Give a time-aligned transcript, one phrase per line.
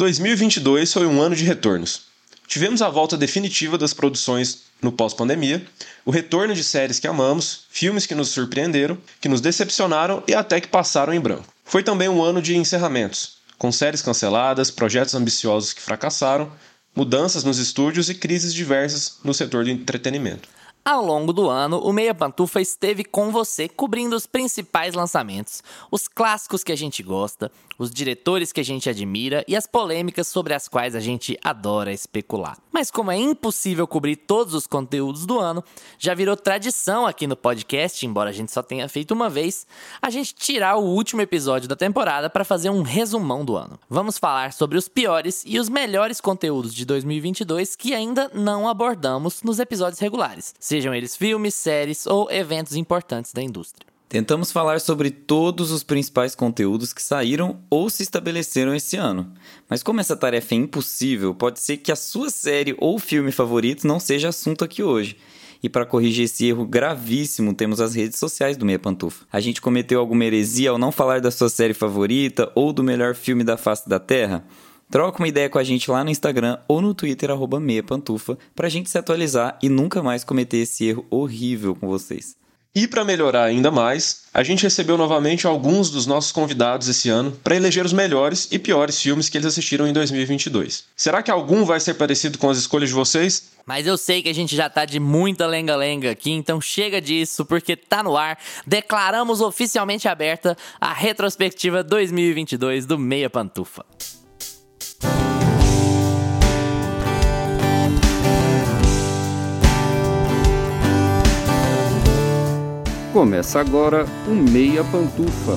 [0.00, 2.04] 2022 foi um ano de retornos.
[2.46, 5.62] Tivemos a volta definitiva das produções no pós-pandemia,
[6.06, 10.58] o retorno de séries que amamos, filmes que nos surpreenderam, que nos decepcionaram e até
[10.58, 11.44] que passaram em branco.
[11.66, 16.50] Foi também um ano de encerramentos, com séries canceladas, projetos ambiciosos que fracassaram,
[16.96, 20.48] mudanças nos estúdios e crises diversas no setor do entretenimento.
[20.82, 26.08] Ao longo do ano, o Meia Pantufa esteve com você cobrindo os principais lançamentos, os
[26.08, 30.52] clássicos que a gente gosta, os diretores que a gente admira e as polêmicas sobre
[30.52, 32.58] as quais a gente adora especular.
[32.70, 35.64] Mas como é impossível cobrir todos os conteúdos do ano,
[35.98, 39.66] já virou tradição aqui no podcast, embora a gente só tenha feito uma vez,
[40.02, 43.80] a gente tirar o último episódio da temporada para fazer um resumão do ano.
[43.88, 49.42] Vamos falar sobre os piores e os melhores conteúdos de 2022 que ainda não abordamos
[49.42, 53.89] nos episódios regulares, sejam eles filmes, séries ou eventos importantes da indústria.
[54.10, 59.32] Tentamos falar sobre todos os principais conteúdos que saíram ou se estabeleceram esse ano.
[59.68, 63.86] Mas como essa tarefa é impossível, pode ser que a sua série ou filme favorito
[63.86, 65.16] não seja assunto aqui hoje.
[65.62, 69.24] E para corrigir esse erro gravíssimo, temos as redes sociais do Meia Pantufa.
[69.32, 73.14] A gente cometeu alguma heresia ao não falar da sua série favorita ou do melhor
[73.14, 74.44] filme da face da Terra?
[74.90, 78.68] Troca uma ideia com a gente lá no Instagram ou no Twitter, arroba Pantufa, pra
[78.68, 82.40] gente se atualizar e nunca mais cometer esse erro horrível com vocês.
[82.72, 87.32] E para melhorar ainda mais, a gente recebeu novamente alguns dos nossos convidados esse ano
[87.42, 90.84] para eleger os melhores e piores filmes que eles assistiram em 2022.
[90.94, 93.50] Será que algum vai ser parecido com as escolhas de vocês?
[93.66, 97.44] Mas eu sei que a gente já tá de muita lenga-lenga aqui, então chega disso,
[97.44, 98.38] porque tá no ar.
[98.64, 103.84] Declaramos oficialmente aberta a retrospectiva 2022 do Meia Pantufa.
[113.12, 115.56] Começa agora o Meia Pantufa.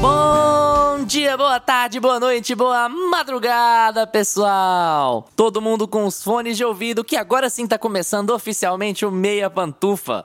[0.00, 5.28] Bom dia, boa tarde, boa noite, boa madrugada, pessoal!
[5.34, 9.50] Todo mundo com os fones de ouvido que agora sim tá começando oficialmente o Meia
[9.50, 10.24] Pantufa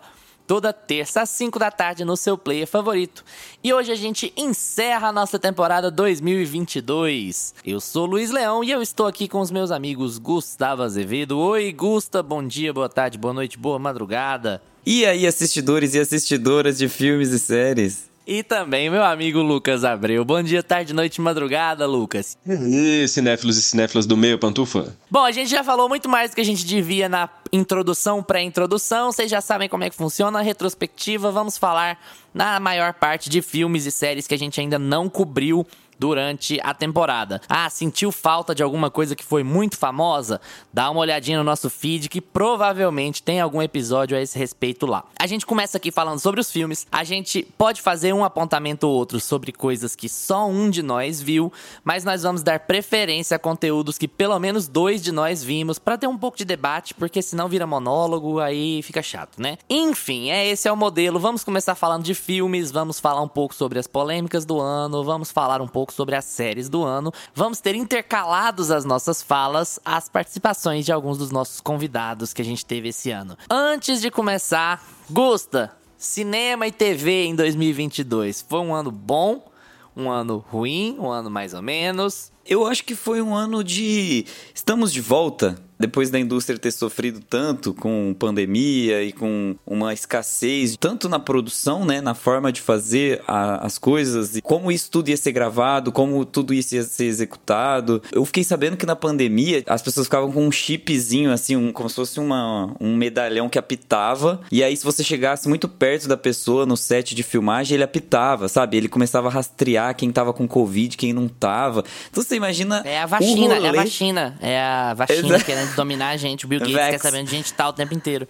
[0.49, 3.23] toda terça às 5 da tarde no seu player favorito.
[3.63, 7.53] E hoje a gente encerra a nossa temporada 2022.
[7.63, 11.37] Eu sou Luiz Leão e eu estou aqui com os meus amigos Gustavo Azevedo.
[11.37, 14.59] Oi, Gusta, bom dia, boa tarde, boa noite, boa madrugada.
[14.83, 18.08] E aí, assistidores e assistidoras de filmes e séries?
[18.31, 20.23] E também meu amigo Lucas Abreu.
[20.23, 22.37] Bom dia, tarde, noite, madrugada, Lucas.
[22.47, 24.95] E cinéfilos e cinéfilas do meio, pantufa?
[25.09, 29.11] Bom, a gente já falou muito mais do que a gente devia na introdução, pré-introdução.
[29.11, 31.31] Vocês já sabem como é que funciona a retrospectiva.
[31.31, 31.99] Vamos falar
[32.31, 35.65] na maior parte de filmes e séries que a gente ainda não cobriu
[35.99, 37.41] durante a temporada.
[37.49, 40.39] Ah, sentiu falta de alguma coisa que foi muito famosa?
[40.73, 45.03] Dá uma olhadinha no nosso feed que provavelmente tem algum episódio a esse respeito lá.
[45.19, 48.95] A gente começa aqui falando sobre os filmes, a gente pode fazer um apontamento ou
[48.95, 51.51] outro sobre coisas que só um de nós viu,
[51.83, 55.97] mas nós vamos dar preferência a conteúdos que pelo menos dois de nós vimos para
[55.97, 59.57] ter um pouco de debate, porque senão vira monólogo, aí fica chato, né?
[59.69, 61.19] Enfim, é esse é o modelo.
[61.19, 65.31] Vamos começar falando de filmes, vamos falar um pouco sobre as polêmicas do ano, vamos
[65.31, 69.79] falar um pouco pouco sobre as séries do ano, vamos ter intercalados as nossas falas
[69.83, 73.37] as participações de alguns dos nossos convidados que a gente teve esse ano.
[73.49, 79.51] Antes de começar, Gusta, cinema e TV em 2022 foi um ano bom,
[79.95, 82.31] um ano ruim, um ano mais ou menos.
[82.45, 87.21] Eu acho que foi um ano de estamos de volta depois da indústria ter sofrido
[87.21, 93.21] tanto com pandemia e com uma escassez, tanto na produção, né, na forma de fazer
[93.27, 97.05] a, as coisas, e como isso tudo ia ser gravado, como tudo isso ia ser
[97.05, 98.01] executado.
[98.11, 101.89] Eu fiquei sabendo que na pandemia as pessoas ficavam com um chipzinho, assim, um, como
[101.89, 106.17] se fosse uma, um medalhão que apitava, e aí se você chegasse muito perto da
[106.17, 108.75] pessoa no set de filmagem, ele apitava, sabe?
[108.75, 111.83] Ele começava a rastrear quem tava com Covid, quem não tava.
[112.09, 112.81] Então você imagina.
[112.85, 114.37] É a vacina, é a vacina.
[114.41, 116.45] É a vacina querendo dominar a gente.
[116.45, 116.89] O Bill Gates Vex.
[116.89, 118.27] quer saber onde a gente tá o tempo inteiro.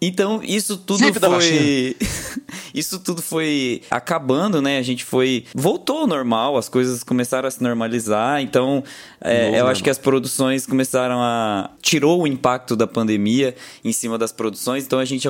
[0.00, 1.96] Então, isso tudo foi.
[2.74, 4.78] isso tudo foi acabando, né?
[4.78, 5.44] A gente foi.
[5.54, 8.42] Voltou ao normal, as coisas começaram a se normalizar.
[8.42, 8.84] Então,
[9.20, 9.68] é, eu normal.
[9.68, 11.70] acho que as produções começaram a.
[11.80, 14.84] Tirou o impacto da pandemia em cima das produções.
[14.84, 15.26] Então, a gente,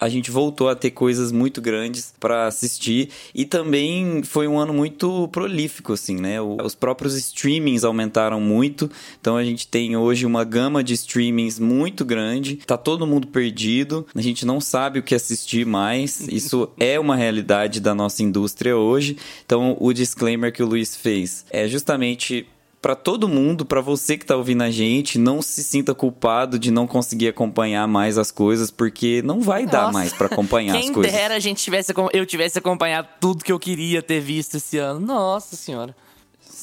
[0.00, 3.10] a gente voltou a ter coisas muito grandes para assistir.
[3.34, 6.40] E também foi um ano muito prolífico, assim, né?
[6.40, 8.90] Os próprios streamings aumentaram muito.
[9.20, 12.56] Então, a gente tem hoje uma gama de streamings muito grande.
[12.56, 16.20] Tá todo mundo perdido a gente não sabe o que assistir mais.
[16.28, 19.16] Isso é uma realidade da nossa indústria hoje.
[19.44, 22.46] Então, o disclaimer que o Luiz fez é justamente
[22.80, 26.70] para todo mundo, para você que tá ouvindo a gente, não se sinta culpado de
[26.70, 29.76] não conseguir acompanhar mais as coisas, porque não vai Nossa.
[29.76, 31.10] dar mais para acompanhar as coisas.
[31.10, 34.78] Quem dera a gente tivesse eu tivesse acompanhado tudo que eu queria ter visto esse
[34.78, 35.00] ano.
[35.00, 35.96] Nossa senhora.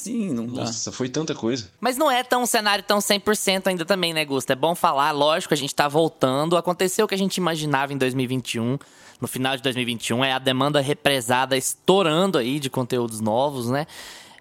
[0.03, 0.65] Sim, não dá.
[0.65, 1.69] Nossa, foi tanta coisa.
[1.79, 4.51] Mas não é tão um cenário tão 100% ainda também, né, Gusto?
[4.51, 6.57] É bom falar, lógico, a gente tá voltando.
[6.57, 8.77] Aconteceu o que a gente imaginava em 2021.
[9.21, 13.87] No final de 2021 é a demanda represada estourando aí de conteúdos novos, né?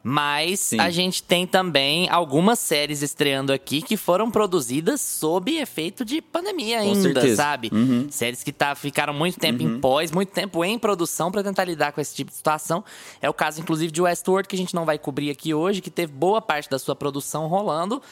[0.03, 0.81] Mas Sim.
[0.81, 6.79] a gente tem também algumas séries estreando aqui que foram produzidas sob efeito de pandemia
[6.79, 7.37] Com ainda, certeza.
[7.37, 7.71] sabe?
[7.73, 8.09] Uhum.
[8.11, 9.77] Séries que tá, ficaram muito tempo uhum.
[9.77, 12.85] em pós, muito tempo em produção para tentar lidar com esse tipo de situação.
[13.21, 15.91] É o caso, inclusive, de Westworld, que a gente não vai cobrir aqui hoje, que
[15.91, 18.03] teve boa parte da sua produção rolando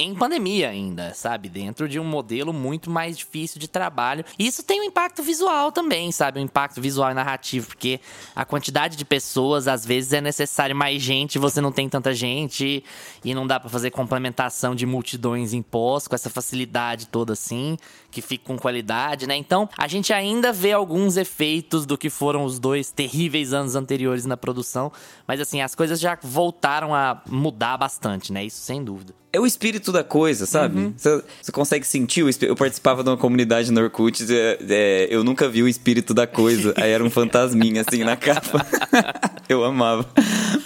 [0.00, 1.48] em pandemia ainda, sabe?
[1.48, 4.24] Dentro de um modelo muito mais difícil de trabalho.
[4.38, 6.38] E isso tem um impacto visual também, sabe?
[6.38, 8.00] Um impacto visual e narrativo, porque
[8.34, 12.84] a quantidade de pessoas, às vezes, é necessário mais gente, você não tem tanta gente,
[13.24, 17.76] e não dá para fazer complementação de multidões em pós com essa facilidade toda assim,
[18.10, 19.36] que fica com qualidade, né?
[19.36, 24.24] Então, a gente ainda vê alguns efeitos do que foram os dois terríveis anos anteriores
[24.24, 24.92] na produção,
[25.26, 28.44] mas assim, as coisas já voltaram a mudar bastante, né?
[28.44, 30.78] Isso sem dúvida é o espírito da coisa, sabe?
[30.80, 30.94] Uhum.
[30.96, 32.52] Você, você, consegue sentir o espírito.
[32.52, 36.26] Eu participava de uma comunidade no Orkut, é, é, eu nunca vi o espírito da
[36.26, 36.72] coisa.
[36.76, 38.66] Aí era um fantasminha assim na capa.
[39.48, 40.08] eu amava.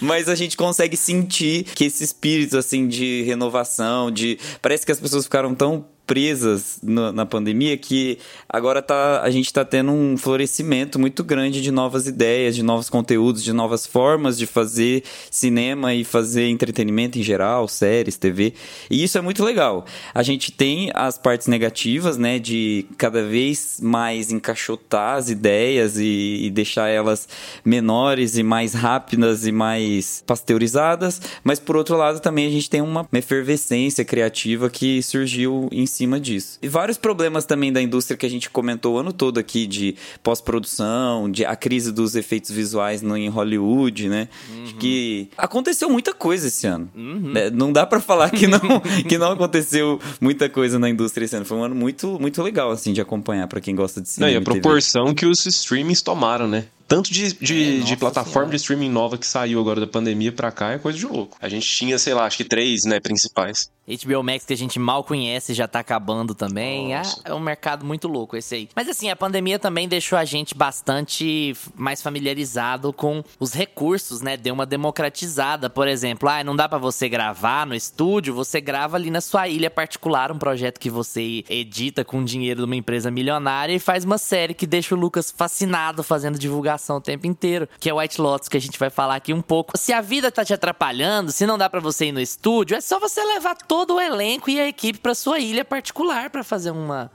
[0.01, 4.99] Mas a gente consegue sentir que esse espírito assim de renovação, de parece que as
[4.99, 8.17] pessoas ficaram tão presas no, na pandemia que
[8.47, 12.89] agora tá, a gente está tendo um florescimento muito grande de novas ideias, de novos
[12.89, 18.53] conteúdos, de novas formas de fazer cinema e fazer entretenimento em geral, séries, TV.
[18.89, 19.85] E isso é muito legal.
[20.13, 26.41] A gente tem as partes negativas, né, de cada vez mais encaixotar as ideias e,
[26.43, 27.27] e deixar elas
[27.63, 32.81] menores e mais rápidas e mais pasteurizadas, mas por outro lado também a gente tem
[32.81, 36.57] uma efervescência criativa que surgiu em cima disso.
[36.61, 39.95] E vários problemas também da indústria que a gente comentou o ano todo aqui de
[40.21, 44.27] pós-produção, de a crise dos efeitos visuais no, em Hollywood, né?
[44.49, 44.73] Uhum.
[44.79, 46.89] Que aconteceu muita coisa esse ano.
[46.95, 47.33] Uhum.
[47.35, 48.59] É, não dá para falar que não,
[49.07, 51.45] que não aconteceu muita coisa na indústria esse ano.
[51.45, 54.31] Foi um ano muito, muito legal, assim, de acompanhar para quem gosta de cinema.
[54.31, 56.65] Não, e a proporção que os streamings tomaram, né?
[56.87, 58.49] Tanto de, de, é, de plataforma senhora.
[58.49, 61.37] de streaming nova que saiu agora da pandemia pra cá é coisa de louco.
[61.41, 63.71] A gente tinha, sei lá, acho que três, né, principais.
[63.87, 66.93] HBO Max que a gente mal conhece já tá acabando também.
[66.95, 68.69] Ah, é um mercado muito louco esse aí.
[68.75, 74.37] Mas assim, a pandemia também deixou a gente bastante mais familiarizado com os recursos, né?
[74.37, 75.69] Deu uma democratizada.
[75.69, 79.47] Por exemplo, ah, não dá para você gravar no estúdio, você grava ali na sua
[79.47, 84.05] ilha particular um projeto que você edita com dinheiro de uma empresa milionária e faz
[84.05, 88.21] uma série que deixa o Lucas fascinado fazendo divulgação o tempo inteiro, que é White
[88.21, 89.77] Lotus, que a gente vai falar aqui um pouco.
[89.77, 92.81] Se a vida tá te atrapalhando, se não dá para você ir no estúdio, é
[92.81, 96.69] só você levar todo o elenco e a equipe para sua ilha particular para fazer
[96.69, 97.09] uma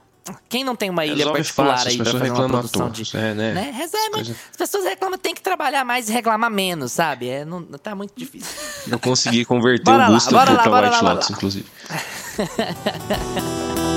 [0.49, 3.17] quem não tem uma ilha Resolve particular fácil, aí pra fazer uma produção de...
[3.17, 3.55] É, né?
[3.55, 3.89] né?
[4.13, 4.37] Coisa...
[4.51, 7.29] As pessoas reclamam, tem que trabalhar mais e reclamar menos, sabe?
[7.29, 8.55] É, não, tá muito difícil.
[8.87, 11.67] Eu consegui converter o Gusto para White Lotus, inclusive.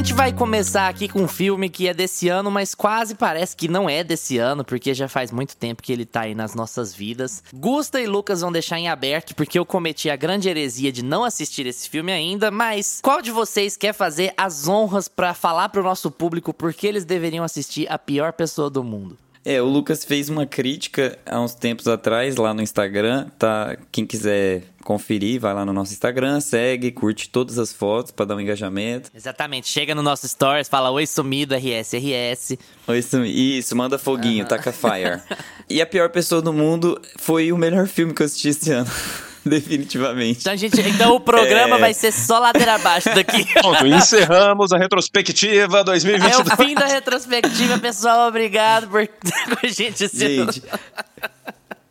[0.00, 3.68] gente vai começar aqui com um filme que é desse ano, mas quase parece que
[3.68, 6.94] não é desse ano, porque já faz muito tempo que ele tá aí nas nossas
[6.94, 7.44] vidas.
[7.52, 11.22] Gusta e Lucas vão deixar em aberto, porque eu cometi a grande heresia de não
[11.22, 15.82] assistir esse filme ainda, mas qual de vocês quer fazer as honras para falar pro
[15.82, 19.18] nosso público por que eles deveriam assistir A Pior Pessoa do Mundo?
[19.44, 23.76] É, o Lucas fez uma crítica há uns tempos atrás lá no Instagram, tá?
[23.92, 28.36] Quem quiser conferir, vai lá no nosso Instagram, segue, curte todas as fotos para dar
[28.36, 29.10] um engajamento.
[29.14, 32.58] Exatamente, chega no nosso stories, fala oi sumido, RS, RS.
[32.86, 34.48] Oi sumido, isso, manda foguinho, uhum.
[34.48, 35.20] taca fire.
[35.68, 38.90] e a pior pessoa do mundo foi o melhor filme que eu assisti esse ano.
[39.44, 40.40] Definitivamente.
[40.40, 41.80] Então, gente, então o programa é...
[41.80, 43.44] vai ser só ladeira abaixo daqui.
[43.54, 46.34] Pronto, encerramos a retrospectiva 2022.
[46.34, 48.28] É o fim da retrospectiva, pessoal.
[48.28, 50.08] Obrigado por estar com a gente.
[50.12, 50.62] Gente,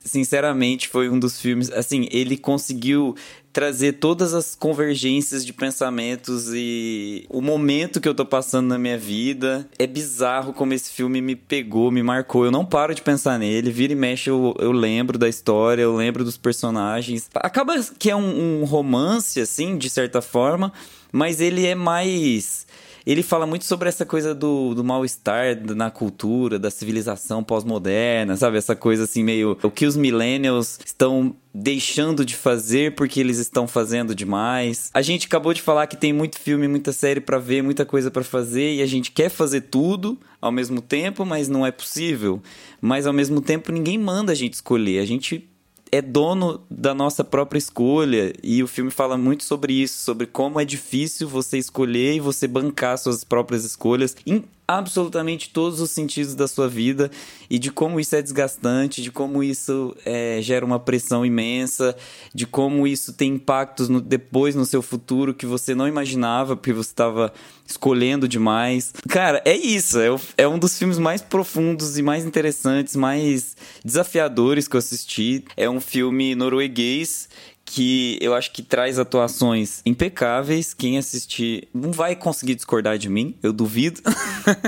[0.09, 1.71] sinceramente, foi um dos filmes.
[1.71, 3.15] Assim, ele conseguiu
[3.51, 8.97] trazer todas as convergências de pensamentos e o momento que eu tô passando na minha
[8.97, 9.67] vida.
[9.77, 12.45] É bizarro como esse filme me pegou, me marcou.
[12.45, 13.71] Eu não paro de pensar nele.
[13.71, 17.29] Vira e mexe, eu, eu lembro da história, eu lembro dos personagens.
[17.35, 20.71] Acaba que é um, um romance, assim, de certa forma,
[21.11, 22.67] mas ele é mais
[23.05, 28.57] ele fala muito sobre essa coisa do, do mal-estar na cultura, da civilização pós-moderna, sabe?
[28.57, 29.57] Essa coisa assim, meio.
[29.63, 34.89] O que os millennials estão deixando de fazer porque eles estão fazendo demais.
[34.93, 38.11] A gente acabou de falar que tem muito filme, muita série para ver, muita coisa
[38.11, 42.41] para fazer e a gente quer fazer tudo ao mesmo tempo, mas não é possível.
[42.79, 44.99] Mas ao mesmo tempo ninguém manda a gente escolher.
[44.99, 45.49] A gente
[45.91, 50.59] é dono da nossa própria escolha e o filme fala muito sobre isso, sobre como
[50.59, 56.35] é difícil você escolher e você bancar suas próprias escolhas em absolutamente todos os sentidos
[56.35, 57.09] da sua vida
[57.49, 61.95] e de como isso é desgastante, de como isso é, gera uma pressão imensa,
[62.35, 66.71] de como isso tem impactos no, depois no seu futuro que você não imaginava porque
[66.71, 67.33] você estava
[67.65, 68.93] escolhendo demais.
[69.09, 69.99] Cara, é isso.
[69.99, 75.43] É, é um dos filmes mais profundos e mais interessantes, mais desafiadores que eu assisti.
[75.57, 77.27] É um filme norueguês
[77.71, 80.73] que eu acho que traz atuações impecáveis.
[80.73, 84.01] Quem assistir não vai conseguir discordar de mim, eu duvido.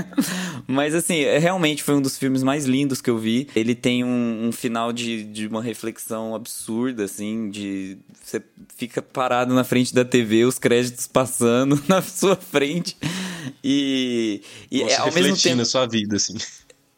[0.67, 3.48] Mas assim, é, realmente foi um dos filmes mais lindos que eu vi.
[3.55, 8.39] Ele tem um, um final de, de uma reflexão absurda, assim, de você
[8.77, 12.96] fica parado na frente da TV, os créditos passando na sua frente.
[13.63, 16.36] E, e é, ao mesmo tempo sua vida, assim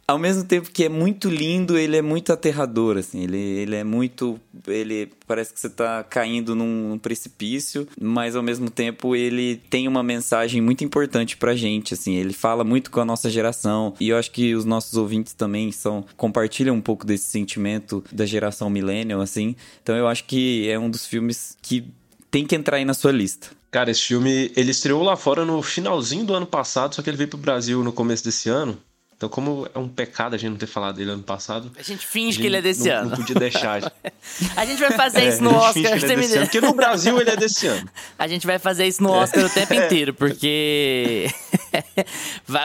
[0.07, 3.23] ao mesmo tempo que é muito lindo, ele é muito aterrador, assim.
[3.23, 4.39] Ele, ele é muito.
[4.67, 10.03] Ele parece que você está caindo num, precipício, mas ao mesmo tempo ele tem uma
[10.03, 12.15] mensagem muito importante pra gente, assim.
[12.15, 13.93] Ele fala muito com a nossa geração.
[13.99, 16.05] E eu acho que os nossos ouvintes também são.
[16.17, 19.55] compartilham um pouco desse sentimento da geração millennial, assim.
[19.81, 21.85] Então eu acho que é um dos filmes que
[22.29, 23.49] tem que entrar aí na sua lista.
[23.71, 27.17] Cara, esse filme, ele estreou lá fora no finalzinho do ano passado, só que ele
[27.17, 28.77] veio pro Brasil no começo desse ano.
[29.15, 31.71] Então, como é um pecado a gente não ter falado dele ano passado.
[31.77, 33.09] A gente finge a gente que ele é desse não, ano.
[33.11, 33.93] Não podia deixar.
[34.55, 35.99] a gente vai fazer é, isso no Oscar.
[35.99, 36.27] Você é me...
[36.27, 37.89] Porque no Brasil ele é desse ano.
[38.17, 39.17] A gente vai fazer isso no é.
[39.19, 39.45] Oscar é.
[39.45, 41.29] o tempo inteiro, porque.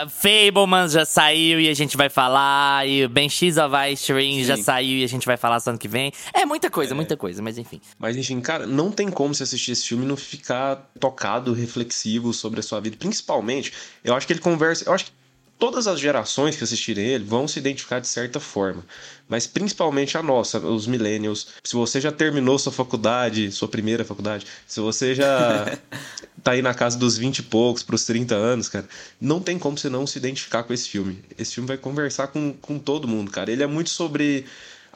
[0.09, 2.87] Fableman já saiu e a gente vai falar.
[2.87, 5.79] E o Ben X of Ice Ring já saiu e a gente vai falar ano
[5.79, 6.13] que vem.
[6.33, 6.95] É muita coisa, é.
[6.95, 7.81] muita coisa, mas enfim.
[7.99, 12.33] Mas enfim, cara, não tem como você assistir esse filme e não ficar tocado, reflexivo
[12.33, 12.97] sobre a sua vida.
[12.97, 13.73] Principalmente,
[14.05, 14.85] eu acho que ele conversa.
[14.87, 15.13] Eu acho que
[15.59, 18.85] todas as gerações que assistirem ele vão se identificar de certa forma,
[19.29, 21.49] mas principalmente a nossa, os millennials.
[21.65, 25.79] Se você já terminou sua faculdade, sua primeira faculdade, se você já
[26.43, 28.89] tá aí na casa dos 20 e poucos para os 30 anos, cara,
[29.21, 31.23] não tem como você não se identificar com esse filme.
[31.37, 33.51] Esse filme vai conversar com, com todo mundo, cara.
[33.51, 34.47] Ele é muito sobre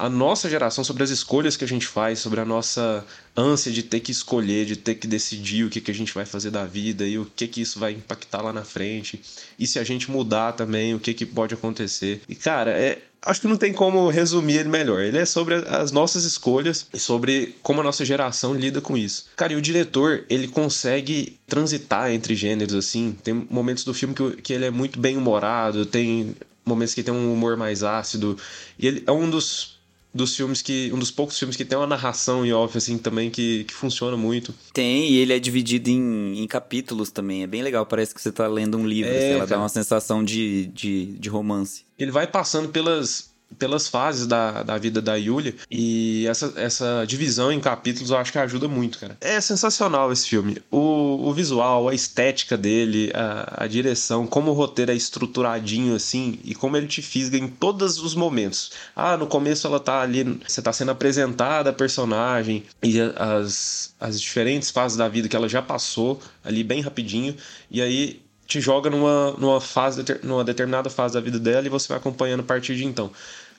[0.03, 3.07] a nossa geração, sobre as escolhas que a gente faz, sobre a nossa
[3.37, 6.27] ânsia de ter que escolher, de ter que decidir o que, que a gente vai
[6.27, 9.23] fazer da vida e o que, que isso vai impactar lá na frente.
[9.57, 12.21] E se a gente mudar também, o que, que pode acontecer.
[12.29, 15.01] E, cara, é, acho que não tem como resumir ele melhor.
[15.03, 19.27] Ele é sobre as nossas escolhas e sobre como a nossa geração lida com isso.
[19.37, 23.17] Cara, e o diretor, ele consegue transitar entre gêneros, assim.
[23.23, 26.35] Tem momentos do filme que, que ele é muito bem humorado, tem
[26.67, 28.37] momentos que tem um humor mais ácido.
[28.77, 29.81] E ele é um dos
[30.15, 30.91] dos filmes que.
[30.93, 34.17] Um dos poucos filmes que tem uma narração em off, assim, também, que, que funciona
[34.17, 34.55] muito.
[34.73, 37.43] Tem, e ele é dividido em, em capítulos também.
[37.43, 39.11] É bem legal, parece que você tá lendo um livro.
[39.11, 39.51] É, assim, ela cara.
[39.51, 41.85] dá uma sensação de, de, de romance.
[41.99, 45.55] Ele vai passando pelas, pelas fases da, da vida da Yulia.
[45.71, 49.17] E essa, essa divisão em capítulos eu acho que ajuda muito, cara.
[49.21, 50.59] É sensacional esse filme.
[50.71, 56.39] O, o visual, a estética dele, a, a direção, como o roteiro é estruturadinho assim
[56.45, 58.73] e como ele te fisga em todos os momentos.
[58.95, 64.21] Ah, no começo ela tá ali, você tá sendo apresentada a personagem e as, as
[64.21, 67.37] diferentes fases da vida que ela já passou ali bem rapidinho.
[67.71, 71.89] E aí te joga numa, numa fase, numa determinada fase da vida dela e você
[71.89, 73.11] vai acompanhando a partir de então.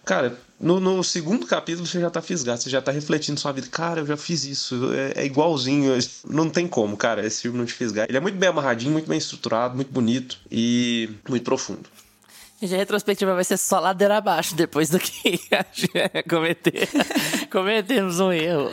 [0.05, 3.67] Cara, no, no, segundo capítulo você já tá fisgado, você já tá refletindo sua vida.
[3.72, 5.98] Cara, eu já fiz isso, é, é, igualzinho.
[6.27, 8.05] Não tem como, cara, esse filme não te fisgar.
[8.07, 11.89] Ele é muito bem amarradinho, muito bem estruturado, muito bonito e muito profundo.
[12.62, 15.38] A retrospectiva vai ser só ladeira abaixo depois do que
[16.29, 16.88] cometer.
[17.51, 18.69] cometemos um erro.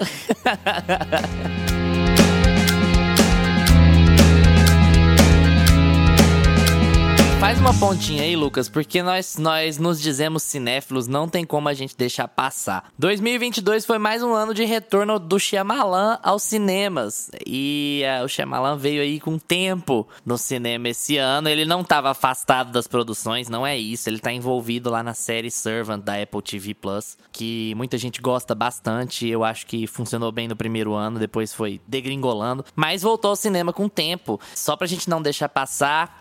[7.40, 11.74] Faz uma pontinha aí, Lucas, porque nós, nós nos dizemos cinéfilos, não tem como a
[11.74, 12.92] gente deixar passar.
[12.98, 17.30] 2022 foi mais um ano de retorno do Shyamalan aos cinemas.
[17.46, 21.48] E uh, o Shyamalan veio aí com tempo no cinema esse ano.
[21.48, 24.10] Ele não estava afastado das produções, não é isso.
[24.10, 28.54] Ele está envolvido lá na série Servant da Apple TV Plus, que muita gente gosta
[28.54, 29.26] bastante.
[29.26, 32.66] Eu acho que funcionou bem no primeiro ano, depois foi degringolando.
[32.76, 34.38] Mas voltou ao cinema com tempo.
[34.54, 36.20] Só pra gente não deixar passar.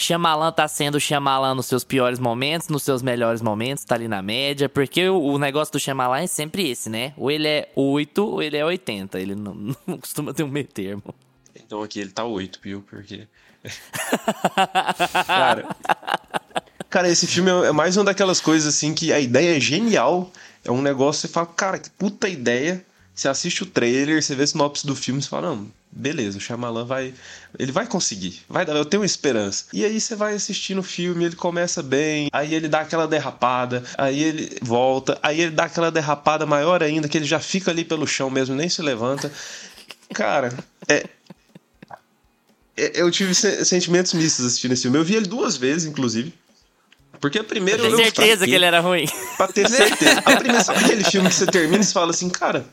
[0.00, 4.22] Shyamalan tá sendo Shyamalan nos seus piores momentos, nos seus melhores momentos, tá ali na
[4.22, 7.12] média, porque o, o negócio do Shyamalan é sempre esse, né?
[7.16, 9.54] Ou ele é 8 ou ele é 80, ele não,
[9.86, 11.14] não costuma ter um meio termo.
[11.54, 12.82] Então aqui ele tá 8, viu?
[12.88, 13.28] Porque...
[15.26, 15.68] cara,
[16.88, 20.32] cara, esse filme é mais uma daquelas coisas assim que a ideia é genial,
[20.64, 22.82] é um negócio, você fala, cara, que puta ideia,
[23.20, 26.40] você assiste o trailer, você vê a sinopse do filme, você fala, não, beleza, o
[26.40, 27.12] Shyamalan vai.
[27.58, 28.40] Ele vai conseguir.
[28.48, 29.66] Vai dar, eu tenho esperança.
[29.74, 33.84] E aí você vai assistindo o filme, ele começa bem, aí ele dá aquela derrapada,
[33.98, 37.84] aí ele volta, aí ele dá aquela derrapada maior ainda, que ele já fica ali
[37.84, 39.30] pelo chão mesmo, nem se levanta.
[40.14, 40.56] Cara,
[40.88, 41.04] é.
[42.74, 44.96] é eu tive sentimentos mistos assistindo esse filme.
[44.96, 46.32] Eu vi ele duas vezes, inclusive.
[47.20, 47.94] Porque a primeira eu.
[47.94, 49.06] Tenho certeza que ele era ruim.
[49.36, 50.20] Pra ter certeza.
[50.24, 52.64] A primeira, sabe aquele filme que você termina e você fala assim, cara,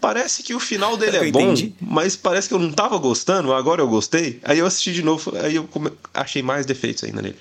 [0.00, 3.82] Parece que o final dele é bom, mas parece que eu não tava gostando, agora
[3.82, 4.40] eu gostei.
[4.42, 5.68] Aí eu assisti de novo, aí eu
[6.14, 7.36] achei mais defeitos ainda nele.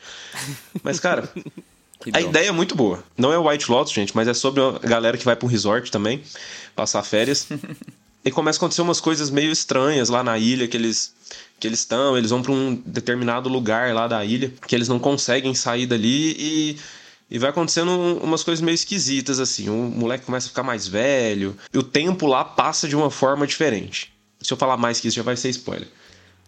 [0.83, 1.29] Mas, cara,
[2.11, 3.03] a ideia é muito boa.
[3.17, 5.49] Não é o White Lotus, gente, mas é sobre a galera que vai pra um
[5.49, 6.21] resort também,
[6.75, 7.47] passar férias.
[8.23, 11.13] e começa a acontecer umas coisas meio estranhas lá na ilha que eles
[11.59, 14.97] que eles estão, eles vão para um determinado lugar lá da ilha, que eles não
[14.97, 16.77] conseguem sair dali e
[17.29, 17.91] e vai acontecendo
[18.23, 19.69] umas coisas meio esquisitas, assim.
[19.69, 21.55] O moleque começa a ficar mais velho.
[21.73, 24.11] E o tempo lá passa de uma forma diferente.
[24.41, 25.87] Se eu falar mais que isso, já vai ser spoiler.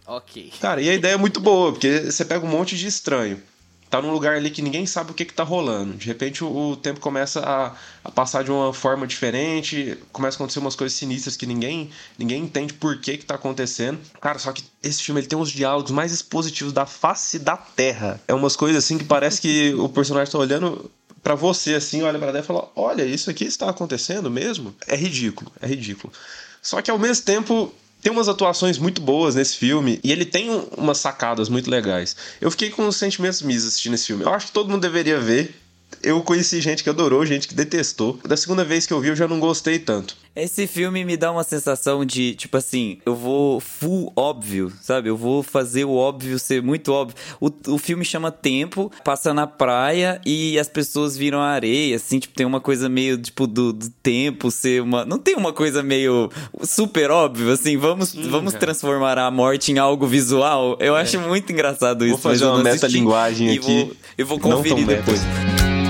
[0.08, 0.52] Ok.
[0.60, 3.42] Cara, e a ideia é muito boa, porque você pega um monte de estranho
[3.92, 5.98] tá num lugar ali que ninguém sabe o que, que tá rolando.
[5.98, 10.38] De repente o, o tempo começa a, a, passar de uma forma diferente, começa a
[10.38, 14.00] acontecer umas coisas sinistras que ninguém, ninguém entende por que, que tá acontecendo.
[14.22, 18.20] Cara, só que esse filme ele tem uns diálogos mais expositivos da face da Terra.
[18.30, 20.90] É umas coisas assim que parece que o personagem tá olhando
[21.22, 24.74] para você assim, olha para dentro e fala: "Olha, isso aqui está acontecendo mesmo?".
[24.88, 26.14] É ridículo, é ridículo.
[26.62, 30.50] Só que ao mesmo tempo tem umas atuações muito boas nesse filme e ele tem
[30.76, 32.16] umas sacadas muito legais.
[32.40, 34.24] Eu fiquei com os sentimentos mis assistindo esse filme.
[34.24, 35.56] Eu acho que todo mundo deveria ver.
[36.02, 38.20] Eu conheci gente que adorou, gente que detestou.
[38.26, 40.16] Da segunda vez que eu vi, eu já não gostei tanto.
[40.34, 45.10] Esse filme me dá uma sensação de, tipo assim, eu vou full óbvio, sabe?
[45.10, 47.18] Eu vou fazer o óbvio ser muito óbvio.
[47.40, 52.34] O, o filme chama Tempo, passa na praia e as pessoas viram areia, assim, tipo,
[52.34, 55.04] tem uma coisa meio, tipo, do, do tempo ser uma.
[55.04, 56.30] Não tem uma coisa meio
[56.64, 60.78] super óbvio, assim, vamos, hum, vamos transformar a morte em algo visual.
[60.80, 61.02] Eu é.
[61.02, 62.16] acho muito engraçado isso.
[62.16, 63.60] Vou fazer uma metalinguagem aqui.
[63.60, 65.22] Vou, eu vou conferir depois.
[65.22, 65.81] Meta.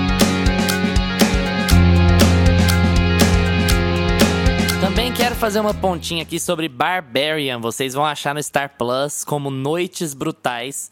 [5.42, 7.58] Fazer uma pontinha aqui sobre Barbarian.
[7.58, 10.88] Vocês vão achar no Star Plus como Noites Brutais.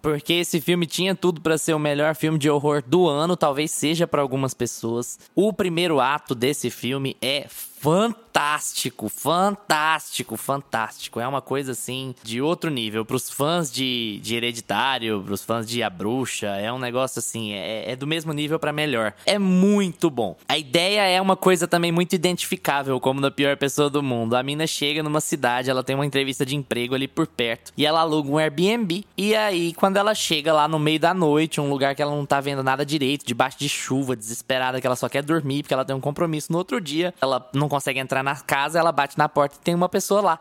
[0.00, 3.72] Porque esse filme tinha tudo para ser o melhor filme de horror do ano, talvez
[3.72, 5.18] seja para algumas pessoas.
[5.34, 7.48] O primeiro ato desse filme é
[7.80, 11.20] fantástico, fantástico, fantástico.
[11.20, 13.04] É uma coisa assim de outro nível.
[13.04, 17.92] Pros fãs de, de Hereditário, pros fãs de A Bruxa, é um negócio assim, é,
[17.92, 19.12] é do mesmo nível para melhor.
[19.24, 20.36] É muito bom.
[20.48, 24.34] A ideia é uma coisa também muito identificável, como na pior pessoa do mundo.
[24.34, 27.86] A mina chega numa cidade, ela tem uma entrevista de emprego ali por perto e
[27.86, 29.04] ela aluga um Airbnb.
[29.16, 32.26] E aí, quando ela chega lá no meio da noite, um lugar que ela não
[32.26, 35.84] tá vendo nada direito, debaixo de chuva, desesperada, que ela só quer dormir porque ela
[35.84, 39.28] tem um compromisso no outro dia, ela não consegue entrar na casa, ela bate na
[39.28, 40.40] porta e tem uma pessoa lá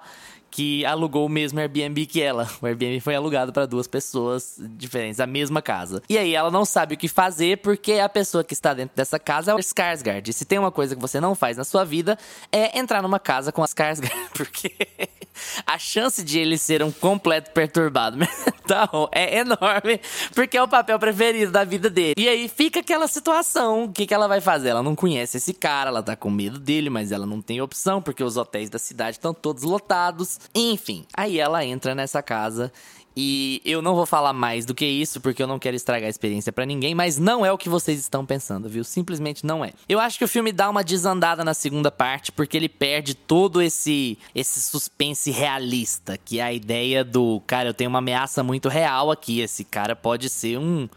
[0.58, 2.50] que alugou o mesmo Airbnb que ela.
[2.60, 6.02] O Airbnb foi alugado para duas pessoas diferentes, a mesma casa.
[6.10, 9.20] E aí ela não sabe o que fazer porque a pessoa que está dentro dessa
[9.20, 10.28] casa é o Skarsgård.
[10.28, 12.18] E se tem uma coisa que você não faz na sua vida
[12.52, 14.76] é entrar numa casa com a Skarsgård, porque
[15.64, 20.02] a chance de ele ser um completo perturbado mental é enorme,
[20.34, 22.16] porque é o papel preferido da vida dele.
[22.18, 24.70] E aí fica aquela situação, o que, que ela vai fazer?
[24.70, 28.02] Ela não conhece esse cara, ela tá com medo dele, mas ela não tem opção
[28.02, 30.47] porque os hotéis da cidade estão todos lotados.
[30.54, 32.72] Enfim, aí ela entra nessa casa
[33.20, 36.10] e eu não vou falar mais do que isso, porque eu não quero estragar a
[36.10, 38.84] experiência para ninguém, mas não é o que vocês estão pensando, viu?
[38.84, 39.74] Simplesmente não é.
[39.90, 43.60] Eu acho que o filme dá uma desandada na segunda parte, porque ele perde todo
[43.60, 48.70] esse esse suspense realista, que é a ideia do, cara, eu tenho uma ameaça muito
[48.70, 50.88] real aqui, esse cara pode ser um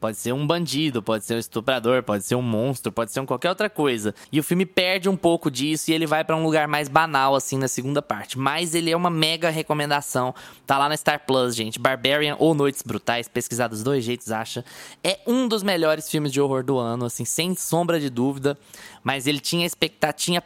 [0.00, 3.26] Pode ser um bandido, pode ser um estuprador, pode ser um monstro, pode ser um
[3.26, 4.14] qualquer outra coisa.
[4.32, 7.34] E o filme perde um pouco disso e ele vai para um lugar mais banal,
[7.34, 8.38] assim, na segunda parte.
[8.38, 10.34] Mas ele é uma mega recomendação.
[10.66, 11.78] Tá lá na Star Plus, gente.
[11.78, 14.64] Barbarian ou Noites Brutais, pesquisar dos dois jeitos, acha.
[15.04, 18.56] É um dos melhores filmes de horror do ano, assim, sem sombra de dúvida.
[19.04, 20.40] Mas ele tinha expectativa,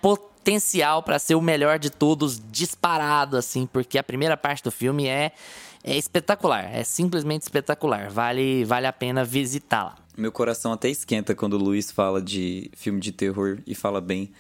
[0.45, 5.07] potencial para ser o melhor de todos, disparado, assim, porque a primeira parte do filme
[5.07, 5.33] é
[5.85, 8.11] é espetacular, é simplesmente espetacular.
[8.11, 9.97] Vale, vale a pena visitá-la.
[10.17, 14.31] Meu coração até esquenta quando o Luiz fala de filme de terror e fala bem.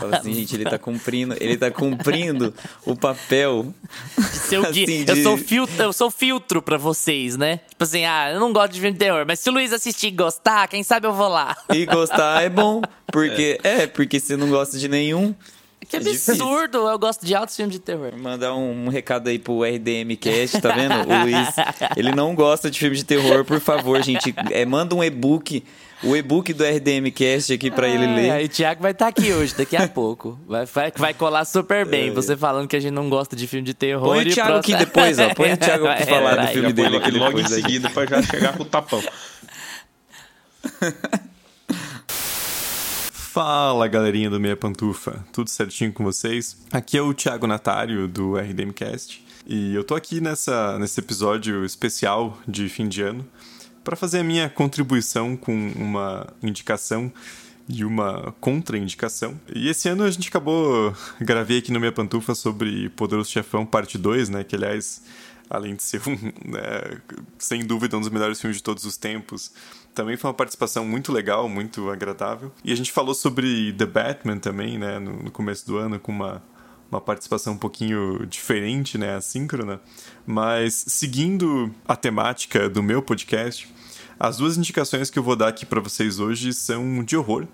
[0.00, 2.52] fala assim, gente, ele tá cumprindo, ele tá cumprindo
[2.86, 3.74] o papel.
[4.16, 5.04] De seu assim, de...
[5.06, 7.58] Eu sou filtro, eu sou filtro para vocês, né?
[7.68, 10.06] Tipo assim, ah, eu não gosto de filme de terror, mas se o Luiz assistir
[10.06, 11.54] e gostar, quem sabe eu vou lá.
[11.68, 12.80] E gostar é bom,
[13.12, 15.34] porque é, é porque você não gosta de nenhum,
[15.90, 16.88] que é absurdo!
[16.88, 18.12] Eu gosto de altos filmes de terror.
[18.16, 20.94] Mandar um, um, recado aí pro RDM Cast, tá vendo?
[20.94, 21.48] O Luiz,
[21.96, 24.32] ele não gosta de filmes de terror, por favor, gente.
[24.52, 25.64] É, manda um e-book,
[26.04, 28.30] o e-book do RDM Cast aqui pra ah, ele ler.
[28.30, 30.38] Aí o Thiago vai estar tá aqui hoje, daqui a pouco.
[30.46, 32.08] Vai, vai, vai colar super bem.
[32.08, 32.12] É.
[32.12, 34.06] Você falando que a gente não gosta de filme de terror.
[34.06, 35.34] Põe o Thiago aqui depois, ó.
[35.34, 38.56] Põe o Thiago pra falar do filme dele aqui logo em seguida pra já chegar
[38.56, 39.02] com o tapão.
[43.32, 46.56] Fala galerinha do Meia Pantufa, tudo certinho com vocês?
[46.72, 52.36] Aqui é o Thiago Natário do RDMcast e eu tô aqui nessa, nesse episódio especial
[52.48, 53.24] de fim de ano
[53.84, 57.12] para fazer a minha contribuição com uma indicação
[57.68, 59.40] e uma contraindicação.
[59.54, 63.96] E esse ano a gente acabou, gravei aqui no Meia Pantufa sobre Poderoso Chefão Parte
[63.96, 65.04] 2, né, que aliás
[65.50, 66.16] além de ser um,
[66.48, 67.00] né,
[67.38, 69.52] sem dúvida um dos melhores filmes de todos os tempos,
[70.00, 72.50] também foi uma participação muito legal, muito agradável.
[72.64, 76.10] E a gente falou sobre The Batman também, né, no, no começo do ano, com
[76.10, 76.42] uma,
[76.90, 79.78] uma participação um pouquinho diferente, né, assíncrona.
[80.26, 83.70] Mas seguindo a temática do meu podcast,
[84.18, 87.46] as duas indicações que eu vou dar aqui para vocês hoje são de horror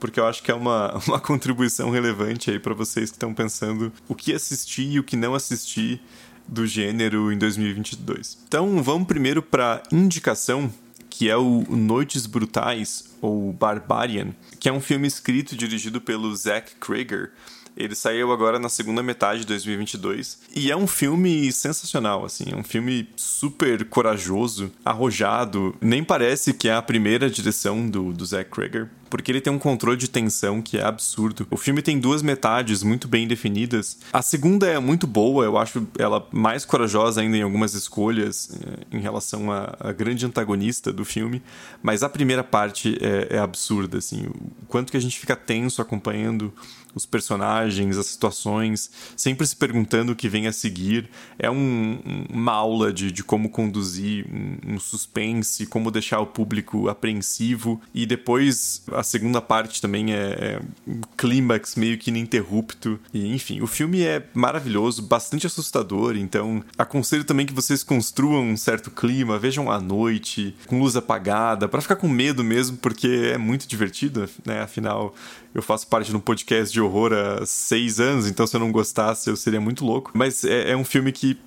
[0.00, 3.90] porque eu acho que é uma, uma contribuição relevante aí para vocês que estão pensando
[4.06, 6.02] o que assistir e o que não assistir
[6.46, 8.38] do gênero em 2022.
[8.46, 10.70] Então vamos primeiro para indicação,
[11.16, 16.34] que é o Noites Brutais, ou Barbarian, que é um filme escrito e dirigido pelo
[16.34, 17.30] Zack Krager.
[17.76, 22.56] Ele saiu agora na segunda metade de 2022 e é um filme sensacional, assim, é
[22.56, 25.76] um filme super corajoso, arrojado.
[25.80, 29.60] Nem parece que é a primeira direção do, do Zack Krager porque ele tem um
[29.60, 31.46] controle de tensão que é absurdo.
[31.48, 33.96] O filme tem duas metades muito bem definidas.
[34.12, 38.96] A segunda é muito boa, eu acho ela mais corajosa ainda em algumas escolhas eh,
[38.96, 41.40] em relação à, grande antagonista do filme,
[41.80, 44.26] mas a primeira parte é, é absurda, assim.
[44.26, 46.52] O quanto que a gente fica tenso acompanhando
[46.94, 51.10] os personagens, as situações, sempre se perguntando o que vem a seguir.
[51.38, 51.98] É um,
[52.30, 57.80] uma aula de, de como conduzir um, um suspense, como deixar o público apreensivo.
[57.92, 62.98] E depois a segunda parte também é, é um clímax meio que ininterrupto.
[63.12, 66.16] E enfim, o filme é maravilhoso, bastante assustador.
[66.16, 71.68] Então aconselho também que vocês construam um certo clima, vejam à noite, com luz apagada,
[71.68, 74.62] para ficar com medo mesmo, porque é muito divertido, né?
[74.62, 75.14] Afinal,
[75.54, 78.72] eu faço parte de um podcast de horror há seis anos, então se eu não
[78.72, 80.10] gostasse eu seria muito louco.
[80.14, 81.38] Mas é, é um filme que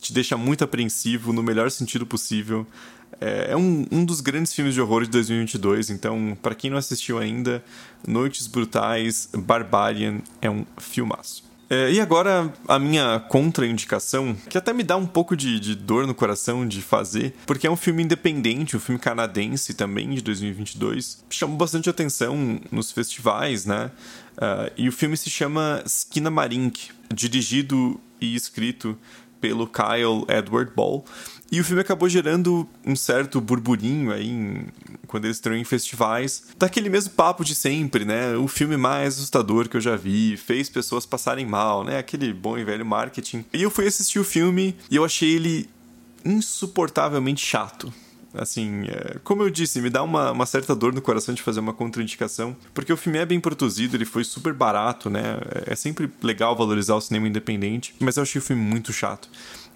[0.00, 2.66] te deixa muito apreensivo no melhor sentido possível.
[3.20, 6.78] É, é um, um dos grandes filmes de horror de 2022, então, para quem não
[6.78, 7.62] assistiu ainda,
[8.06, 11.50] Noites Brutais, Barbarian é um filmaço.
[11.72, 16.04] É, e agora a minha contraindicação, que até me dá um pouco de, de, dor
[16.04, 21.24] no coração de fazer, porque é um filme independente, um filme canadense também de 2022.
[21.30, 23.92] Chamou bastante atenção nos festivais, né?
[24.36, 28.98] Uh, e o filme se chama Skinamarink, dirigido e escrito
[29.40, 31.04] pelo Kyle Edward Ball.
[31.50, 34.66] E o filme acabou gerando um certo burburinho aí em,
[35.06, 36.44] quando ele estreou em festivais.
[36.56, 38.36] Daquele mesmo papo de sempre, né?
[38.36, 41.98] O filme mais assustador que eu já vi, fez pessoas passarem mal, né?
[41.98, 43.44] Aquele bom e velho marketing.
[43.52, 45.68] E eu fui assistir o filme e eu achei ele
[46.24, 47.92] insuportavelmente chato.
[48.32, 51.58] Assim, é, como eu disse, me dá uma, uma, certa dor no coração de fazer
[51.58, 55.38] uma contraindicação, porque o filme é bem produzido, ele foi super barato, né?
[55.66, 59.28] É sempre legal valorizar o cinema independente, mas eu achei o filme muito chato.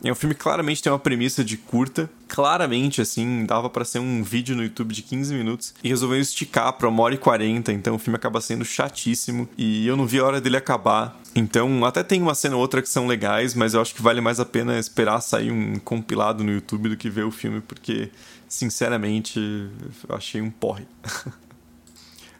[0.02, 2.10] É um filme que claramente tem uma premissa de curta.
[2.28, 5.74] Claramente, assim, dava para ser um vídeo no YouTube de 15 minutos.
[5.82, 7.72] E resolveu esticar pra uma hora e 40.
[7.72, 9.48] Então o filme acaba sendo chatíssimo.
[9.56, 11.18] E eu não vi a hora dele acabar.
[11.34, 14.20] Então, até tem uma cena ou outra que são legais, mas eu acho que vale
[14.20, 18.10] mais a pena esperar sair um compilado no YouTube do que ver o filme, porque,
[18.48, 19.40] sinceramente,
[20.08, 20.86] eu achei um porre.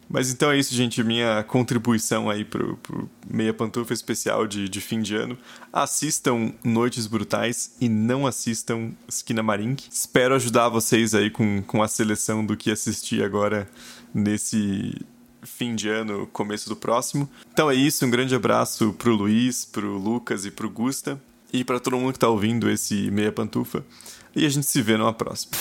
[0.09, 1.03] Mas então é isso, gente.
[1.03, 5.37] Minha contribuição aí pro, pro Meia Pantufa especial de, de fim de ano.
[5.73, 9.89] Assistam Noites Brutais e não assistam Esquina Marink.
[9.91, 13.69] Espero ajudar vocês aí com, com a seleção do que assistir agora
[14.13, 14.95] nesse
[15.43, 17.29] fim de ano, começo do próximo.
[17.53, 21.21] Então é isso, um grande abraço pro Luiz, pro Lucas e pro Gusta.
[21.53, 23.85] E para todo mundo que tá ouvindo esse Meia Pantufa.
[24.35, 25.53] E a gente se vê numa próxima.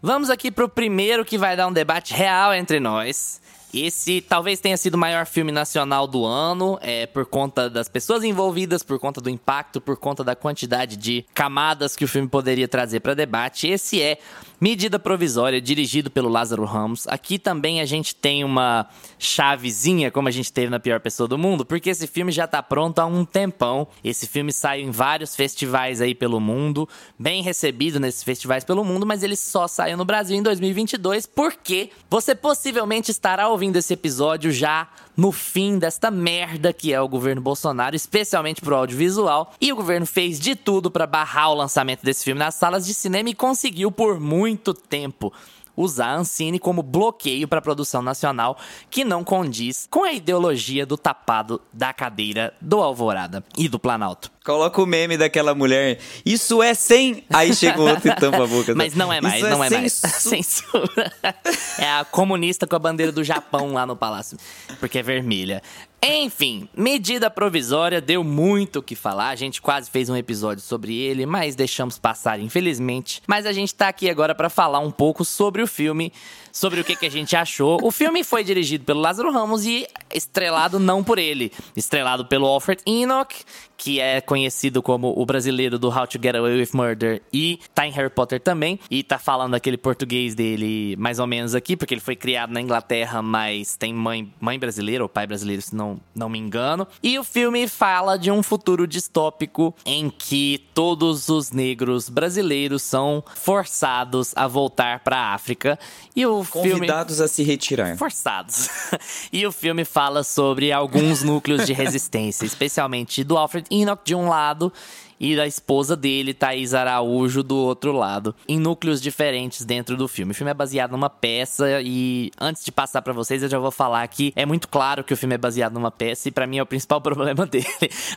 [0.00, 3.40] Vamos aqui pro primeiro que vai dar um debate real entre nós.
[3.74, 8.22] Esse talvez tenha sido o maior filme nacional do ano, é, por conta das pessoas
[8.22, 12.68] envolvidas, por conta do impacto, por conta da quantidade de camadas que o filme poderia
[12.68, 13.66] trazer para debate.
[13.66, 14.18] Esse é
[14.60, 17.06] Medida Provisória, dirigido pelo Lázaro Ramos.
[17.06, 21.38] Aqui também a gente tem uma chavezinha, como a gente teve na Pior Pessoa do
[21.38, 23.86] Mundo, porque esse filme já tá pronto há um tempão.
[24.02, 29.06] Esse filme saiu em vários festivais aí pelo mundo, bem recebido nesses festivais pelo mundo,
[29.06, 34.50] mas ele só saiu no Brasil em 2022, porque você possivelmente estará ouvindo esse episódio
[34.50, 34.88] já
[35.18, 39.52] no fim desta merda que é o governo Bolsonaro, especialmente pro audiovisual.
[39.60, 42.94] E o governo fez de tudo para barrar o lançamento desse filme nas salas de
[42.94, 45.32] cinema e conseguiu por muito tempo
[45.76, 48.56] usar a Ancine como bloqueio para produção nacional
[48.88, 54.30] que não condiz com a ideologia do tapado da cadeira do Alvorada e do Planalto.
[54.48, 55.98] Coloca o meme daquela mulher.
[56.24, 57.22] Isso é sem.
[57.28, 58.74] Aí chega outro e tampa a boca.
[58.74, 59.92] Mas não é mais, Isso não é, é mais.
[60.16, 61.12] Censura.
[61.78, 64.38] é a comunista com a bandeira do Japão lá no palácio.
[64.80, 65.60] Porque é vermelha.
[66.00, 69.30] Enfim, medida provisória deu muito o que falar.
[69.30, 73.20] A gente quase fez um episódio sobre ele, mas deixamos passar, infelizmente.
[73.26, 76.12] Mas a gente tá aqui agora para falar um pouco sobre o filme,
[76.52, 77.80] sobre o que, que a gente achou.
[77.82, 82.80] O filme foi dirigido pelo Lázaro Ramos e estrelado não por ele, estrelado pelo Alfred
[82.86, 83.44] Enoch,
[83.78, 87.86] que é conhecido como o brasileiro do How to Get Away with Murder e tá
[87.86, 88.78] em Harry Potter também.
[88.90, 92.60] E tá falando aquele português dele mais ou menos aqui, porque ele foi criado na
[92.60, 96.88] Inglaterra, mas tem mãe, mãe brasileira ou pai brasileiro, se não, não me engano.
[97.00, 103.22] E o filme fala de um futuro distópico em que todos os negros brasileiros são
[103.36, 105.78] forçados a voltar para África.
[106.16, 107.24] E o Convidados filme...
[107.24, 107.96] a se retirar.
[107.96, 108.68] Forçados.
[109.32, 114.28] e o filme fala sobre alguns núcleos de resistência, especialmente do Alfred Enoch de um
[114.28, 114.72] lado
[115.20, 120.32] e da esposa dele, Thaís Araújo, do outro lado, em núcleos diferentes dentro do filme.
[120.32, 123.70] O filme é baseado numa peça e antes de passar para vocês, eu já vou
[123.70, 126.58] falar que é muito claro que o filme é baseado numa peça e para mim
[126.58, 127.66] é o principal problema dele.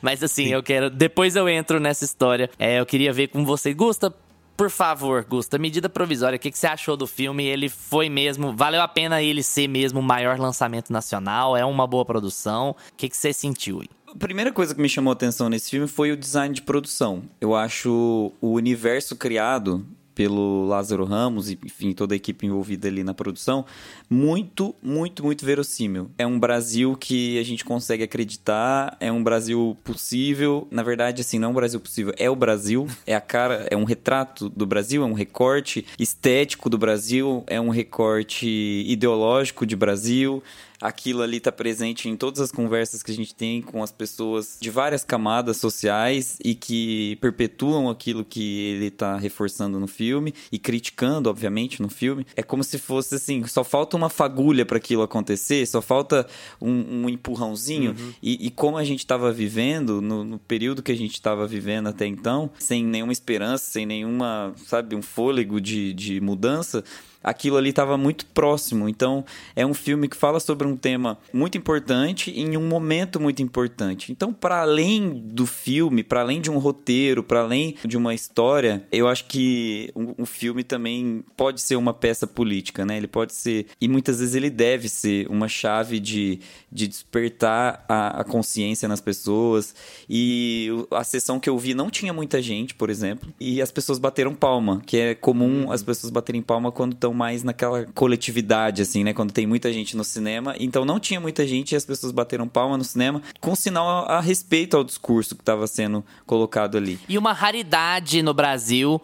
[0.02, 0.54] Mas assim, Sim.
[0.54, 2.50] eu quero, depois eu entro nessa história.
[2.60, 4.14] É, eu queria ver com você, Gusta,
[4.56, 7.44] por favor, Gusta, medida provisória, o que, que, você achou do filme?
[7.44, 11.58] Ele foi mesmo, valeu a pena ele ser mesmo o maior lançamento nacional?
[11.58, 12.76] É uma boa produção?
[12.92, 13.90] O que, que você sentiu aí?
[14.13, 17.24] A primeira coisa que me chamou a atenção nesse filme foi o design de produção.
[17.39, 23.06] Eu acho o universo criado pelo Lázaro Ramos e, enfim, toda a equipe envolvida ali
[23.06, 23.65] na produção,
[24.10, 26.12] muito, muito, muito verossímil.
[26.17, 30.67] É um Brasil que a gente consegue acreditar, é um Brasil possível.
[30.69, 33.78] Na verdade, assim, não é um Brasil possível, é o Brasil, é a cara, é
[33.78, 39.78] um retrato do Brasil, é um recorte estético do Brasil, é um recorte ideológico de
[39.78, 40.43] Brasil
[40.82, 44.58] aquilo ali está presente em todas as conversas que a gente tem com as pessoas
[44.60, 50.58] de várias camadas sociais e que perpetuam aquilo que ele está reforçando no filme e
[50.58, 52.26] criticando, obviamente, no filme.
[52.36, 56.26] É como se fosse assim, só falta uma fagulha para aquilo acontecer, só falta
[56.60, 57.91] um, um empurrãozinho.
[57.91, 58.13] Uhum.
[58.22, 61.88] E, e, como a gente estava vivendo, no, no, período que a gente estava vivendo
[61.88, 66.84] até então, sem nenhuma esperança, sem nenhuma, sabe, um fôlego de, de mudança,
[67.24, 68.90] aquilo ali estava muito próximo.
[68.90, 69.24] Então,
[69.56, 74.12] é um filme que fala sobre um tema muito importante em um momento muito importante.
[74.12, 78.86] Então, para além do filme, para além de um roteiro, para além de uma história,
[78.92, 82.98] eu acho que o, filme também pode ser uma peça política, né?
[82.98, 86.40] Ele pode ser, e muitas vezes ele deve ser uma chave de,
[86.72, 89.76] de despertar a, a consciência nas pessoas.
[90.10, 94.00] E a sessão que eu vi não tinha muita gente, por exemplo, e as pessoas
[94.00, 99.04] bateram palma, que é comum as pessoas baterem palma quando estão mais naquela coletividade, assim,
[99.04, 99.13] né?
[99.13, 100.56] Quando tem muita gente no cinema.
[100.60, 104.17] Então não tinha muita gente e as pessoas bateram palma no cinema com sinal a,
[104.17, 107.00] a respeito ao discurso que estava sendo colocado ali.
[107.08, 109.02] E uma raridade no Brasil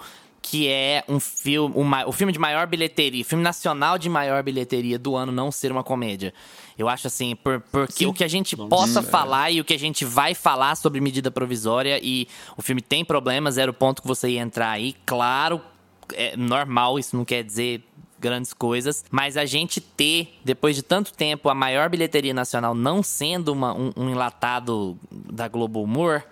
[0.50, 4.98] que é um filme, uma, o filme de maior bilheteria, filme nacional de maior bilheteria
[4.98, 6.34] do ano não ser uma comédia.
[6.78, 8.06] Eu acho assim, por, porque Sim.
[8.06, 11.30] o que a gente possa falar e o que a gente vai falar sobre medida
[11.30, 14.96] provisória e o filme tem problemas, era o ponto que você ia entrar aí.
[15.06, 15.60] Claro,
[16.14, 17.84] é normal, isso não quer dizer
[18.28, 23.02] grandes coisas, mas a gente ter, depois de tanto tempo, a maior bilheteria nacional não
[23.02, 26.26] sendo uma, um, um enlatado da Globo Humor,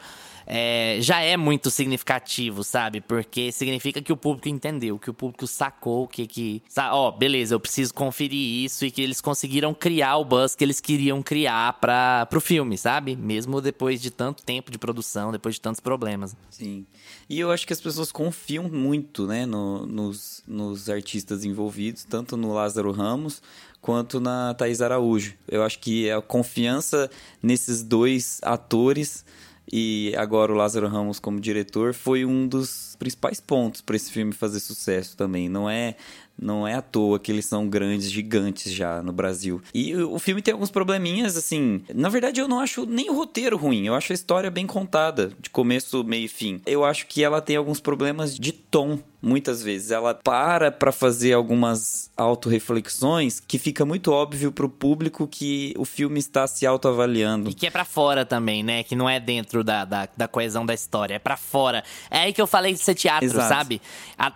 [0.46, 3.02] é, já é muito significativo, sabe?
[3.02, 7.56] Porque significa que o público entendeu, que o público sacou que que, ó, oh, beleza,
[7.56, 11.74] eu preciso conferir isso e que eles conseguiram criar o buzz que eles queriam criar
[11.74, 13.16] para pro filme, sabe?
[13.16, 16.36] Mesmo depois de tanto tempo de produção, depois de tantos problemas.
[16.50, 16.86] Sim.
[17.30, 22.38] E eu acho que as pessoas confiam muito, né, no, nos, nos artistas envolvidos, tanto
[22.38, 23.42] no Lázaro Ramos
[23.82, 25.34] quanto na Thaís Araújo.
[25.48, 27.10] Eu acho que a confiança
[27.42, 29.24] nesses dois atores
[29.72, 34.32] e agora o Lázaro Ramos como diretor foi um dos principais pontos para esse filme
[34.32, 35.50] fazer sucesso também.
[35.50, 35.96] Não é
[36.38, 39.62] não é à toa que eles são grandes, gigantes já no Brasil.
[39.74, 41.82] E o filme tem alguns probleminhas, assim.
[41.94, 43.88] Na verdade, eu não acho nem o roteiro ruim.
[43.88, 46.62] Eu acho a história bem contada, de começo, meio e fim.
[46.66, 49.90] Eu acho que ela tem alguns problemas de tom muitas vezes.
[49.90, 56.20] Ela para para fazer algumas autorreflexões que fica muito óbvio pro público que o filme
[56.20, 57.50] está se autoavaliando.
[57.50, 58.84] E que é para fora também, né?
[58.84, 61.84] Que não é dentro da, da, da coesão da história, é para fora.
[62.10, 63.50] É aí que eu falei de ser teatro, Exato.
[63.50, 63.82] sabe?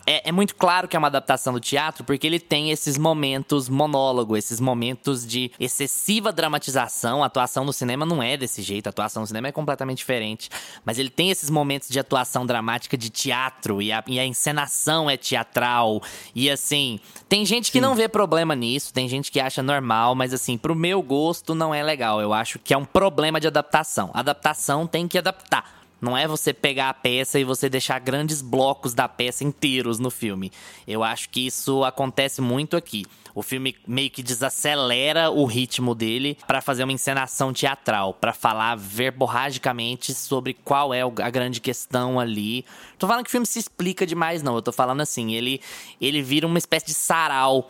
[0.08, 3.70] É, é muito claro que é uma adaptação do teatro porque ele tem esses momentos
[3.70, 7.24] monólogo, esses momentos de excessiva dramatização.
[7.24, 10.50] A atuação no cinema não é desse jeito, a atuação no cinema é completamente diferente.
[10.84, 14.79] Mas ele tem esses momentos de atuação dramática de teatro e a, e a encenação
[15.10, 16.02] é teatral.
[16.34, 17.82] E assim, tem gente que Sim.
[17.82, 21.74] não vê problema nisso, tem gente que acha normal, mas assim, pro meu gosto não
[21.74, 22.22] é legal.
[22.22, 24.12] Eu acho que é um problema de adaptação.
[24.14, 25.79] Adaptação tem que adaptar.
[26.02, 30.10] Não é você pegar a peça e você deixar grandes blocos da peça inteiros no
[30.10, 30.52] filme.
[30.88, 33.06] Eu acho que isso acontece muito aqui.
[33.36, 38.76] O filme meio que desacelera o ritmo dele para fazer uma encenação teatral, para falar
[38.76, 42.66] verborragicamente sobre qual é a grande questão ali.
[42.98, 44.56] Tô falando que o filme se explica demais, não.
[44.56, 45.62] Eu tô falando assim, ele,
[46.02, 47.70] ele vira uma espécie de sarau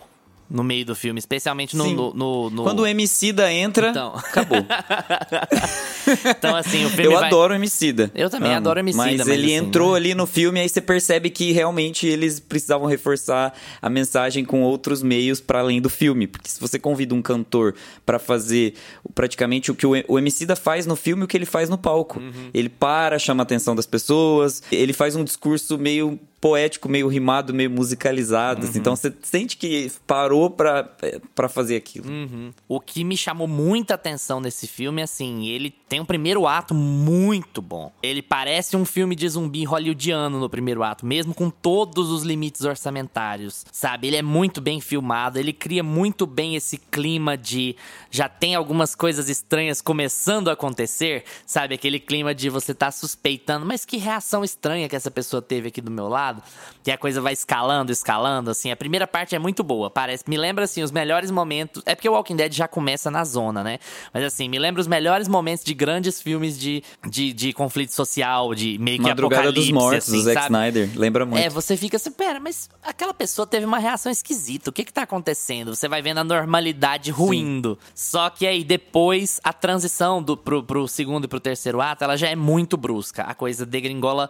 [0.49, 1.85] no meio do filme, especialmente no.
[1.91, 2.63] no, no, no...
[2.63, 4.15] Quando o Emicida entra, então...
[4.15, 4.65] acabou.
[6.25, 7.05] então, assim, o filme.
[7.05, 7.27] Eu vai...
[7.27, 8.11] adoro o Emicida.
[8.15, 8.57] Eu também Amo.
[8.57, 9.03] adoro o Emicida.
[9.03, 9.97] Mas, mas ele assim, entrou né?
[9.97, 15.01] ali no filme, aí você percebe que realmente eles precisavam reforçar a mensagem com outros
[15.03, 16.27] meios para além do filme.
[16.27, 18.73] Porque se você convida um cantor para fazer
[19.13, 22.19] praticamente o que o Emicida faz no filme, o que ele faz no palco.
[22.19, 22.49] Uhum.
[22.53, 27.53] Ele para, chama a atenção das pessoas, ele faz um discurso meio poético, meio rimado,
[27.53, 28.61] meio musicalizado.
[28.61, 28.75] Assim.
[28.75, 28.79] Uhum.
[28.79, 30.89] Então você sente que parou pra,
[31.35, 32.09] pra fazer aquilo.
[32.09, 32.51] Uhum.
[32.67, 37.61] O que me chamou muita atenção nesse filme, assim, ele tem um primeiro ato muito
[37.61, 37.91] bom.
[38.01, 42.61] Ele parece um filme de zumbi hollywoodiano no primeiro ato, mesmo com todos os limites
[42.61, 44.07] orçamentários, sabe?
[44.07, 47.75] Ele é muito bem filmado, ele cria muito bem esse clima de
[48.11, 51.75] já tem algumas coisas estranhas começando a acontecer, sabe?
[51.75, 55.81] Aquele clima de você tá suspeitando, mas que reação estranha que essa pessoa teve aqui
[55.81, 56.43] do meu lado lado,
[56.85, 58.71] e a coisa vai escalando, escalando, assim.
[58.71, 60.23] A primeira parte é muito boa, parece.
[60.27, 61.83] Me lembra, assim, os melhores momentos.
[61.85, 63.77] É porque o Walking Dead já começa na zona, né?
[64.11, 68.53] Mas, assim, me lembra os melhores momentos de grandes filmes de, de, de conflito social,
[68.53, 70.89] de meio que Madrugada dos Mortos, assim, do Zack Snyder.
[70.93, 71.41] Lembra muito.
[71.41, 74.69] É, você fica assim, pera, mas aquela pessoa teve uma reação esquisita.
[74.69, 75.73] O que que tá acontecendo?
[75.73, 77.79] Você vai vendo a normalidade ruindo.
[77.95, 78.09] Sim.
[78.09, 82.17] Só que aí, depois, a transição do, pro, pro segundo e pro terceiro ato, ela
[82.17, 83.23] já é muito brusca.
[83.23, 84.29] A coisa degringola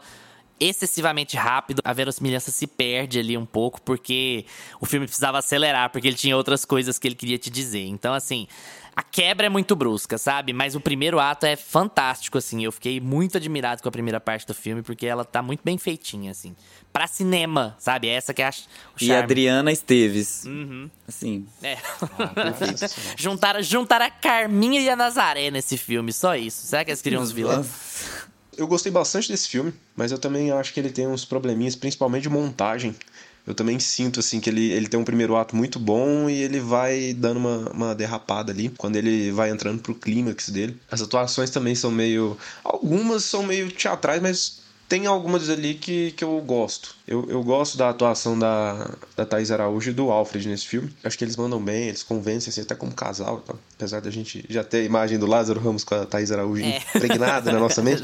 [0.60, 4.46] excessivamente rápido, a verossimilhança se perde ali um pouco, porque
[4.80, 7.86] o filme precisava acelerar, porque ele tinha outras coisas que ele queria te dizer.
[7.86, 8.48] Então, assim,
[9.00, 10.52] a quebra é muito brusca, sabe?
[10.52, 12.66] Mas o primeiro ato é fantástico, assim.
[12.66, 15.78] Eu fiquei muito admirado com a primeira parte do filme, porque ela tá muito bem
[15.78, 16.54] feitinha, assim.
[16.92, 18.10] Pra cinema, sabe?
[18.10, 19.08] Essa que é a, o charme.
[19.08, 20.44] E Adriana Esteves.
[20.44, 20.90] Uhum.
[21.08, 21.48] Assim.
[21.64, 21.78] É.
[22.02, 22.54] Ah,
[23.16, 26.68] juntaram, juntaram a Carminha e a Nazaré nesse filme, só isso.
[26.68, 27.68] Será que eles queriam os vilões?
[28.58, 32.24] eu gostei bastante desse filme, mas eu também acho que ele tem uns probleminhas, principalmente
[32.24, 32.94] de montagem.
[33.50, 36.60] Eu também sinto assim que ele, ele tem um primeiro ato muito bom e ele
[36.60, 40.78] vai dando uma, uma derrapada ali quando ele vai entrando pro clímax dele.
[40.92, 42.38] As atuações também são meio.
[42.64, 46.96] Algumas são meio teatrais, mas tem algumas ali que, que eu gosto.
[47.08, 50.92] Eu, eu gosto da atuação da, da Thais Araújo e do Alfred nesse filme.
[51.04, 53.40] Acho que eles mandam bem, eles convencem, assim, até como casal.
[53.42, 53.54] Tá?
[53.76, 56.82] Apesar da gente já ter a imagem do Lázaro Ramos com a Thais Araújo é.
[56.96, 58.02] impregnada na nossa mente.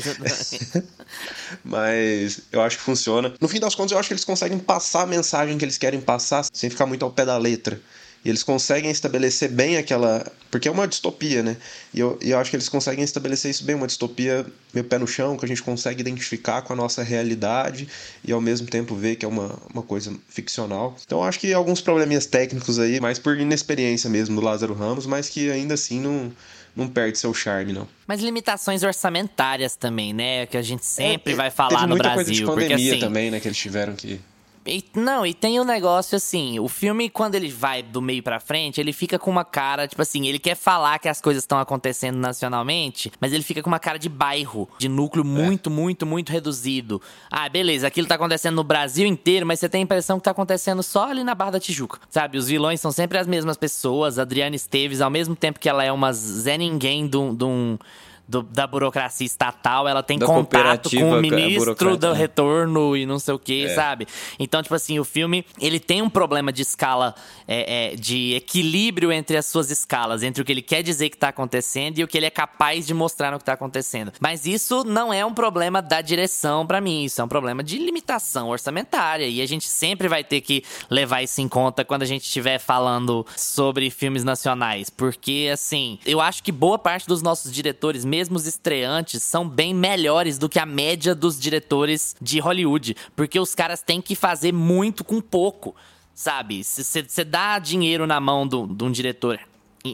[1.66, 3.34] Mas eu acho que funciona.
[3.42, 6.00] No fim das contas, eu acho que eles conseguem passar a mensagem que eles querem
[6.00, 7.82] passar sem ficar muito ao pé da letra.
[8.26, 10.26] E eles conseguem estabelecer bem aquela.
[10.50, 11.56] Porque é uma distopia, né?
[11.94, 14.98] E eu, e eu acho que eles conseguem estabelecer isso bem, uma distopia meio pé
[14.98, 17.88] no chão, que a gente consegue identificar com a nossa realidade
[18.24, 20.98] e ao mesmo tempo ver que é uma, uma coisa ficcional.
[21.06, 25.06] Então eu acho que alguns probleminhas técnicos aí, mais por inexperiência mesmo do Lázaro Ramos,
[25.06, 26.34] mas que ainda assim não
[26.76, 27.88] não perde seu charme, não.
[28.06, 30.46] Mas limitações orçamentárias também, né?
[30.46, 32.16] Que a gente sempre é, vai falar no Brasil.
[32.16, 33.40] Coisa de pandemia porque, assim, também, né?
[33.40, 34.20] Que eles tiveram que
[34.68, 38.40] E, não, e tem um negócio assim, o filme, quando ele vai do meio pra
[38.40, 41.60] frente, ele fica com uma cara, tipo assim, ele quer falar que as coisas estão
[41.60, 45.28] acontecendo nacionalmente, mas ele fica com uma cara de bairro, de núcleo é.
[45.28, 47.00] muito, muito, muito reduzido.
[47.30, 50.32] Ah, beleza, aquilo tá acontecendo no Brasil inteiro, mas você tem a impressão que tá
[50.32, 52.38] acontecendo só ali na Barra da Tijuca, sabe?
[52.38, 55.92] Os vilões são sempre as mesmas pessoas, Adriana Esteves, ao mesmo tempo que ela é
[55.92, 57.78] uma Zé Ninguém de um
[58.28, 63.20] do, da burocracia estatal, ela tem da contato com o ministro do retorno e não
[63.20, 63.70] sei o que, é.
[63.70, 64.08] sabe?
[64.40, 67.16] Então, tipo assim, o filme, ele tem um problema de escala,
[67.48, 71.18] é, é, de equilíbrio entre as suas escalas, entre o que ele quer dizer que
[71.18, 74.12] tá acontecendo e o que ele é capaz de mostrar no que tá acontecendo.
[74.20, 77.78] Mas isso não é um problema da direção para mim, isso é um problema de
[77.78, 82.06] limitação orçamentária e a gente sempre vai ter que levar isso em conta quando a
[82.06, 87.52] gente estiver falando sobre filmes nacionais, porque assim, eu acho que boa parte dos nossos
[87.52, 92.96] diretores mesmo estreantes, são bem melhores do que a média dos diretores de Hollywood.
[93.14, 95.76] Porque os caras têm que fazer muito com pouco,
[96.14, 96.64] sabe?
[96.64, 99.38] Você dá dinheiro na mão de um diretor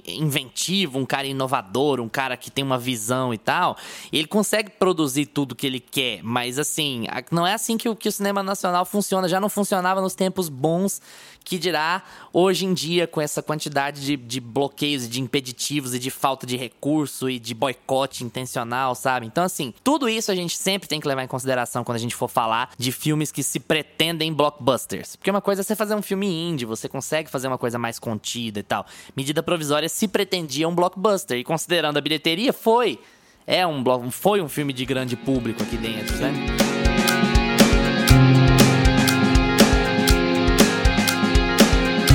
[0.07, 3.77] inventivo, um cara inovador, um cara que tem uma visão e tal,
[4.11, 8.07] ele consegue produzir tudo que ele quer, mas assim, não é assim que o, que
[8.07, 11.01] o cinema nacional funciona, já não funcionava nos tempos bons
[11.43, 15.99] que dirá hoje em dia com essa quantidade de, de bloqueios e de impeditivos e
[15.99, 19.25] de falta de recurso e de boicote intencional, sabe?
[19.25, 22.15] Então, assim, tudo isso a gente sempre tem que levar em consideração quando a gente
[22.15, 25.15] for falar de filmes que se pretendem blockbusters.
[25.15, 27.99] Porque uma coisa é você fazer um filme indie, você consegue fazer uma coisa mais
[27.99, 28.85] contida e tal.
[29.15, 32.99] Medida provisória se pretendia um blockbuster e considerando a bilheteria, foi.
[33.45, 36.70] É um foi um filme de grande público aqui dentro, né?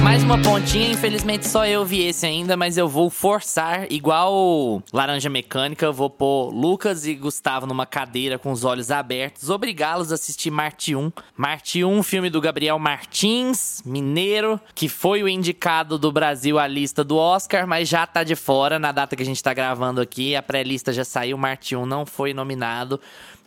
[0.07, 5.29] Mais uma pontinha, infelizmente só eu vi esse ainda, mas eu vou forçar, igual Laranja
[5.29, 10.49] Mecânica, vou pôr Lucas e Gustavo numa cadeira com os olhos abertos, obrigá-los a assistir
[10.49, 11.11] Marte 1.
[11.37, 17.03] Marte 1, filme do Gabriel Martins, mineiro, que foi o indicado do Brasil à lista
[17.03, 20.37] do Oscar, mas já tá de fora na data que a gente tá gravando aqui.
[20.37, 23.01] A pré-lista já saiu, Marte 1 não foi nominado.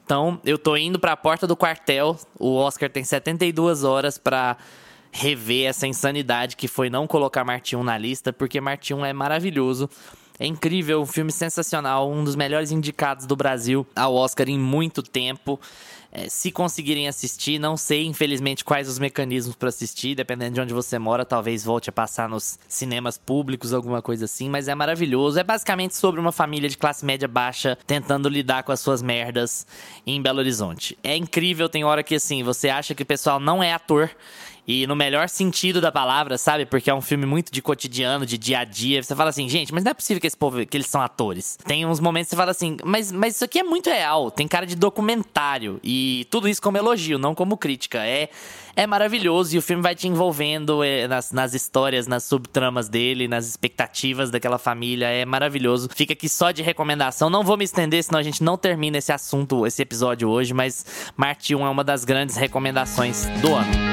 [0.03, 2.17] Então, eu tô indo pra porta do quartel.
[2.37, 4.57] O Oscar tem 72 horas para
[5.11, 9.13] rever essa insanidade que foi não colocar Marte 1 na lista, porque Marte 1 é
[9.13, 9.89] maravilhoso.
[10.39, 15.03] É incrível, um filme sensacional, um dos melhores indicados do Brasil ao Oscar em muito
[15.03, 15.59] tempo.
[16.11, 20.73] É, se conseguirem assistir, não sei, infelizmente, quais os mecanismos para assistir, dependendo de onde
[20.73, 25.37] você mora, talvez volte a passar nos cinemas públicos, alguma coisa assim, mas é maravilhoso.
[25.37, 29.67] É basicamente sobre uma família de classe média baixa tentando lidar com as suas merdas
[30.07, 30.97] em Belo Horizonte.
[31.03, 34.09] É incrível, tem hora que assim, você acha que o pessoal não é ator
[34.71, 36.63] e no melhor sentido da palavra, sabe?
[36.63, 39.01] Porque é um filme muito de cotidiano, de dia a dia.
[39.01, 41.57] Você fala assim, gente, mas não é possível que esse povo, que eles são atores.
[41.65, 44.29] Tem uns momentos que você fala assim, mas, mas isso aqui é muito real.
[44.29, 45.79] Tem cara de documentário.
[45.83, 48.05] E tudo isso como elogio, não como crítica.
[48.05, 48.29] É,
[48.75, 53.27] é maravilhoso e o filme vai te envolvendo é, nas, nas histórias, nas subtramas dele,
[53.27, 55.07] nas expectativas daquela família.
[55.07, 55.89] É maravilhoso.
[55.95, 57.27] Fica aqui só de recomendação.
[57.27, 60.53] Não vou me estender, senão a gente não termina esse assunto, esse episódio hoje.
[60.53, 60.85] Mas
[61.17, 63.88] Marte 1 é uma das grandes recomendações do ano.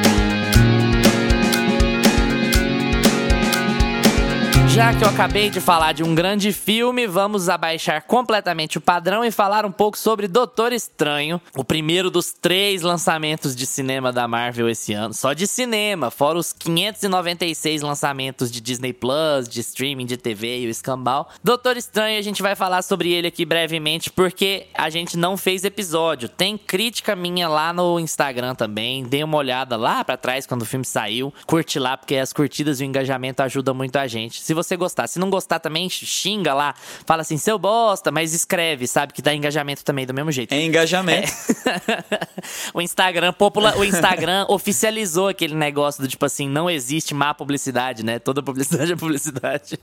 [4.77, 9.25] Já que eu acabei de falar de um grande filme, vamos abaixar completamente o padrão
[9.25, 14.29] e falar um pouco sobre Doutor Estranho, o primeiro dos três lançamentos de cinema da
[14.29, 15.15] Marvel esse ano.
[15.15, 20.67] Só de cinema, fora os 596 lançamentos de Disney Plus, de streaming, de TV e
[20.67, 21.31] o escambau.
[21.43, 25.65] Doutor Estranho, a gente vai falar sobre ele aqui brevemente porque a gente não fez
[25.65, 26.29] episódio.
[26.29, 29.05] Tem crítica minha lá no Instagram também.
[29.05, 31.33] Dê uma olhada lá para trás quando o filme saiu.
[31.47, 34.43] Curte lá porque as curtidas e o engajamento ajudam muito a gente.
[34.43, 35.07] Se você você gostar.
[35.07, 36.75] Se não gostar também, xinga lá.
[37.07, 39.13] Fala assim, seu bosta, mas escreve, sabe?
[39.13, 40.53] Que dá engajamento também do mesmo jeito.
[40.53, 41.29] É engajamento.
[41.29, 42.29] É.
[42.75, 43.77] o Instagram popula...
[43.77, 48.19] o Instagram oficializou aquele negócio do tipo assim, não existe má publicidade, né?
[48.19, 49.79] Toda publicidade é publicidade.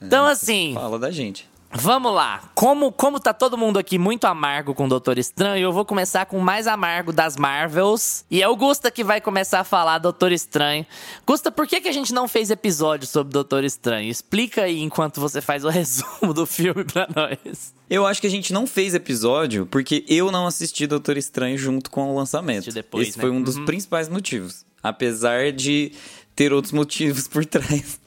[0.00, 0.74] então, assim.
[0.74, 1.48] Fala da gente.
[1.78, 2.42] Vamos lá.
[2.54, 6.26] Como, como tá todo mundo aqui muito amargo com o Doutor Estranho, eu vou começar
[6.26, 8.24] com o mais amargo das Marvels.
[8.30, 10.86] E é o Gusta que vai começar a falar Doutor Estranho.
[11.26, 14.10] Gusta, por que, que a gente não fez episódio sobre Doutor Estranho?
[14.10, 17.74] Explica aí enquanto você faz o resumo do filme pra nós.
[17.88, 21.90] Eu acho que a gente não fez episódio porque eu não assisti Doutor Estranho junto
[21.90, 22.72] com o lançamento.
[22.72, 23.22] Depois, Esse né?
[23.22, 23.64] foi um dos uhum.
[23.64, 24.64] principais motivos.
[24.82, 25.92] Apesar de
[26.36, 27.98] ter outros motivos por trás.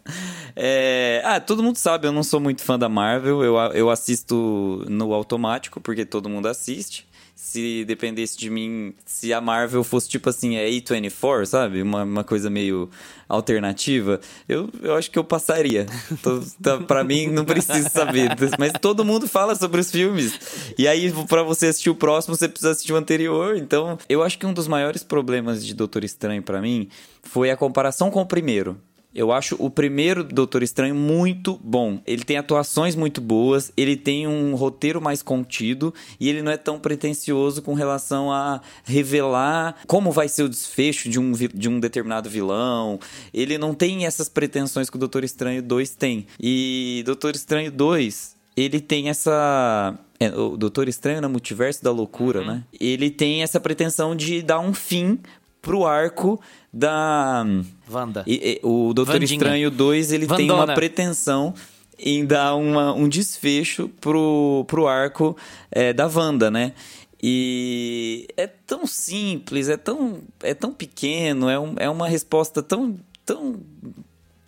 [0.56, 1.22] É...
[1.26, 3.44] Ah, todo mundo sabe, eu não sou muito fã da Marvel.
[3.44, 7.09] Eu, eu assisto no automático, porque todo mundo assiste.
[7.42, 11.82] Se dependesse de mim, se a Marvel fosse tipo assim, é A24, sabe?
[11.82, 12.90] Uma, uma coisa meio
[13.30, 15.86] alternativa, eu, eu acho que eu passaria.
[16.22, 18.32] Tô, tá, pra mim, não preciso saber.
[18.60, 20.74] Mas todo mundo fala sobre os filmes.
[20.78, 23.56] E aí, para você assistir o próximo, você precisa assistir o anterior.
[23.56, 26.90] Então, eu acho que um dos maiores problemas de Doutor Estranho para mim
[27.24, 28.78] foi a comparação com o primeiro.
[29.14, 32.00] Eu acho o primeiro Doutor Estranho muito bom.
[32.06, 36.58] Ele tem atuações muito boas, ele tem um roteiro mais contido e ele não é
[36.58, 41.80] tão pretencioso com relação a revelar como vai ser o desfecho de um, de um
[41.80, 43.00] determinado vilão.
[43.34, 46.28] Ele não tem essas pretensões que o Doutor Estranho 2 tem.
[46.40, 52.42] E Doutor Estranho 2, ele tem essa é, o Doutor Estranho no Multiverso da Loucura,
[52.42, 52.48] uhum.
[52.48, 52.64] né?
[52.78, 55.18] Ele tem essa pretensão de dar um fim
[55.62, 56.40] pro arco
[56.72, 57.46] da.
[57.90, 58.24] Wanda.
[58.26, 59.38] E, e, o Doutor Vandinha.
[59.38, 60.48] Estranho 2 ele Vandona.
[60.48, 61.54] tem uma pretensão
[61.98, 65.36] em dar uma, um desfecho pro, pro arco
[65.72, 66.74] é, da Wanda, né?
[67.22, 72.98] E é tão simples, é tão, é tão pequeno, é, um, é uma resposta tão,
[73.26, 73.60] tão,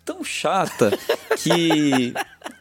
[0.06, 0.90] tão chata
[1.36, 2.14] que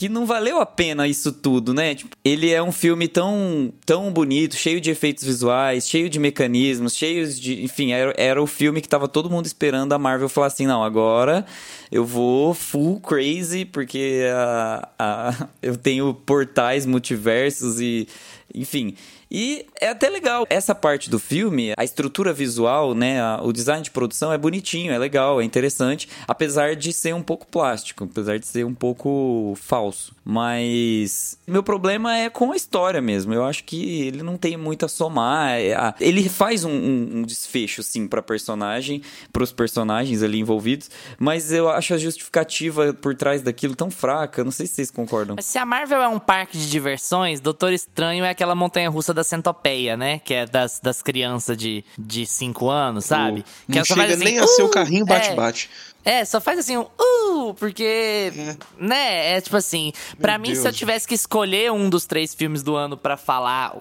[0.00, 1.94] que não valeu a pena isso tudo, né?
[1.94, 6.96] Tipo, ele é um filme tão, tão bonito, cheio de efeitos visuais, cheio de mecanismos,
[6.96, 7.62] cheios de.
[7.62, 10.82] Enfim, era, era o filme que tava todo mundo esperando a Marvel falar assim: não,
[10.82, 11.44] agora
[11.92, 18.08] eu vou full crazy, porque a, a, eu tenho portais multiversos e.
[18.54, 18.94] Enfim.
[19.30, 20.46] E é até legal.
[20.50, 23.20] Essa parte do filme, a estrutura visual, né?
[23.42, 26.08] O design de produção é bonitinho, é legal, é interessante.
[26.26, 30.14] Apesar de ser um pouco plástico, apesar de ser um pouco falso.
[30.24, 33.32] Mas meu problema é com a história mesmo.
[33.32, 35.52] Eu acho que ele não tem muito a somar.
[35.58, 39.02] É, ele faz um, um, um desfecho, sim, pra personagem,
[39.32, 40.90] pros personagens ali envolvidos.
[41.18, 44.42] Mas eu acho a justificativa por trás daquilo tão fraca.
[44.42, 45.36] Não sei se vocês concordam.
[45.40, 49.19] Se a Marvel é um parque de diversões, Doutor Estranho é aquela montanha russa da
[49.24, 50.18] centopeia, né?
[50.18, 53.40] Que é das, das crianças de 5 de cinco anos, sabe?
[53.40, 55.70] Uh, que não chega assim, nem a ser o uh, carrinho bate-bate.
[56.04, 58.56] É, é, só faz assim um uh, porque, é.
[58.78, 62.62] né, é tipo assim, para mim se eu tivesse que escolher um dos três filmes
[62.62, 63.76] do ano para falar,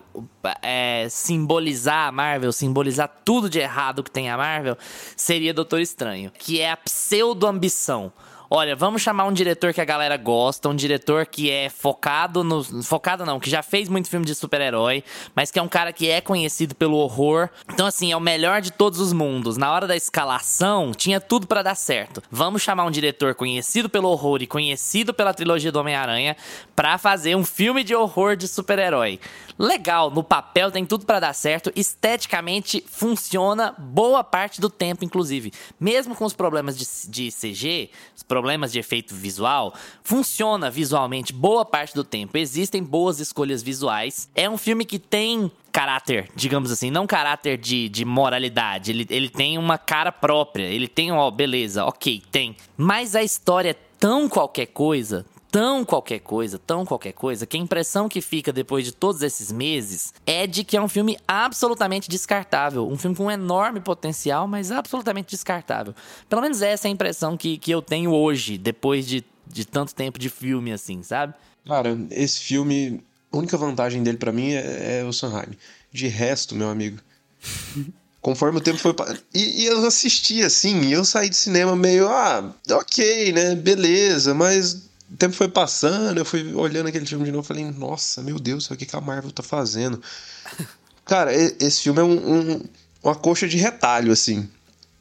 [0.62, 4.78] é, simbolizar a Marvel, simbolizar tudo de errado que tem a Marvel,
[5.16, 8.12] seria Doutor Estranho, que é a pseudo ambição
[8.50, 12.64] olha, vamos chamar um diretor que a galera gosta, um diretor que é focado no.
[12.84, 15.04] Focado não, que já fez muito filme de super-herói,
[15.36, 17.50] mas que é um cara que é conhecido pelo horror.
[17.72, 19.58] Então, assim, é o melhor de todos os mundos.
[19.58, 22.24] Na hora da escalação, tinha tudo para dar certo.
[22.32, 26.36] Vamos chamar um diretor conhecido pelo horror e conhecido pela trilogia do Homem-Aranha
[26.76, 29.20] para fazer um filme de horror de super-herói.
[29.60, 35.52] Legal, no papel tem tudo para dar certo, esteticamente funciona boa parte do tempo, inclusive.
[35.78, 38.39] Mesmo com os problemas de, de CG, os problemas
[38.72, 39.74] de efeito visual,
[40.04, 42.38] funciona visualmente boa parte do tempo.
[42.38, 44.30] Existem boas escolhas visuais.
[44.36, 48.92] É um filme que tem caráter, digamos assim, não caráter de, de moralidade.
[48.92, 50.66] Ele, ele tem uma cara própria.
[50.66, 52.56] Ele tem, ó, beleza, ok, tem.
[52.76, 57.60] Mas a história é tão qualquer coisa, tão qualquer coisa, tão qualquer coisa, que a
[57.60, 62.10] impressão que fica depois de todos esses meses é de que é um filme absolutamente
[62.10, 62.88] descartável.
[62.88, 65.94] Um filme com um enorme potencial, mas absolutamente descartável.
[66.28, 69.94] Pelo menos essa é a impressão que, que eu tenho hoje, depois de, de tanto
[69.96, 71.34] tempo de filme, assim, sabe?
[71.66, 75.58] Cara, esse filme, a única vantagem dele para mim é, é o Sanheim.
[75.92, 77.00] De resto, meu amigo.
[78.22, 78.94] Conforme o tempo foi.
[79.34, 83.56] E, e, eu assisti assim, e eu saí de cinema meio, ah, ok, né?
[83.56, 87.66] Beleza, mas o tempo foi passando, eu fui olhando aquele filme de novo e falei,
[87.66, 90.02] nossa, meu Deus, o que, que a Marvel tá fazendo?
[91.06, 92.62] Cara, esse filme é um, um,
[93.04, 94.48] uma coxa de retalho, assim.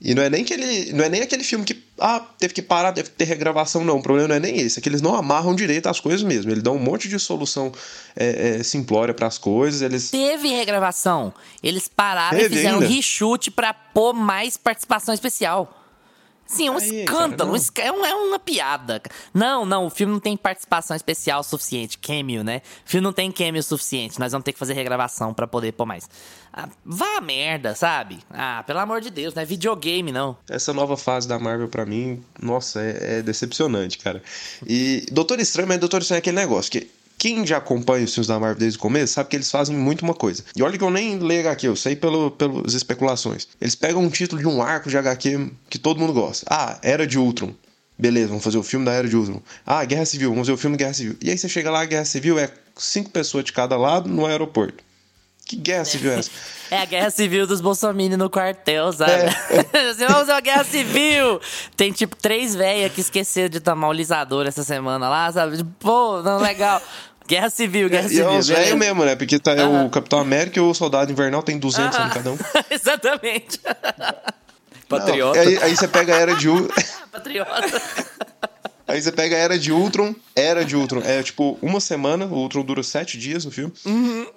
[0.01, 2.93] E não é nem aquele, não é nem aquele filme que ah, teve que parar,
[2.93, 3.99] deve ter regravação, não.
[3.99, 6.53] O problema não é nem esse, é que eles não amarram direito as coisas mesmo.
[6.53, 7.73] Eles dão um monte de solução
[8.15, 9.83] é, é, simplória para as coisas.
[9.83, 10.11] Eles...
[10.11, 11.35] Teve regravação.
[11.63, 12.87] Eles pararam Teve e fizeram ainda.
[12.87, 15.78] um reshoot pra pôr mais participação especial.
[16.49, 17.53] Sim, é um Aí, escândalo.
[17.75, 19.03] Cara, é, é, uma piada.
[19.35, 21.99] Não, não, o filme não tem participação especial suficiente.
[21.99, 22.63] Cameo, né?
[22.87, 24.19] O filme não tem cameo suficiente.
[24.19, 26.09] Nós vamos ter que fazer regravação para poder pôr mais.
[26.51, 28.19] Ah, vá a merda, sabe?
[28.31, 30.39] Ah, pelo amor de Deus, não é videogame, não.
[30.49, 34.23] Essa nova fase da Marvel, para mim, nossa, é, é, decepcionante, cara.
[34.67, 38.29] E Doutor Estranho, mas Doutor Estranho é aquele negócio que quem já acompanha os filmes
[38.29, 40.45] da Marvel desde o começo sabe que eles fazem muito uma coisa.
[40.55, 43.49] E olha que eu nem leio HQ, eu sei pelo, pelas especulações.
[43.61, 46.47] Eles pegam um título de um arco de HQ que todo mundo gosta.
[46.49, 47.53] Ah, Era de Ultron.
[47.99, 49.43] Beleza, vamos fazer o filme da Era de Ultron.
[49.67, 51.17] Ah, Guerra Civil, vamos fazer o filme Guerra Civil.
[51.21, 54.85] E aí você chega lá, Guerra Civil é cinco pessoas de cada lado no aeroporto.
[55.49, 56.31] Que guerra civil é essa?
[56.71, 59.11] É a guerra civil dos bolsominions no quartel, sabe?
[59.11, 59.95] É.
[59.95, 61.41] vamos fazer uma guerra civil!
[61.75, 65.65] Tem tipo três velhas que esqueceram de tomar o lisador essa semana lá, sabe?
[65.81, 66.83] Pô, não, legal.
[67.29, 68.31] Guerra Civil, Guerra e Civil.
[68.31, 69.15] é os velhos mesmo, né?
[69.15, 72.39] Porque tá, o Capitão América e o Soldado Invernal tem 200 anos cada um.
[72.71, 73.61] Exatamente.
[74.89, 75.45] Patriota.
[75.45, 76.75] Não, aí, aí você pega a Era de Ultron...
[77.13, 77.83] Patriota.
[78.87, 82.33] Aí você pega a Era de Ultron, Era de Ultron, é tipo uma semana, o
[82.33, 83.75] Ultron dura sete dias no filme.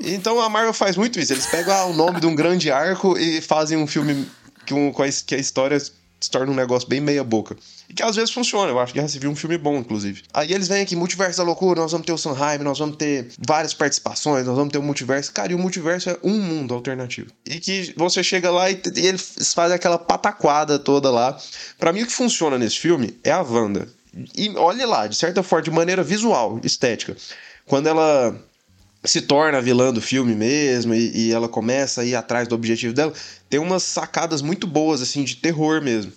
[0.02, 3.18] Então a Marvel faz muito isso, eles pegam ah, o nome de um grande arco
[3.18, 4.28] e fazem um filme
[4.66, 5.78] que, um, com a, que a história
[6.22, 7.58] se torna um negócio bem meia boca.
[7.90, 10.22] E que às vezes funciona, eu acho que Guerra Civil um filme bom, inclusive.
[10.32, 13.30] Aí eles vêm aqui, Multiverso da Loucura, nós vamos ter o Sanheim, nós vamos ter
[13.40, 15.34] várias participações, nós vamos ter o Multiverso.
[15.34, 17.32] Cara, e o Multiverso é um mundo alternativo.
[17.46, 21.38] E que você chega lá e, e eles fazem aquela pataquada toda lá.
[21.80, 23.88] Pra mim o que funciona nesse filme é a Wanda.
[24.36, 27.16] E olhe lá, de certa forma, de maneira visual, estética.
[27.66, 28.36] Quando ela
[29.04, 32.56] se torna a vilã do filme mesmo e, e ela começa a ir atrás do
[32.56, 33.14] objetivo dela,
[33.50, 36.12] tem umas sacadas muito boas, assim, de terror mesmo.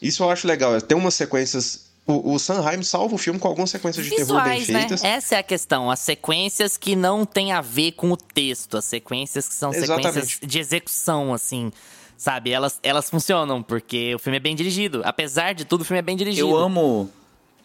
[0.00, 0.80] Isso eu acho legal.
[0.80, 1.90] Tem umas sequências.
[2.06, 4.78] O, o Sanheim salva o filme com algumas sequências de terror bem Visuais, né?
[4.80, 5.04] feitas.
[5.04, 5.90] Essa é a questão.
[5.90, 8.76] As sequências que não tem a ver com o texto.
[8.76, 10.46] As sequências que são sequências Exatamente.
[10.46, 11.70] de execução, assim.
[12.16, 12.50] Sabe?
[12.50, 15.02] Elas, elas funcionam, porque o filme é bem dirigido.
[15.04, 16.48] Apesar de tudo, o filme é bem dirigido.
[16.48, 17.10] Eu amo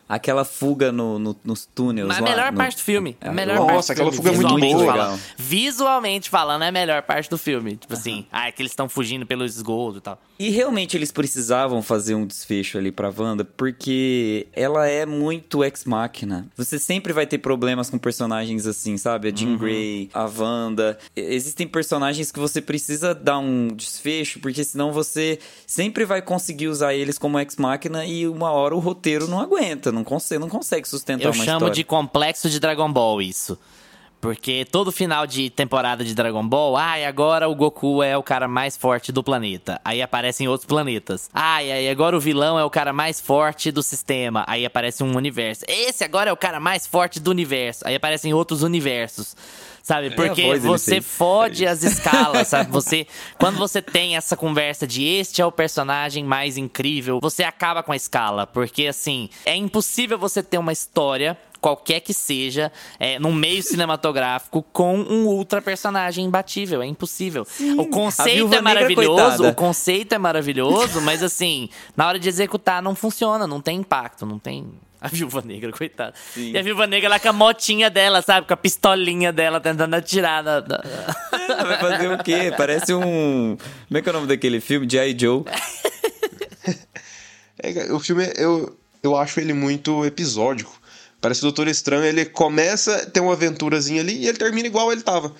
[0.07, 2.29] aquela fuga no, no- nos túneis Mas a lá.
[2.29, 3.17] melhor no- parte do filme.
[3.21, 4.85] A É, melhor Nossa, parte do aquela filme, fuga é muito visualmente boa.
[4.93, 5.11] falando.
[5.13, 5.19] Legal.
[5.37, 7.75] Visualmente falando, é a melhor parte do filme.
[7.77, 10.19] Tipo assim, ah, é que eles estão fugindo pelo esgoto e tal.
[10.37, 16.45] E realmente eles precisavam fazer um desfecho ali pra Wanda, porque ela é muito ex-máquina.
[16.57, 19.29] Você sempre vai ter problemas com personagens assim, sabe?
[19.29, 19.57] A Jean Uhum.
[19.57, 20.97] Grey, a Wanda.
[21.15, 26.93] Existem personagens que você precisa dar um desfecho, porque senão você sempre vai conseguir usar
[26.93, 31.23] eles como ex-máquina e uma hora o roteiro não aguenta, não consegue, não consegue sustentar
[31.25, 31.73] Eu uma chamo história.
[31.75, 33.57] de complexo de Dragon Ball isso.
[34.25, 38.47] Porque todo final de temporada de Dragon Ball, ai, agora o Goku é o cara
[38.47, 39.79] mais forte do planeta.
[39.85, 41.29] Aí aparecem outros planetas.
[41.31, 44.43] Ai, aí agora o vilão é o cara mais forte do sistema.
[44.47, 45.63] Aí aparece um universo.
[45.67, 47.87] Esse agora é o cara mais forte do universo.
[47.87, 49.35] Aí aparecem outros universos.
[49.83, 50.07] Sabe?
[50.07, 52.71] É Porque voz dele você fode as escalas, sabe?
[52.73, 53.05] Você,
[53.37, 57.91] quando você tem essa conversa de este é o personagem mais incrível, você acaba com
[57.91, 63.33] a escala, porque assim, é impossível você ter uma história qualquer que seja, é, num
[63.33, 67.41] meio cinematográfico com um ultra personagem imbatível, é impossível.
[67.75, 69.49] o A conceito é Negra, maravilhoso, coitada.
[69.49, 74.27] o conceito é maravilhoso, mas assim, na hora de executar não funciona, não tem impacto,
[74.27, 74.67] não tem
[75.01, 76.13] a viúva negra, coitada.
[76.35, 76.51] Sim.
[76.51, 78.45] E a viúva negra lá com a motinha dela, sabe?
[78.45, 80.59] Com a pistolinha dela tentando atirar da.
[80.59, 80.83] da-
[81.63, 82.53] Vai fazer o quê?
[82.55, 83.57] Parece um.
[83.87, 84.87] Como é que é o nome daquele filme?
[84.87, 85.17] G.I.
[85.19, 85.43] Joe.
[87.57, 90.77] É, o filme, eu, eu acho ele muito episódico.
[91.25, 94.91] Parece que o Doutor Estranho, ele começa, tem uma aventurazinha ali e ele termina igual
[94.91, 95.33] ele tava.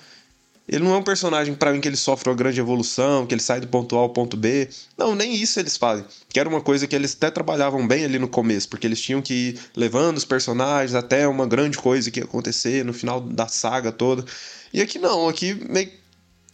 [0.68, 3.40] Ele não é um personagem pra mim que ele sofre uma grande evolução, que ele
[3.40, 4.68] sai do ponto A ao ponto B.
[4.98, 6.04] Não, nem isso eles fazem.
[6.28, 9.22] Que era uma coisa que eles até trabalhavam bem ali no começo, porque eles tinham
[9.22, 13.46] que ir levando os personagens até uma grande coisa que ia acontecer no final da
[13.46, 14.24] saga toda.
[14.74, 15.88] E aqui não, aqui meio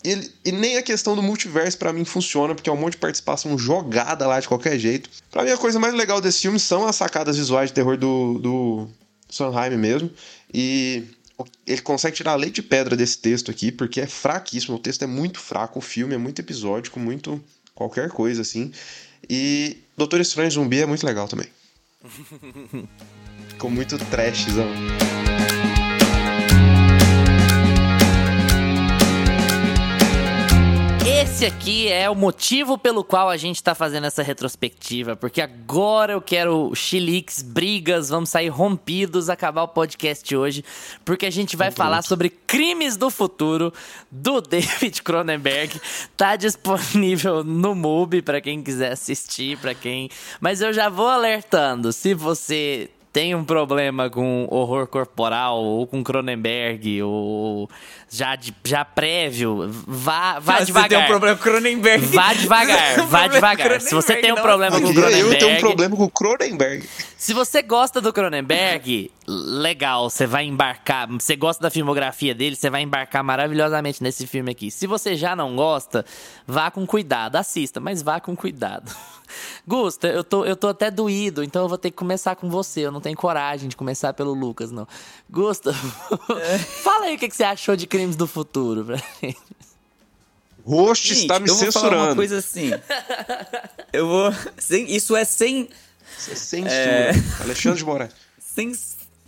[0.05, 2.99] ele, e nem a questão do multiverso pra mim funciona, porque é um monte de
[2.99, 5.09] participação jogada lá de qualquer jeito.
[5.31, 8.39] Pra mim, a coisa mais legal desse filme são as sacadas visuais de terror do,
[8.39, 8.89] do
[9.33, 10.11] Sondheim mesmo.
[10.53, 11.05] E
[11.67, 14.77] ele consegue tirar a leite de pedra desse texto aqui, porque é fraquíssimo.
[14.77, 17.43] O texto é muito fraco, o filme é muito episódico, muito
[17.75, 18.71] qualquer coisa assim.
[19.29, 21.49] E Doutor Estranho Zumbi é muito legal também.
[23.49, 24.69] Ficou muito trashzão.
[31.33, 36.13] Esse aqui é o motivo pelo qual a gente tá fazendo essa retrospectiva, porque agora
[36.13, 40.63] eu quero chiliques, brigas, vamos sair rompidos, acabar o podcast hoje,
[41.07, 43.73] porque a gente vai falar sobre Crimes do Futuro
[44.11, 45.81] do David Cronenberg.
[46.19, 50.11] Tá disponível no MUBI para quem quiser assistir, para quem.
[50.39, 56.03] Mas eu já vou alertando, se você tem um problema com horror corporal ou com
[56.03, 57.69] Cronenberg ou
[58.11, 60.89] já, de- já prévio, vá, vá Ah, devagar.
[60.89, 62.07] Você tem um problema com Cronenberg.
[62.07, 63.81] Vá devagar, Um vá devagar.
[63.83, 66.11] Se você tem um Cronenberg, problema com queria eu ter um Cronenberg, problema com o
[66.11, 66.89] Cronenberg.
[67.19, 71.09] se você gosta do Cronenberg, legal, você vai embarcar.
[71.09, 74.71] Você gosta da filmografia dele, você vai embarcar maravilhosamente nesse filme aqui.
[74.71, 76.05] Se você já não gosta,
[76.47, 78.93] vá com cuidado, assista, mas vá com cuidado.
[79.67, 82.81] Gusta, eu tô, eu tô até doído, então eu vou ter que começar com você.
[82.81, 84.87] Eu não tenho coragem de começar pelo Lucas, não.
[85.31, 85.73] Gusta,
[86.83, 89.39] fala aí o que, que você achou de Crimes do Futuro pra gente.
[90.65, 92.05] Host está me eu vou falar censurando.
[92.11, 92.71] uma coisa assim.
[93.93, 94.33] Eu vou.
[94.59, 95.69] sem- isso é sem.
[96.17, 96.71] Censura.
[96.71, 97.13] É.
[97.41, 98.13] Alexandre de Moraes.
[98.39, 98.73] sem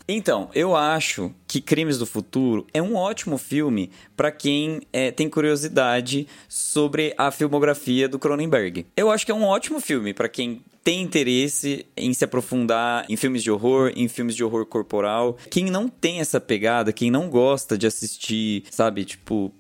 [0.07, 5.31] Então, eu acho que Crimes do Futuro é um ótimo filme para quem é, tem
[5.31, 8.87] curiosidade sobre a filmografia do Cronenberg.
[8.95, 13.17] Eu acho que é um ótimo filme para quem tem interesse em se aprofundar em
[13.17, 15.39] filmes de horror, em filmes de horror corporal.
[15.51, 19.51] Quem não tem essa pegada, quem não gosta de assistir, sabe, tipo,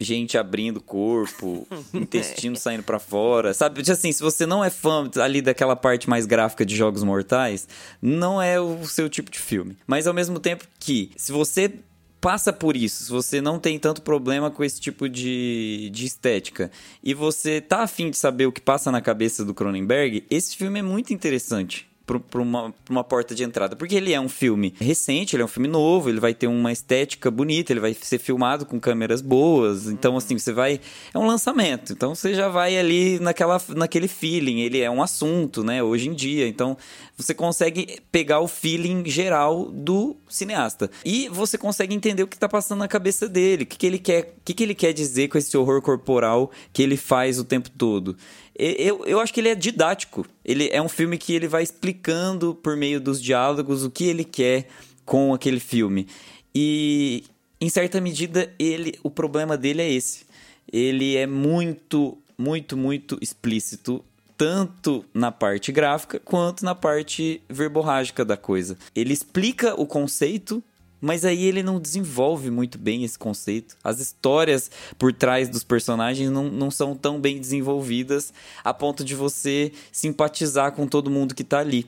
[0.00, 3.82] gente abrindo o corpo, intestino saindo para fora, sabe?
[3.82, 7.68] Tipo assim, se você não é fã ali daquela parte mais gráfica de Jogos Mortais,
[8.00, 9.76] não é o seu tipo de filme.
[9.86, 11.72] Mas ao mesmo tempo que, se você
[12.20, 16.70] passa por isso, se você não tem tanto problema com esse tipo de, de estética
[17.02, 20.78] e você tá afim de saber o que passa na cabeça do Cronenberg, esse filme
[20.80, 23.76] é muito interessante para uma, uma porta de entrada.
[23.76, 26.72] Porque ele é um filme recente, ele é um filme novo, ele vai ter uma
[26.72, 29.86] estética bonita, ele vai ser filmado com câmeras boas.
[29.86, 30.80] Então, assim, você vai.
[31.14, 31.92] É um lançamento.
[31.92, 34.60] Então você já vai ali naquela, naquele feeling.
[34.60, 35.82] Ele é um assunto, né?
[35.82, 36.48] Hoje em dia.
[36.48, 36.76] Então,
[37.16, 40.90] você consegue pegar o feeling geral do cineasta.
[41.04, 43.98] E você consegue entender o que está passando na cabeça dele, o que, que ele
[43.98, 47.44] quer, o que, que ele quer dizer com esse horror corporal que ele faz o
[47.44, 48.16] tempo todo.
[48.62, 50.26] Eu, eu acho que ele é didático.
[50.44, 54.24] Ele é um filme que ele vai explicando por meio dos diálogos o que ele
[54.24, 54.66] quer
[55.04, 56.06] com aquele filme.
[56.54, 57.24] E
[57.58, 60.26] em certa medida ele, o problema dele é esse.
[60.70, 64.04] Ele é muito, muito, muito explícito
[64.36, 68.76] tanto na parte gráfica quanto na parte verborrágica da coisa.
[68.94, 70.62] Ele explica o conceito
[71.00, 73.76] mas aí ele não desenvolve muito bem esse conceito.
[73.82, 78.32] As histórias por trás dos personagens não, não são tão bem desenvolvidas
[78.62, 81.86] a ponto de você simpatizar com todo mundo que tá ali.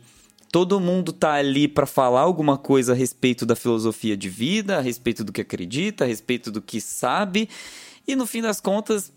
[0.50, 4.80] Todo mundo tá ali para falar alguma coisa a respeito da filosofia de vida, a
[4.80, 7.48] respeito do que acredita, a respeito do que sabe,
[8.06, 9.10] e no fim das contas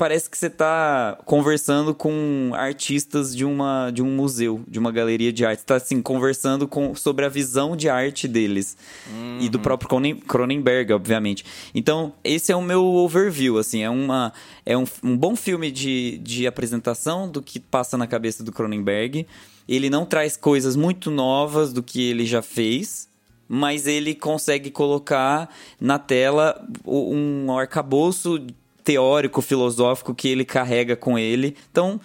[0.00, 5.30] parece que você está conversando com artistas de, uma, de um museu, de uma galeria
[5.30, 5.58] de arte.
[5.60, 8.78] Você tá, assim, conversando com, sobre a visão de arte deles.
[9.12, 9.38] Uhum.
[9.42, 9.62] E do uhum.
[9.62, 11.44] próprio Cronenberg, obviamente.
[11.74, 13.82] Então, esse é o meu overview, assim.
[13.82, 14.32] É, uma,
[14.64, 19.26] é um, um bom filme de, de apresentação do que passa na cabeça do Cronenberg.
[19.68, 23.06] Ele não traz coisas muito novas do que ele já fez,
[23.46, 28.42] mas ele consegue colocar na tela um arcabouço
[28.90, 31.56] teórico, filosófico que ele carrega com ele.
[31.70, 32.00] Então,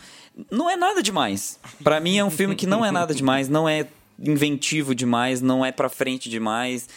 [0.51, 1.59] não é nada demais.
[1.83, 3.87] Para mim é um filme que não é nada demais, não é
[4.19, 6.87] inventivo demais, não é para frente demais.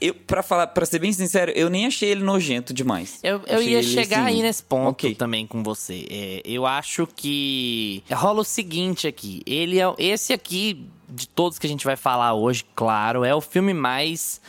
[0.00, 3.20] Eu para falar, para ser bem sincero, eu nem achei ele nojento demais.
[3.22, 5.14] Eu, eu ia chegar assim, aí nesse ponto okay.
[5.14, 6.06] também com você.
[6.10, 9.42] É, eu acho que rola o seguinte aqui.
[9.44, 13.40] Ele é esse aqui de todos que a gente vai falar hoje, claro, é o
[13.40, 14.40] filme mais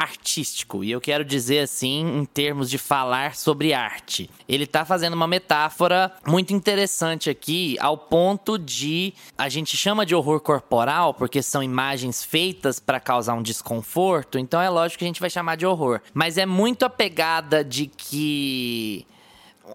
[0.00, 0.82] artístico.
[0.82, 4.30] E eu quero dizer assim, em termos de falar sobre arte.
[4.48, 10.14] Ele tá fazendo uma metáfora muito interessante aqui, ao ponto de a gente chama de
[10.14, 15.06] horror corporal porque são imagens feitas para causar um desconforto, então é lógico que a
[15.06, 16.00] gente vai chamar de horror.
[16.14, 19.06] Mas é muito a pegada de que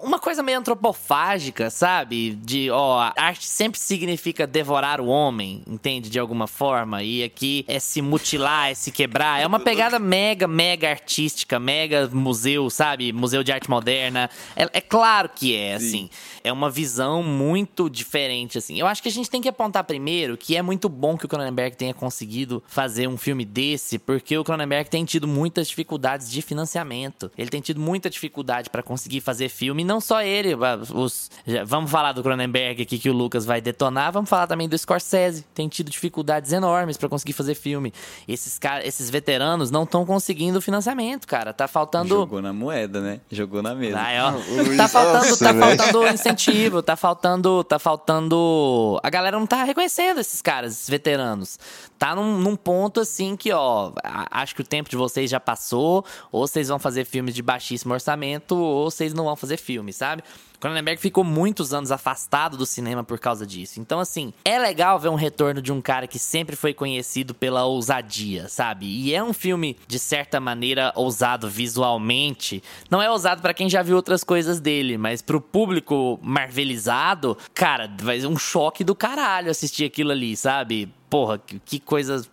[0.02, 2.32] uma coisa meio antropofágica, sabe?
[2.32, 6.10] De, ó, a arte sempre significa devorar o homem, entende?
[6.10, 7.04] De alguma forma.
[7.04, 9.42] E aqui é se mutilar, é se quebrar.
[9.42, 13.14] É uma pegada mega, mega artística, mega museu, sabe?
[13.14, 14.30] Museu de arte moderna.
[14.56, 15.86] É, é claro que é, Sim.
[15.86, 16.10] assim.
[16.44, 18.80] É uma visão muito diferente, assim.
[18.80, 21.30] Eu acho que a gente tem que apontar primeiro que é muito bom que o
[21.30, 26.42] Cronenberg tenha conseguido fazer um filme desse, porque o Cronenberg tem tido muitas dificuldades de
[26.42, 27.32] financiamento.
[27.38, 30.56] Ele tem tido muita dificuldade para conseguir fazer filme não só ele.
[30.94, 34.12] Os, já, vamos falar do Cronenberg aqui que o Lucas vai detonar.
[34.12, 35.46] Vamos falar também do Scorsese.
[35.54, 37.94] Tem tido dificuldades enormes para conseguir fazer filme.
[38.28, 41.54] Esses, cara, esses veteranos não estão conseguindo financiamento, cara.
[41.54, 42.16] Tá faltando.
[42.16, 43.22] Jogou na moeda, né?
[43.32, 44.00] Jogou na mesa.
[44.00, 45.78] Ah, ó, tá faltando, Nossa, tá né?
[45.78, 47.64] faltando incentivo, tá faltando.
[47.64, 49.00] Tá faltando.
[49.04, 51.60] A galera não tá reconhecendo esses caras, esses veteranos.
[51.98, 53.92] Tá num, num ponto assim que, ó,
[54.32, 56.04] acho que o tempo de vocês já passou.
[56.32, 59.92] Ou vocês vão fazer filmes de baixíssimo orçamento, ou vocês não vão fazer filme filme,
[59.92, 60.24] sabe?
[60.58, 63.80] Cronenberg ficou muitos anos afastado do cinema por causa disso.
[63.82, 67.66] Então, assim, é legal ver um retorno de um cara que sempre foi conhecido pela
[67.66, 68.86] ousadia, sabe?
[68.86, 72.64] E é um filme, de certa maneira, ousado visualmente.
[72.90, 77.92] Não é ousado para quem já viu outras coisas dele, mas pro público marvelizado, cara,
[78.02, 80.90] vai ser um choque do caralho assistir aquilo ali, sabe?
[81.10, 82.26] Porra, que coisa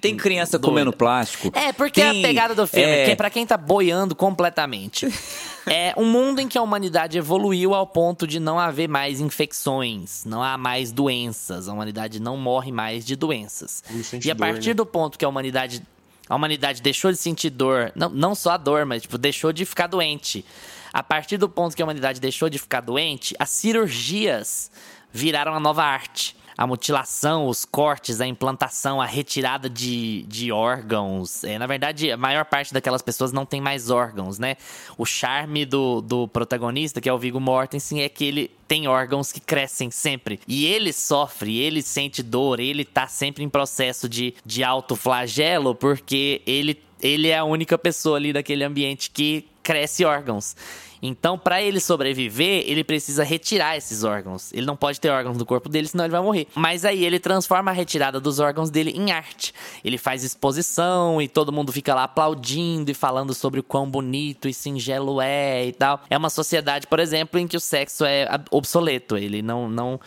[0.00, 0.68] tem criança Doida.
[0.68, 1.50] comendo plástico.
[1.56, 3.04] É, porque tem, a pegada do filme, é...
[3.06, 5.06] que é pra quem tá boiando completamente.
[5.66, 10.24] é um mundo em que a humanidade evoluiu ao ponto de não haver mais infecções,
[10.24, 11.68] não há mais doenças.
[11.68, 13.82] A humanidade não morre mais de doenças.
[14.24, 14.74] E a partir né?
[14.74, 15.82] do ponto que a humanidade.
[16.28, 19.64] A humanidade deixou de sentir dor, não, não só a dor, mas tipo, deixou de
[19.64, 20.44] ficar doente.
[20.92, 24.70] A partir do ponto que a humanidade deixou de ficar doente, as cirurgias
[25.12, 31.44] viraram a nova arte a mutilação, os cortes, a implantação, a retirada de, de órgãos.
[31.44, 34.56] É, na verdade, a maior parte daquelas pessoas não tem mais órgãos, né?
[34.96, 39.30] O charme do, do protagonista, que é o Viggo Mortensen, é que ele tem órgãos
[39.30, 40.40] que crescem sempre.
[40.48, 46.40] E ele sofre, ele sente dor, ele tá sempre em processo de, de autoflagelo, porque
[46.46, 50.56] ele, ele é a única pessoa ali daquele ambiente que cresce órgãos.
[51.02, 54.52] Então, para ele sobreviver, ele precisa retirar esses órgãos.
[54.52, 56.46] Ele não pode ter órgãos do corpo dele, senão ele vai morrer.
[56.54, 59.52] Mas aí ele transforma a retirada dos órgãos dele em arte.
[59.84, 64.48] Ele faz exposição e todo mundo fica lá aplaudindo e falando sobre o quão bonito
[64.48, 66.00] e singelo é e tal.
[66.08, 69.16] É uma sociedade, por exemplo, em que o sexo é obsoleto.
[69.16, 70.00] Ele não não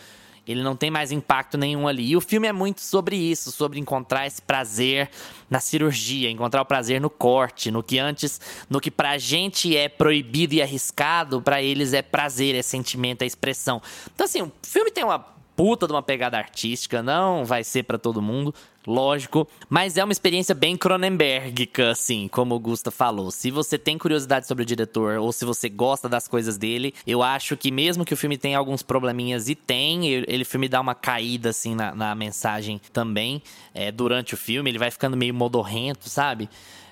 [0.50, 2.10] ele não tem mais impacto nenhum ali.
[2.10, 5.10] E o filme é muito sobre isso, sobre encontrar esse prazer
[5.48, 9.88] na cirurgia, encontrar o prazer no corte, no que antes, no que pra gente é
[9.88, 13.80] proibido e arriscado, para eles é prazer, é sentimento, é expressão.
[14.14, 15.18] Então assim, o filme tem uma
[15.60, 18.54] puta de uma pegada artística, não vai ser para todo mundo,
[18.86, 23.30] lógico, mas é uma experiência bem Cronenbergica, assim, como o Gusta falou.
[23.30, 27.22] Se você tem curiosidade sobre o diretor ou se você gosta das coisas dele, eu
[27.22, 30.94] acho que mesmo que o filme tenha alguns probleminhas e tem, ele filme dá uma
[30.94, 33.42] caída assim na, na mensagem também
[33.74, 36.48] é, durante o filme, ele vai ficando meio modorrento, sabe?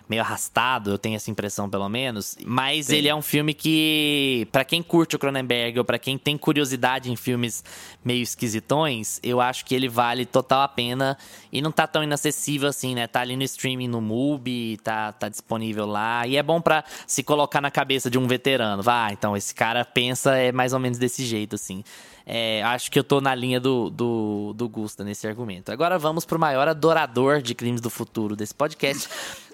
[0.08, 2.36] Meio arrastado, eu tenho essa impressão pelo menos.
[2.44, 2.96] Mas Sim.
[2.96, 7.10] ele é um filme que, para quem curte o Cronenberg ou para quem tem curiosidade
[7.10, 7.62] em filmes
[8.04, 11.18] meio esquisitões, eu acho que ele vale total a pena
[11.52, 13.06] e não tá tão inacessível assim, né?
[13.06, 17.22] Tá ali no streaming no Mubi, tá, tá disponível lá e é bom para se
[17.22, 18.82] colocar na cabeça de um veterano.
[18.82, 21.84] Vá, então esse cara pensa é mais ou menos desse jeito assim.
[22.30, 25.72] É, acho que eu tô na linha do, do, do Gusta nesse argumento.
[25.72, 29.08] Agora vamos pro maior adorador de crimes do futuro desse podcast.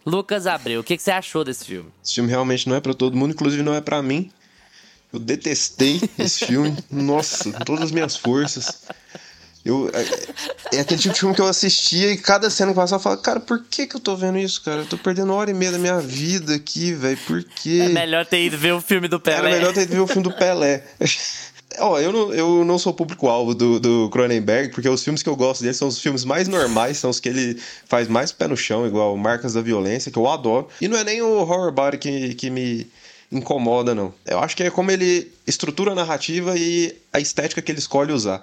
[0.04, 1.90] Lucas Abreu, o que, que você achou desse filme?
[2.04, 4.30] Esse filme realmente não é para todo mundo, inclusive não é para mim.
[5.12, 6.76] Eu detestei esse filme.
[6.90, 8.82] Nossa, todas as minhas forças.
[9.64, 13.00] Eu, é, é, aquele tipo de filme que eu assistia e cada cena que passava
[13.00, 14.82] eu falava, cara, por que que eu tô vendo isso, cara?
[14.82, 17.16] Eu tô perdendo uma hora e meia da minha vida aqui, velho.
[17.26, 17.80] Por quê?
[17.84, 19.38] É melhor ter ido ver o filme do Pelé.
[19.38, 20.84] Era melhor ter ido ver o filme do Pelé.
[21.78, 25.36] Ó, eu não, eu não sou público-alvo do, do Cronenberg, porque os filmes que eu
[25.36, 28.56] gosto dele são os filmes mais normais, são os que ele faz mais pé no
[28.56, 30.68] chão, igual Marcas da Violência, que eu adoro.
[30.80, 32.86] E não é nem o horror body que, que me
[33.30, 34.14] incomoda, não.
[34.24, 38.12] Eu acho que é como ele estrutura a narrativa e a estética que ele escolhe
[38.12, 38.42] usar.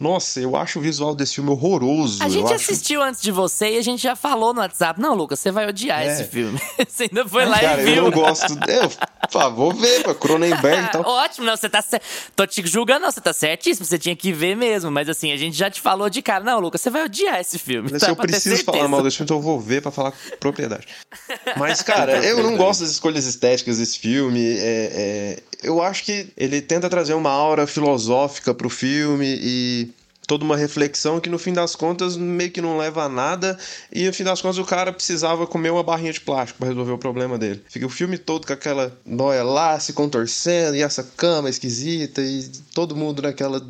[0.00, 2.22] Nossa, eu acho o visual desse filme horroroso.
[2.22, 3.10] A gente eu assistiu acho...
[3.10, 4.98] antes de você e a gente já falou no WhatsApp.
[4.98, 6.10] Não, Lucas, você vai odiar é.
[6.10, 6.58] esse filme.
[6.88, 7.94] você ainda foi lá Cara, e viu.
[7.96, 8.58] eu não gosto.
[8.66, 11.02] Eu, por favor, ver, pra Cronenberg e tal.
[11.06, 12.02] Ótimo, não, você tá certo.
[12.34, 13.84] Tô te julgando, não, você tá certíssimo.
[13.84, 14.90] Você tinha que ver mesmo.
[14.90, 16.42] Mas assim, a gente já te falou de cara.
[16.42, 17.90] Não, Lucas, você vai odiar esse filme.
[17.92, 20.12] Mas tá, se eu preciso falar mal desse filme, então eu vou ver pra falar
[20.12, 20.86] com propriedade.
[21.58, 24.40] Mas, cara, eu não gosto das escolhas estéticas desse filme.
[24.40, 29.90] É, é, eu acho que ele tenta trazer uma aura filosófica pro filme e
[30.26, 33.58] toda uma reflexão que no fim das contas meio que não leva a nada
[33.92, 36.92] e no fim das contas o cara precisava comer uma barrinha de plástico para resolver
[36.92, 37.60] o problema dele.
[37.68, 42.48] Fica o filme todo com aquela noia lá se contorcendo e essa cama esquisita e
[42.72, 43.60] todo mundo naquela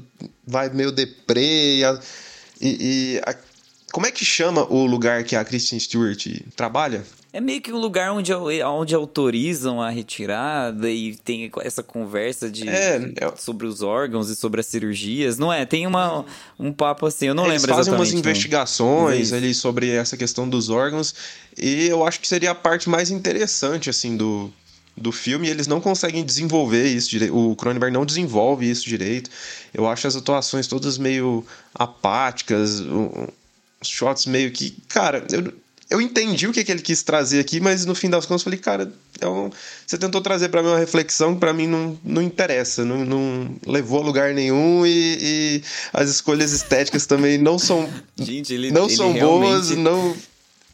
[0.47, 2.01] vai meio deprê e, a,
[2.61, 3.35] e, e a,
[3.91, 7.03] como é que chama o lugar que a Kristen Stewart trabalha?
[7.33, 12.69] É meio que um lugar onde, onde autorizam a retirada e tem essa conversa de,
[12.69, 13.37] é, é...
[13.37, 15.65] sobre os órgãos e sobre as cirurgias, não é?
[15.65, 16.25] Tem uma,
[16.59, 18.15] um papo assim, eu não Eles lembro fazem exatamente.
[18.15, 21.15] umas investigações ali sobre essa questão dos órgãos
[21.57, 24.53] e eu acho que seria a parte mais interessante, assim, do,
[24.97, 27.37] do filme eles não conseguem desenvolver isso direito.
[27.37, 29.31] O Cronenberg não desenvolve isso direito.
[29.73, 34.77] Eu acho as atuações todas meio apáticas, os shots meio que.
[34.89, 35.53] Cara, eu
[35.91, 38.45] eu entendi o que, que ele quis trazer aqui, mas no fim das contas eu
[38.45, 39.27] falei, cara, é
[39.85, 43.57] você tentou trazer para mim uma reflexão que para mim não, não interessa, não, não
[43.67, 45.63] levou a lugar nenhum e, e
[45.93, 49.51] as escolhas estéticas também não são Gente, ele, não ele são realmente...
[49.51, 50.17] boas, não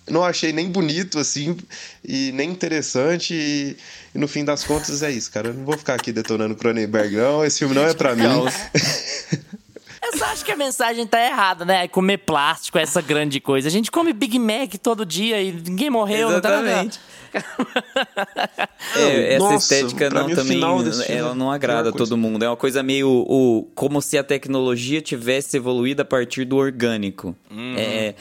[0.09, 1.57] não achei nem bonito assim
[2.05, 3.77] e nem interessante e,
[4.15, 5.49] e, no fim das contas é isso, cara.
[5.49, 8.23] Eu não vou ficar aqui detonando Cronenberg não, esse filme não é para mim.
[10.07, 11.89] Eu só acho que a mensagem tá errada, né?
[11.89, 13.69] Comer plástico é essa grande coisa.
[13.69, 16.29] A gente come Big Mac todo dia e ninguém morreu.
[16.29, 17.01] Exatamente.
[17.01, 17.17] Não tá
[18.97, 20.61] é, essa Nossa, estética não também
[21.09, 22.45] ela não agrada todo mundo.
[22.45, 27.37] É uma coisa meio o, como se a tecnologia tivesse evoluído a partir do orgânico.
[27.51, 27.75] Uhum.
[27.77, 28.15] É,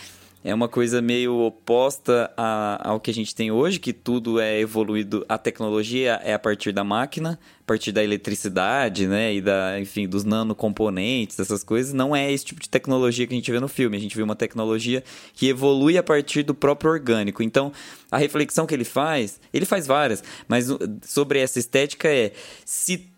[0.45, 4.59] é uma coisa meio oposta a, ao que a gente tem hoje, que tudo é
[4.59, 9.79] evoluído, a tecnologia é a partir da máquina, a partir da eletricidade, né, e da,
[9.79, 13.59] enfim, dos nanocomponentes, essas coisas, não é esse tipo de tecnologia que a gente vê
[13.59, 13.97] no filme.
[13.97, 17.41] A gente vê uma tecnologia que evolui a partir do próprio orgânico.
[17.41, 17.71] Então,
[18.11, 20.67] a reflexão que ele faz, ele faz várias, mas
[21.01, 22.33] sobre essa estética é
[22.63, 23.09] se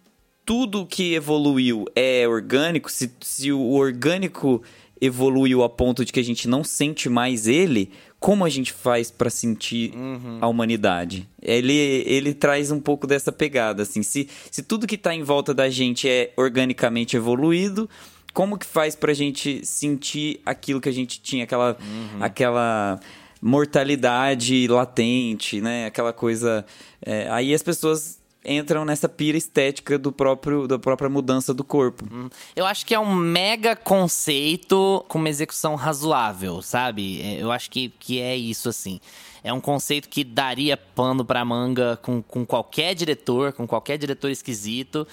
[0.46, 4.64] tudo que evoluiu é orgânico, se, se o orgânico
[5.00, 9.12] evoluiu a ponto de que a gente não sente mais ele, como a gente faz
[9.12, 10.40] para sentir uhum.
[10.42, 11.28] a humanidade?
[11.42, 11.74] Ele,
[12.06, 14.02] ele traz um pouco dessa pegada, assim.
[14.04, 17.90] Se, se tudo que está em volta da gente é organicamente evoluído,
[18.34, 22.24] como que faz pra gente sentir aquilo que a gente tinha, aquela, uhum.
[22.24, 23.00] aquela
[23.42, 25.86] mortalidade latente, né?
[25.86, 26.66] Aquela coisa.
[27.02, 28.17] É, aí as pessoas
[28.48, 32.06] entram nessa pira estética do próprio da própria mudança do corpo.
[32.12, 32.30] Hum.
[32.56, 37.22] Eu acho que é um mega conceito com uma execução razoável, sabe?
[37.22, 39.00] É, eu acho que, que é isso assim.
[39.44, 44.30] É um conceito que daria pano pra manga com, com qualquer diretor, com qualquer diretor
[44.30, 45.08] esquisito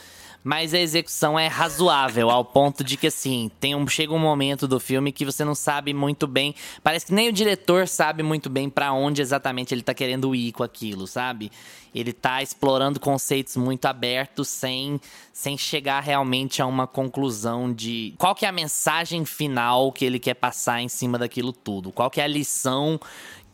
[0.44, 4.68] mas a execução é razoável, ao ponto de que, assim, tem um, chega um momento
[4.68, 6.54] do filme que você não sabe muito bem.
[6.82, 10.52] Parece que nem o diretor sabe muito bem para onde exatamente ele tá querendo ir
[10.52, 11.50] com aquilo, sabe?
[11.94, 15.00] Ele tá explorando conceitos muito abertos sem,
[15.32, 20.18] sem chegar realmente a uma conclusão de qual que é a mensagem final que ele
[20.18, 21.90] quer passar em cima daquilo tudo.
[21.90, 23.00] Qual que é a lição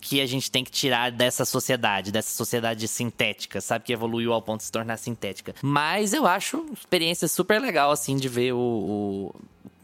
[0.00, 3.84] que a gente tem que tirar dessa sociedade, dessa sociedade sintética, sabe?
[3.84, 5.54] Que evoluiu ao ponto de se tornar sintética.
[5.62, 9.34] Mas eu acho experiência super legal, assim, de ver o, o...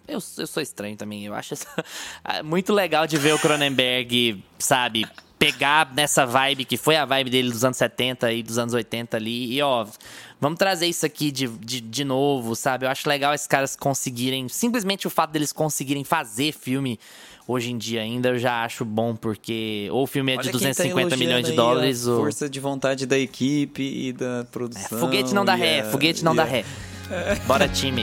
[0.09, 1.25] Eu, eu, sou estranho também.
[1.25, 1.55] Eu acho
[2.45, 5.07] muito legal de ver o Cronenberg, sabe,
[5.39, 9.17] pegar nessa vibe que foi a vibe dele dos anos 70 e dos anos 80
[9.17, 9.55] ali.
[9.55, 9.87] E, ó,
[10.41, 12.87] vamos trazer isso aqui de, de, de novo, sabe?
[12.87, 14.49] Eu acho legal esses caras conseguirem.
[14.49, 16.99] Simplesmente o fato deles conseguirem fazer filme
[17.47, 21.11] hoje em dia ainda eu já acho bom, porque ou o filme é de 250
[21.11, 22.07] tá milhões de dólares.
[22.07, 22.21] ou...
[22.21, 24.99] Força de vontade da equipe e da produção.
[24.99, 25.85] É, foguete não dá ré, a...
[25.85, 26.65] foguete não dá ré.
[27.47, 28.03] Bora, time.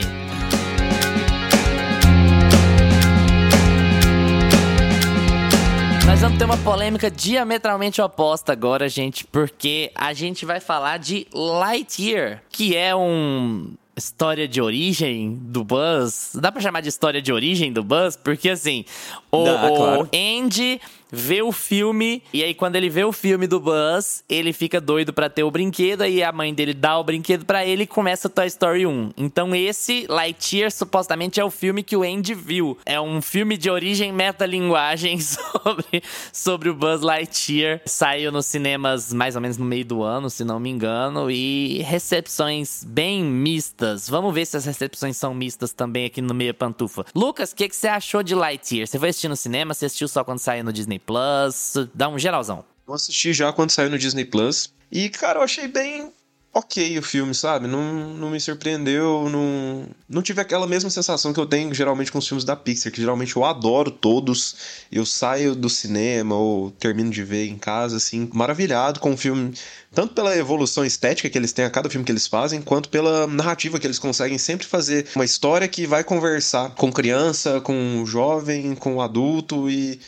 [6.14, 11.26] Nós vamos ter uma polêmica diametralmente oposta agora, gente, porque a gente vai falar de
[11.34, 16.30] Lightyear, que é um história de origem do Buzz.
[16.34, 18.14] Dá pra chamar de história de origem do Buzz?
[18.16, 18.84] Porque assim,
[19.28, 20.10] o, Dá, o claro.
[20.14, 20.80] Andy
[21.14, 25.12] vê o filme, e aí quando ele vê o filme do Buzz, ele fica doido
[25.12, 28.28] para ter o brinquedo, aí a mãe dele dá o brinquedo para ele e começa
[28.28, 29.12] Toy Story 1.
[29.16, 32.76] Então esse Lightyear supostamente é o filme que o Andy viu.
[32.84, 36.02] É um filme de origem metalinguagem sobre,
[36.32, 37.80] sobre o Buzz Lightyear.
[37.86, 41.82] Saiu nos cinemas mais ou menos no meio do ano, se não me engano, e
[41.82, 44.08] recepções bem mistas.
[44.08, 47.04] Vamos ver se as recepções são mistas também aqui no Meia Pantufa.
[47.14, 48.86] Lucas, o que, que você achou de Lightyear?
[48.86, 49.74] Você foi assistir no cinema?
[49.74, 51.74] Você assistiu só quando saiu no Disney Plus?
[51.94, 52.64] Dá um geralzão.
[52.86, 54.72] Eu assisti já quando saiu no Disney Plus.
[54.90, 56.12] E, cara, eu achei bem
[56.54, 57.66] ok o filme, sabe?
[57.66, 62.18] Não, não me surpreendeu, não, não tive aquela mesma sensação que eu tenho geralmente com
[62.18, 64.84] os filmes da Pixar, que geralmente eu adoro todos.
[64.90, 69.52] Eu saio do cinema ou termino de ver em casa, assim, maravilhado com o filme,
[69.92, 73.26] tanto pela evolução estética que eles têm a cada filme que eles fazem, quanto pela
[73.26, 78.76] narrativa que eles conseguem sempre fazer uma história que vai conversar com criança, com jovem,
[78.76, 80.00] com adulto e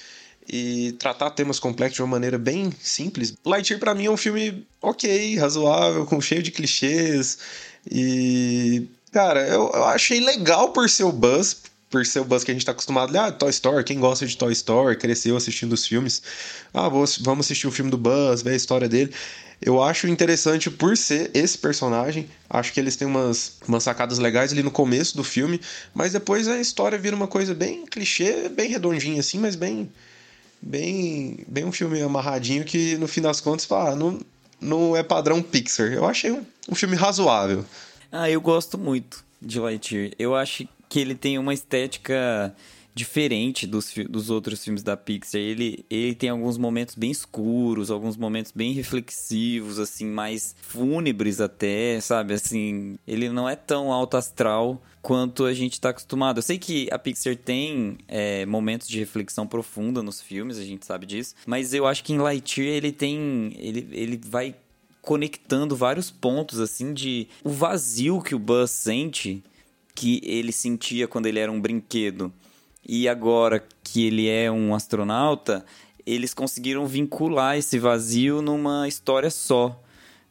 [0.48, 3.34] e tratar temas complexos de uma maneira bem simples.
[3.44, 7.38] Lightyear para mim é um filme ok, razoável, com cheio de clichês
[7.90, 12.50] e cara, eu, eu achei legal por ser o Buzz, por ser o Buzz que
[12.50, 15.86] a gente tá acostumado, ah, Toy Story, quem gosta de Toy Story, cresceu assistindo os
[15.86, 16.22] filmes,
[16.74, 19.12] ah, vou, vamos assistir o filme do Buzz, ver a história dele.
[19.60, 22.28] Eu acho interessante por ser esse personagem.
[22.48, 25.58] Acho que eles têm umas, umas sacadas legais ali no começo do filme,
[25.94, 29.90] mas depois a história vira uma coisa bem clichê, bem redondinha assim, mas bem
[30.60, 34.20] bem, bem um filme amarradinho que no fim das contas, fala, ah, não,
[34.60, 35.92] não é padrão Pixar.
[35.92, 37.64] Eu achei um, um filme razoável.
[38.10, 40.12] Ah, eu gosto muito de Lightyear.
[40.18, 42.54] Eu acho que ele tem uma estética
[42.96, 45.38] diferente dos, dos outros filmes da Pixar.
[45.38, 52.00] Ele, ele tem alguns momentos bem escuros, alguns momentos bem reflexivos, assim, mais fúnebres até,
[52.00, 52.32] sabe?
[52.32, 56.38] Assim, ele não é tão alto astral quanto a gente está acostumado.
[56.38, 60.86] Eu sei que a Pixar tem é, momentos de reflexão profunda nos filmes, a gente
[60.86, 63.54] sabe disso, mas eu acho que em Lightyear ele tem.
[63.58, 64.54] ele, ele vai
[65.02, 69.44] conectando vários pontos, assim, de o vazio que o Buzz sente,
[69.94, 72.32] que ele sentia quando ele era um brinquedo
[72.88, 75.64] e agora que ele é um astronauta,
[76.06, 79.82] eles conseguiram vincular esse vazio numa história só.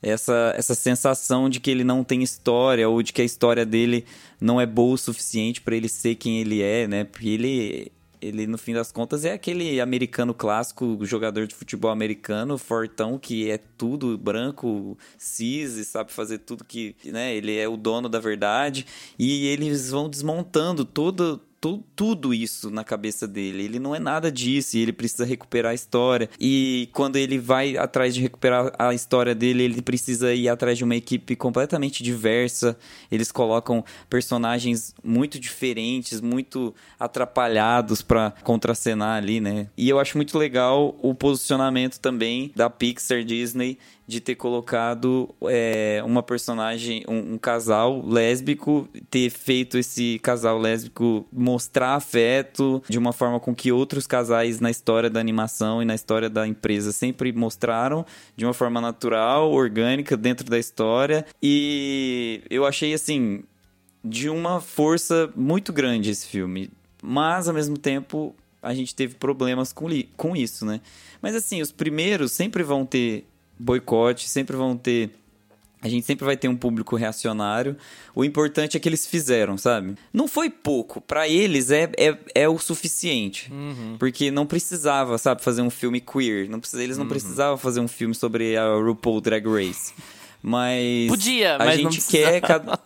[0.01, 4.06] Essa, essa sensação de que ele não tem história ou de que a história dele
[4.39, 7.03] não é boa o suficiente para ele ser quem ele é, né?
[7.03, 7.91] Porque ele,
[8.22, 13.49] ele, no fim das contas, é aquele americano clássico, jogador de futebol americano, fortão, que
[13.49, 16.95] é tudo branco, cis, e sabe fazer tudo que.
[17.03, 17.36] Né?
[17.36, 18.86] Ele é o dono da verdade.
[19.18, 21.41] E eles vão desmontando todo
[21.95, 23.63] tudo isso na cabeça dele.
[23.63, 26.30] Ele não é nada disso e ele precisa recuperar a história.
[26.39, 30.84] E quando ele vai atrás de recuperar a história dele, ele precisa ir atrás de
[30.84, 32.78] uma equipe completamente diversa.
[33.11, 39.68] Eles colocam personagens muito diferentes, muito atrapalhados para contracenar ali, né?
[39.78, 43.78] E eu acho muito legal o posicionamento também da Pixar Disney
[44.08, 51.26] de ter colocado é, uma personagem, um, um, casal lésbico, ter feito esse casal lésbico
[51.32, 55.95] mostrar afeto de uma forma com que outros casais na história da animação e na
[55.95, 61.26] história da empresa sempre mostraram, de uma forma natural, orgânica, dentro da história.
[61.41, 63.43] E eu achei assim.
[64.08, 66.70] De uma força muito grande esse filme.
[67.01, 70.80] Mas, ao mesmo tempo, a gente teve problemas com, com isso, né?
[71.22, 73.26] Mas assim, os primeiros sempre vão ter
[73.58, 75.12] boicote, sempre vão ter.
[75.82, 77.78] A gente sempre vai ter um público reacionário.
[78.16, 79.95] O importante é que eles fizeram, sabe?
[80.12, 80.99] Não foi pouco.
[80.99, 83.51] para eles é, é, é o suficiente.
[83.51, 83.95] Uhum.
[83.99, 86.49] Porque não precisava, sabe, fazer um filme queer.
[86.49, 87.10] Não precisa, eles não uhum.
[87.10, 89.93] precisavam fazer um filme sobre a RuPaul Drag Race.
[90.41, 91.08] Mas.
[91.08, 92.80] Podia, a mas gente quer cada...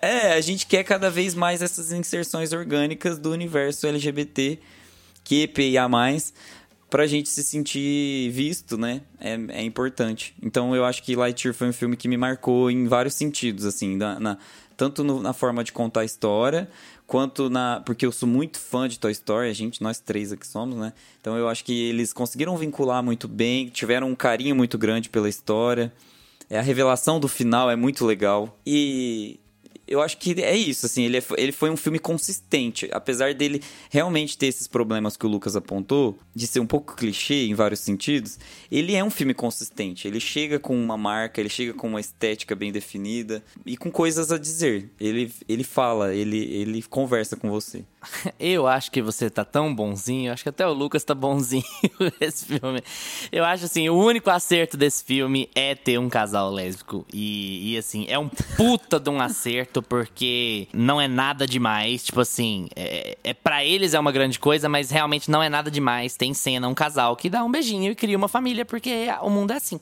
[0.00, 4.58] É, a gente quer cada vez mais essas inserções orgânicas do universo LGBT,
[5.24, 5.88] QPIA+,
[6.92, 9.00] pra gente se sentir visto, né?
[9.18, 10.34] É, é importante.
[10.42, 13.96] Então eu acho que Lightyear foi um filme que me marcou em vários sentidos, assim,
[13.96, 14.38] na, na
[14.76, 16.68] tanto no, na forma de contar a história,
[17.06, 17.80] quanto na.
[17.86, 20.92] Porque eu sou muito fã de Toy Story, a gente, nós três aqui somos, né?
[21.18, 25.30] Então eu acho que eles conseguiram vincular muito bem, tiveram um carinho muito grande pela
[25.30, 25.90] história.
[26.50, 28.58] É, a revelação do final é muito legal.
[28.66, 29.40] E
[29.92, 33.62] eu acho que é isso, assim, ele, é, ele foi um filme consistente, apesar dele
[33.90, 37.80] realmente ter esses problemas que o Lucas apontou, de ser um pouco clichê em vários
[37.80, 38.38] sentidos,
[38.70, 42.54] ele é um filme consistente, ele chega com uma marca, ele chega com uma estética
[42.56, 47.84] bem definida e com coisas a dizer, ele, ele fala, ele, ele conversa com você.
[48.38, 51.64] Eu acho que você tá tão bonzinho, acho que até o Lucas tá bonzinho
[52.20, 52.82] nesse filme.
[53.30, 57.06] Eu acho assim, o único acerto desse filme é ter um casal lésbico.
[57.12, 62.04] E, e assim, é um puta de um acerto, porque não é nada demais.
[62.04, 65.70] Tipo assim, é, é para eles é uma grande coisa, mas realmente não é nada
[65.70, 66.16] demais.
[66.16, 69.52] Tem cena, um casal que dá um beijinho e cria uma família, porque o mundo
[69.52, 69.78] é assim.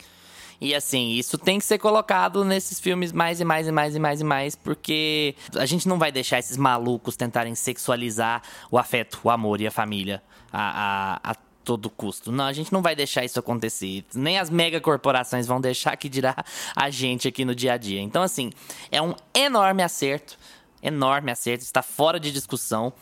[0.60, 3.98] E assim, isso tem que ser colocado nesses filmes mais e mais e mais e
[3.98, 9.18] mais e mais, porque a gente não vai deixar esses malucos tentarem sexualizar o afeto,
[9.24, 11.34] o amor e a família a, a, a
[11.64, 12.30] todo custo.
[12.30, 14.04] Não, a gente não vai deixar isso acontecer.
[14.14, 16.34] Nem as megacorporações vão deixar que dirá
[16.76, 18.00] a gente aqui no dia a dia.
[18.00, 18.50] Então, assim,
[18.90, 20.38] é um enorme acerto.
[20.82, 22.92] Enorme acerto, está fora de discussão.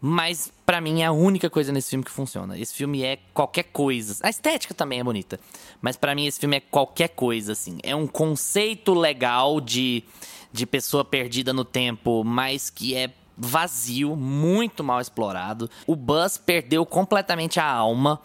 [0.00, 2.58] Mas para mim é a única coisa nesse filme que funciona.
[2.58, 4.16] Esse filme é qualquer coisa.
[4.22, 5.38] A estética também é bonita,
[5.80, 7.78] mas para mim esse filme é qualquer coisa assim.
[7.82, 10.04] É um conceito legal de
[10.52, 15.70] de pessoa perdida no tempo, mas que é vazio, muito mal explorado.
[15.86, 18.20] O Buzz perdeu completamente a alma.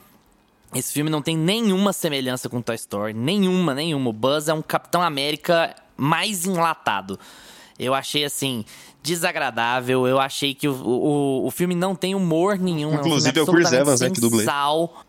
[0.73, 4.09] Esse filme não tem nenhuma semelhança com Toy Story, nenhuma, nenhuma.
[4.09, 7.17] O Buzz é um Capitão América mais enlatado.
[7.77, 8.65] Eu achei assim,
[9.05, 10.07] desagradável.
[10.07, 12.95] Eu achei que o, o, o filme não tem humor nenhum.
[12.95, 14.45] Inclusive é, um é o Chris Evans, né, que dublei.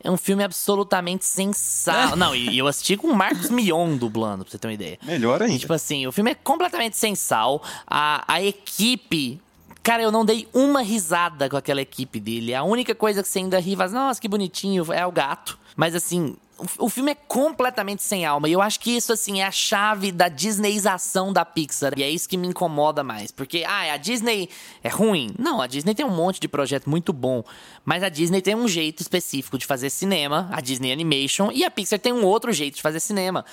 [0.04, 2.14] É um filme absolutamente sensal.
[2.16, 4.98] não, e eu assisti com o Marcos Mion dublando, pra você ter uma ideia.
[5.02, 5.54] Melhor ainda.
[5.54, 7.62] E, tipo assim, o filme é completamente sensal.
[7.86, 9.40] A, a equipe
[9.82, 12.52] Cara, eu não dei uma risada com aquela equipe dele.
[12.52, 15.56] A única coisa que você ainda ri, faz, nossa, que bonitinho, é o gato.
[15.76, 16.34] Mas assim,
[16.78, 18.48] o filme é completamente sem alma.
[18.48, 21.92] E eu acho que isso, assim, é a chave da Disneyização da Pixar.
[21.96, 23.30] E é isso que me incomoda mais.
[23.30, 24.48] Porque, ah, a Disney
[24.82, 25.34] é ruim.
[25.38, 27.44] Não, a Disney tem um monte de projeto muito bom.
[27.84, 31.70] Mas a Disney tem um jeito específico de fazer cinema, a Disney Animation, e a
[31.70, 33.44] Pixar tem um outro jeito de fazer cinema.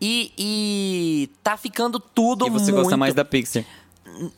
[0.00, 2.56] E, e tá ficando tudo muito...
[2.56, 2.84] E você muito...
[2.84, 3.64] gosta mais da Pixar?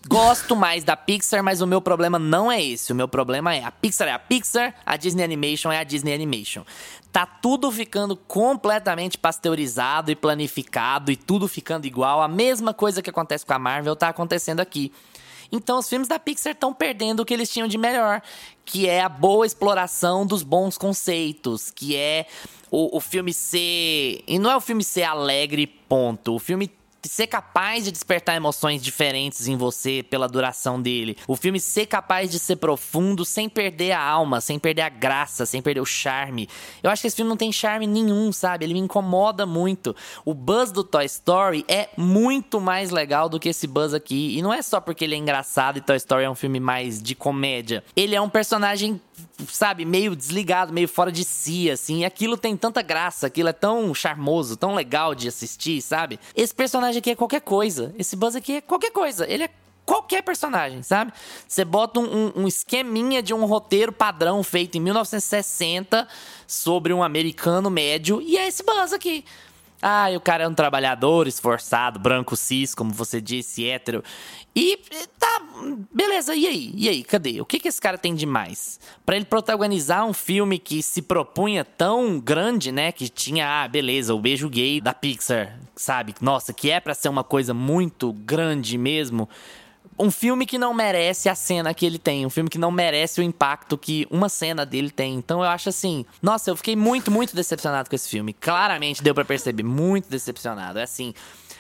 [0.09, 2.93] Gosto mais da Pixar, mas o meu problema não é esse.
[2.93, 6.15] O meu problema é a Pixar é a Pixar, a Disney Animation é a Disney
[6.15, 6.65] Animation.
[7.13, 12.21] Tá tudo ficando completamente pasteurizado e planificado e tudo ficando igual.
[12.21, 14.93] A mesma coisa que acontece com a Marvel tá acontecendo aqui.
[15.51, 18.21] Então os filmes da Pixar estão perdendo o que eles tinham de melhor,
[18.65, 22.27] que é a boa exploração dos bons conceitos, que é
[22.71, 24.23] o, o filme ser.
[24.27, 26.35] E não é o filme ser alegre, ponto.
[26.35, 26.71] O filme
[27.07, 31.17] ser capaz de despertar emoções diferentes em você pela duração dele.
[31.27, 35.47] O filme ser capaz de ser profundo sem perder a alma, sem perder a graça,
[35.47, 36.49] sem perder o charme.
[36.83, 38.65] Eu acho que esse filme não tem charme nenhum, sabe?
[38.65, 39.95] Ele me incomoda muito.
[40.25, 44.37] O Buzz do Toy Story é muito mais legal do que esse Buzz aqui.
[44.37, 47.03] E não é só porque ele é engraçado e Toy Story é um filme mais
[47.03, 47.85] de comédia.
[47.95, 49.01] Ele é um personagem
[49.49, 52.05] sabe, meio desligado, meio fora de si, assim.
[52.05, 56.19] Aquilo tem tanta graça, aquilo é tão charmoso, tão legal de assistir, sabe?
[56.35, 57.95] Esse personagem aqui é qualquer coisa.
[57.99, 59.27] Esse Buzz aqui é qualquer coisa.
[59.31, 59.51] Ele é
[59.89, 61.13] qualquer personagem, sabe?
[61.47, 66.07] Você bota um, um, esqueminha de um roteiro padrão feito em 1960
[66.47, 69.25] sobre um americano médio e é esse buzz aqui.
[69.81, 74.03] Ah, o cara é um trabalhador esforçado, branco cis, como você disse, hétero.
[74.55, 74.81] E
[75.19, 75.41] tá,
[75.93, 76.73] beleza, e aí?
[76.75, 77.41] E aí, cadê?
[77.41, 78.81] O que, que esse cara tem de mais?
[79.07, 82.91] Pra ele protagonizar um filme que se propunha tão grande, né?
[82.91, 86.13] Que tinha, ah, beleza, o beijo gay da Pixar, sabe?
[86.21, 89.29] Nossa, que é para ser uma coisa muito grande mesmo
[89.99, 93.21] um filme que não merece a cena que ele tem, um filme que não merece
[93.21, 95.15] o impacto que uma cena dele tem.
[95.15, 98.33] Então eu acho assim, nossa, eu fiquei muito, muito decepcionado com esse filme.
[98.33, 100.79] Claramente deu para perceber, muito decepcionado.
[100.79, 101.13] É assim,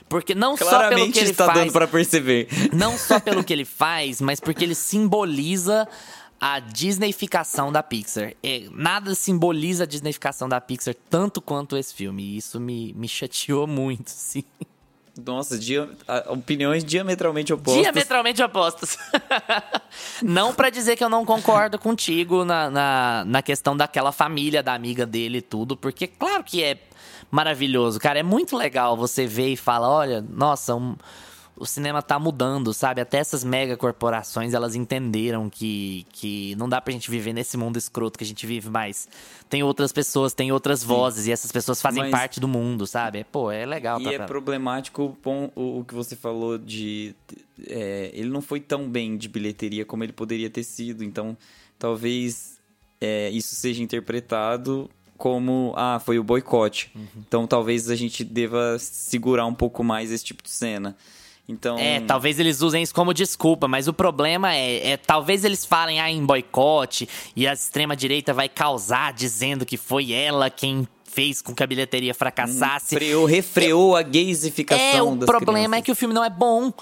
[0.08, 2.48] porque não Claramente só pelo que ele está faz, dando para perceber.
[2.72, 5.86] Não só pelo que ele faz, mas porque ele simboliza
[6.40, 8.32] a Disneyficação da Pixar.
[8.42, 12.22] É, nada simboliza a Disneyficação da Pixar tanto quanto esse filme.
[12.22, 14.44] E isso me, me chateou muito, sim.
[15.24, 15.88] Nossa, dia,
[16.28, 17.82] opiniões diametralmente opostas.
[17.82, 18.96] Diametralmente opostas.
[20.22, 24.74] não para dizer que eu não concordo contigo na, na, na, questão daquela família, da
[24.74, 26.78] amiga dele e tudo, porque claro que é
[27.30, 28.20] maravilhoso, cara.
[28.20, 30.94] É muito legal você ver e falar, olha, nossa, um,
[31.60, 33.00] o cinema tá mudando, sabe?
[33.00, 37.76] Até essas mega corporações, elas entenderam que, que não dá pra gente viver nesse mundo
[37.76, 39.08] escroto que a gente vive mais.
[39.48, 40.86] Tem outras pessoas, tem outras Sim.
[40.86, 42.10] vozes, e essas pessoas fazem Mas...
[42.10, 43.24] parte do mundo, sabe?
[43.24, 44.00] Pô, é legal.
[44.00, 44.12] E pra...
[44.12, 47.14] é problemático o, o que você falou de...
[47.66, 51.36] É, ele não foi tão bem de bilheteria como ele poderia ter sido, então
[51.76, 52.58] talvez
[53.00, 57.06] é, isso seja interpretado como ah foi o boicote uhum.
[57.26, 60.96] então talvez a gente deva segurar um pouco mais esse tipo de cena
[61.48, 61.78] então...
[61.78, 66.00] É, talvez eles usem isso como desculpa, mas o problema é, é talvez eles falem
[66.00, 71.54] ah, em boicote e a extrema-direita vai causar dizendo que foi ela quem fez com
[71.54, 72.94] que a bilheteria fracassasse.
[72.94, 75.78] Freou, refreou a gayificação É, o problema crianças.
[75.78, 76.72] é que o filme não é bom.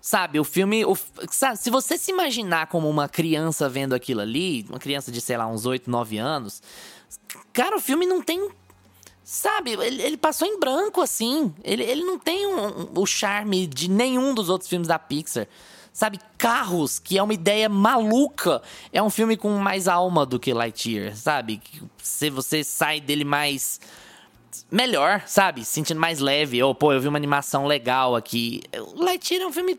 [0.00, 0.84] Sabe, o filme.
[0.84, 0.96] O,
[1.30, 5.36] sabe, se você se imaginar como uma criança vendo aquilo ali, uma criança de, sei
[5.36, 6.62] lá, uns 8, 9 anos,
[7.52, 8.48] cara, o filme não tem
[9.28, 11.52] Sabe, ele, ele, passou em branco, assim.
[11.64, 15.48] Ele, ele não tem um, um, o charme de nenhum dos outros filmes da Pixar.
[15.92, 18.62] Sabe, Carros, que é uma ideia maluca,
[18.92, 21.60] é um filme com mais alma do que Lightyear, sabe?
[22.00, 23.80] Se você sai dele mais.
[24.70, 25.64] melhor, sabe?
[25.64, 26.62] Sentindo mais leve.
[26.62, 28.62] Ou, pô, eu vi uma animação legal aqui.
[28.94, 29.76] Lightyear é um filme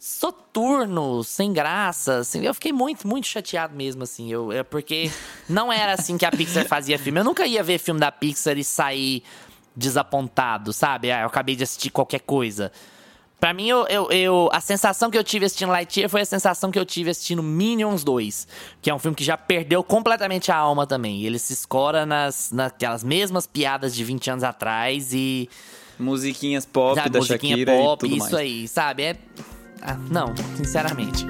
[0.00, 2.42] soturno, sem graça, assim.
[2.42, 4.32] Eu fiquei muito, muito chateado mesmo, assim.
[4.32, 5.10] Eu, é porque
[5.46, 7.20] não era assim que a Pixar fazia filme.
[7.20, 9.22] Eu nunca ia ver filme da Pixar e sair
[9.76, 11.12] desapontado, sabe?
[11.12, 12.72] Ah, eu acabei de assistir qualquer coisa.
[13.38, 16.70] Pra mim, eu, eu, eu, a sensação que eu tive assistindo Lightyear foi a sensação
[16.70, 18.48] que eu tive assistindo Minions 2,
[18.80, 21.24] que é um filme que já perdeu completamente a alma também.
[21.24, 25.48] Ele se escora nas, naquelas mesmas piadas de 20 anos atrás e.
[25.98, 28.46] Musiquinhas pop da musiquinha Shakira pop, e tudo isso mais.
[28.46, 29.02] aí, sabe?
[29.02, 29.16] É
[29.82, 31.26] ah, não, sinceramente.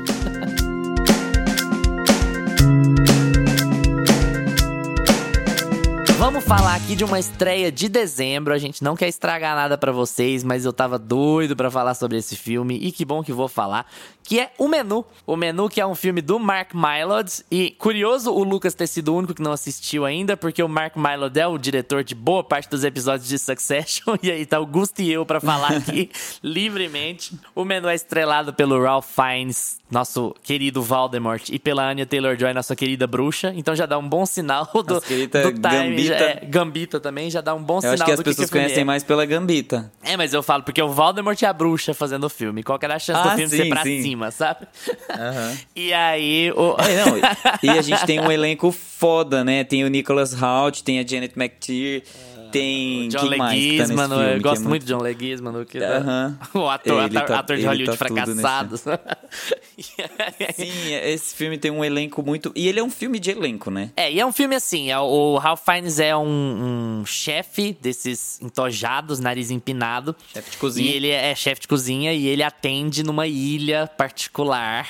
[6.20, 8.52] Vamos falar aqui de uma estreia de dezembro.
[8.52, 12.18] A gente não quer estragar nada para vocês, mas eu tava doido para falar sobre
[12.18, 13.86] esse filme e que bom que vou falar,
[14.22, 15.02] que é O Menu.
[15.26, 19.14] O Menu que é um filme do Mark Mylod e curioso o Lucas ter sido
[19.14, 22.44] o único que não assistiu ainda, porque o Mark Mylod é o diretor de boa
[22.44, 26.10] parte dos episódios de Succession e aí tá o Gusto e eu para falar aqui
[26.44, 27.34] livremente.
[27.54, 32.76] O Menu é estrelado pelo Ralph Fiennes, nosso querido Voldemort, e pela Anya Taylor-Joy, nossa
[32.76, 33.52] querida bruxa.
[33.56, 35.26] Então já dá um bom sinal do, do time.
[35.26, 36.14] Gambita.
[36.14, 37.94] É, Gambita também já dá um bom eu sinal.
[37.94, 38.84] Acho que as pessoas que conhecem é.
[38.84, 39.90] mais pela Gambita.
[40.02, 42.62] É, mas eu falo porque o Voldemort é a bruxa fazendo o filme.
[42.62, 44.02] Qual que era a chance ah, do filme sim, ser pra sim.
[44.02, 44.66] cima, sabe?
[45.10, 45.56] Uhum.
[45.80, 46.52] E aí.
[46.52, 46.76] O...
[46.78, 47.18] É, não,
[47.62, 49.64] e a gente tem um elenco foda, né?
[49.64, 52.02] Tem o Nicholas Hoult, tem a Janet McTeer.
[52.50, 53.08] Tem.
[53.08, 55.64] John Leguizman, tá eu gosto é muito de John Leguizman.
[55.64, 56.36] Que uh -huh.
[56.54, 58.76] O ator, ator, tá, ator de Hollywood tá fracassado.
[60.54, 62.52] Sim, esse filme tem um elenco muito.
[62.54, 63.90] E ele é um filme de elenco, né?
[63.96, 68.40] É, e é um filme assim: é, o Ralph Fiennes é um, um chefe desses
[68.40, 70.14] entojados, nariz empinado.
[70.32, 70.90] Chefe de cozinha.
[70.90, 74.86] E ele é, é chefe de cozinha e ele atende numa ilha particular.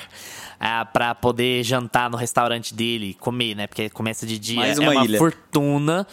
[0.62, 3.66] Ah, para poder jantar no restaurante dele, comer, né?
[3.66, 5.18] Porque começa de dia, Mais uma é uma ilha.
[5.18, 6.06] fortuna.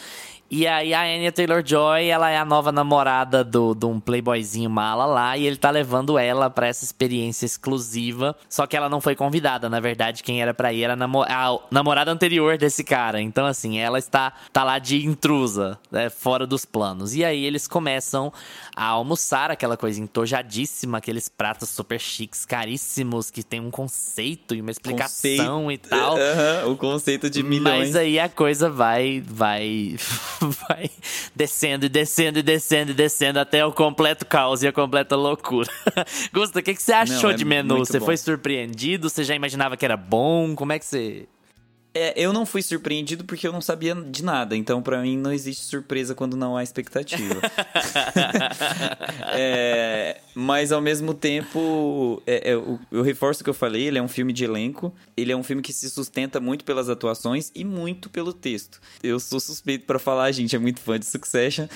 [0.50, 5.04] E aí a Anya Taylor-Joy, ela é a nova namorada do, de um playboyzinho mala
[5.04, 8.34] lá, e ele tá levando ela para essa experiência exclusiva.
[8.48, 11.22] Só que ela não foi convidada, na verdade, quem era para ir era a, namo
[11.22, 13.20] a, namorada anterior desse cara.
[13.20, 17.14] Então, assim, ela está tá lá de intrusa, né, fora dos planos.
[17.14, 18.32] E aí eles começam
[18.74, 24.62] a almoçar, aquela coisa entojadíssima, aqueles pratos super chiques, caríssimos, que tem um conceito e
[24.62, 25.86] uma explicação conceito.
[25.86, 26.18] e tal.
[26.28, 27.88] Uhum, o conceito de milhões.
[27.88, 29.96] Mas aí a coisa vai, vai
[30.68, 30.90] vai
[31.34, 35.68] descendo e descendo e descendo e descendo até o completo caos e a completa loucura.
[36.32, 37.78] Gusta, o que, que você achou Não, é de menu?
[37.78, 38.06] Você bom.
[38.06, 39.08] foi surpreendido?
[39.08, 40.54] Você já imaginava que era bom?
[40.54, 41.26] Como é que você.
[41.94, 45.32] É, eu não fui surpreendido porque eu não sabia de nada, então para mim não
[45.32, 47.40] existe surpresa quando não há expectativa.
[49.32, 53.98] é, mas ao mesmo tempo, é, é, eu, eu reforço o que eu falei: ele
[53.98, 57.50] é um filme de elenco, ele é um filme que se sustenta muito pelas atuações
[57.54, 58.80] e muito pelo texto.
[59.02, 61.66] Eu sou suspeito para falar, a gente é muito fã de Succession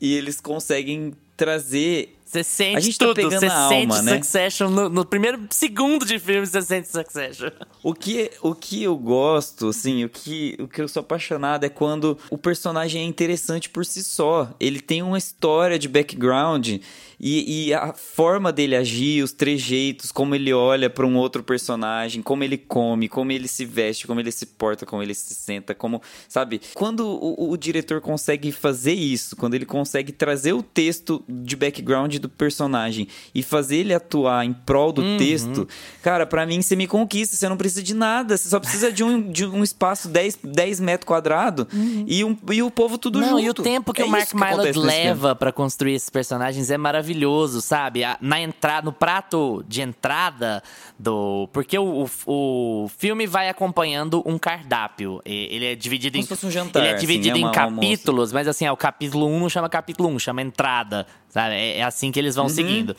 [0.00, 4.14] e eles conseguem trazer você sente a gente tá tudo, você tá sente alma, né?
[4.14, 7.50] Succession no, no, primeiro segundo de filme, você sente Succession.
[7.82, 11.68] O que, o que eu gosto, assim, o que, o que eu sou apaixonado é
[11.68, 14.48] quando o personagem é interessante por si só.
[14.60, 16.78] Ele tem uma história de background
[17.22, 22.22] e, e a forma dele agir, os trejeitos, como ele olha para um outro personagem,
[22.22, 25.74] como ele come, como ele se veste, como ele se porta, como ele se senta,
[25.74, 26.62] como, sabe?
[26.72, 32.19] Quando o, o diretor consegue fazer isso, quando ele consegue trazer o texto de background
[32.20, 35.16] do personagem e fazer ele atuar em prol do uhum.
[35.16, 35.66] texto,
[36.02, 39.02] cara, para mim você me conquista, você não precisa de nada, você só precisa de
[39.02, 42.04] um, de um espaço 10, 10 metros quadrados uhum.
[42.06, 43.42] e, um, e o povo tudo não, junto.
[43.42, 47.60] E o tempo que é o Mark Mylod leva para construir esses personagens é maravilhoso
[47.70, 48.02] sabe?
[48.20, 50.62] Na entrada, no prato de entrada
[50.98, 51.48] do.
[51.52, 55.20] Porque o, o, o filme vai acompanhando um cardápio.
[55.24, 56.22] Ele é dividido Como em.
[56.22, 58.76] Se fosse um jantar, ele é dividido assim, é em capítulos, mas assim, é, o
[58.76, 61.06] capítulo 1 não chama capítulo 1, chama entrada.
[61.28, 61.54] Sabe?
[61.54, 62.50] É, é assim que eles vão uhum.
[62.50, 62.96] seguindo.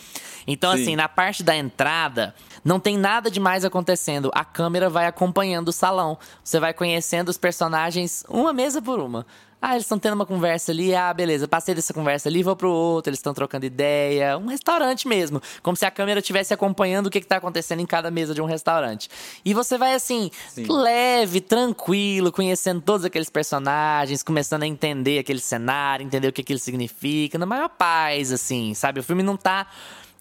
[0.47, 0.81] Então, Sim.
[0.81, 4.31] assim, na parte da entrada, não tem nada demais acontecendo.
[4.33, 6.17] A câmera vai acompanhando o salão.
[6.43, 9.25] Você vai conhecendo os personagens uma mesa por uma.
[9.61, 12.71] Ah, eles estão tendo uma conversa ali, ah, beleza, passei dessa conversa ali, vou pro
[12.71, 14.35] outro, eles estão trocando ideia.
[14.35, 15.39] Um restaurante mesmo.
[15.61, 18.45] Como se a câmera estivesse acompanhando o que, está acontecendo em cada mesa de um
[18.45, 19.07] restaurante.
[19.45, 20.65] E você vai assim, Sim.
[20.67, 26.59] leve, tranquilo, conhecendo todos aqueles personagens, começando a entender aquele cenário, entender o que, ele
[26.59, 28.99] significa, na maior paz, assim, sabe?
[28.99, 29.67] O filme não tá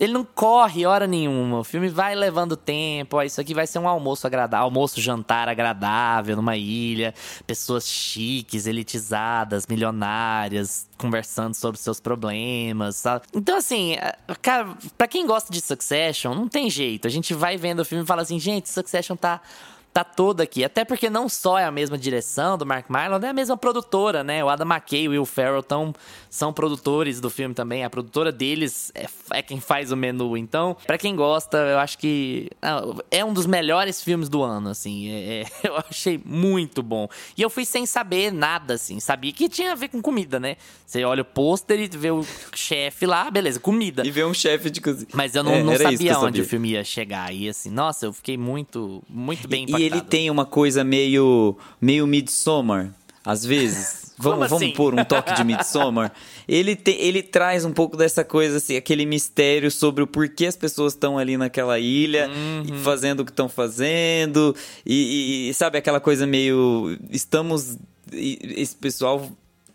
[0.00, 1.58] ele não corre hora nenhuma.
[1.58, 3.18] O filme vai levando tempo.
[3.18, 7.14] Ó, isso aqui vai ser um almoço agradável, almoço jantar agradável numa ilha,
[7.46, 13.26] pessoas chiques, elitizadas, milionárias, conversando sobre seus problemas, sabe?
[13.34, 17.06] Então assim, é, cara, para quem gosta de Succession, não tem jeito.
[17.06, 19.42] A gente vai vendo o filme e fala assim, gente, Succession tá
[19.92, 20.64] tá toda aqui.
[20.64, 24.22] Até porque não só é a mesma direção do Mark Mylod, é a mesma produtora,
[24.22, 24.44] né?
[24.44, 25.92] O Adam McKay e o Will Ferrell tão,
[26.28, 27.84] são produtores do filme também.
[27.84, 30.36] A produtora deles é, é quem faz o menu.
[30.36, 34.70] Então, para quem gosta, eu acho que não, é um dos melhores filmes do ano,
[34.70, 35.10] assim.
[35.10, 37.08] É, é, eu achei muito bom.
[37.36, 39.00] E eu fui sem saber nada, assim.
[39.00, 40.56] Sabia que tinha a ver com comida, né?
[40.86, 44.06] Você olha o pôster e vê o chefe lá, beleza, comida.
[44.06, 45.08] E vê um chefe de cozinha.
[45.12, 46.42] Mas eu não, é, não sabia onde sabia.
[46.42, 47.32] o filme ia chegar.
[47.32, 51.56] E assim, nossa, eu fiquei muito, muito bem e, e ele tem uma coisa meio,
[51.80, 52.94] meio Midsommar,
[53.24, 54.12] às vezes.
[54.18, 54.58] vamos, assim?
[54.58, 56.12] vamos pôr um toque de Midsommar.
[56.46, 60.56] ele, te, ele traz um pouco dessa coisa, assim, aquele mistério sobre o porquê as
[60.56, 62.78] pessoas estão ali naquela ilha, uhum.
[62.82, 64.54] fazendo o que estão fazendo.
[64.84, 66.98] E, e, sabe, aquela coisa meio.
[67.10, 67.78] Estamos.
[68.12, 69.30] Esse pessoal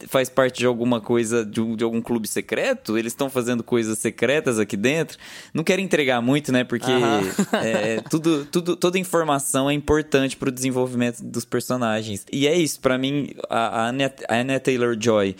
[0.07, 2.97] faz parte de alguma coisa, de, de algum clube secreto?
[2.97, 5.17] Eles estão fazendo coisas secretas aqui dentro?
[5.53, 6.63] Não quero entregar muito, né?
[6.63, 6.91] Porque
[7.53, 12.25] é, tudo, tudo, toda informação é importante para o desenvolvimento dos personagens.
[12.31, 15.35] E é isso, para mim, a, a Taylor-Joy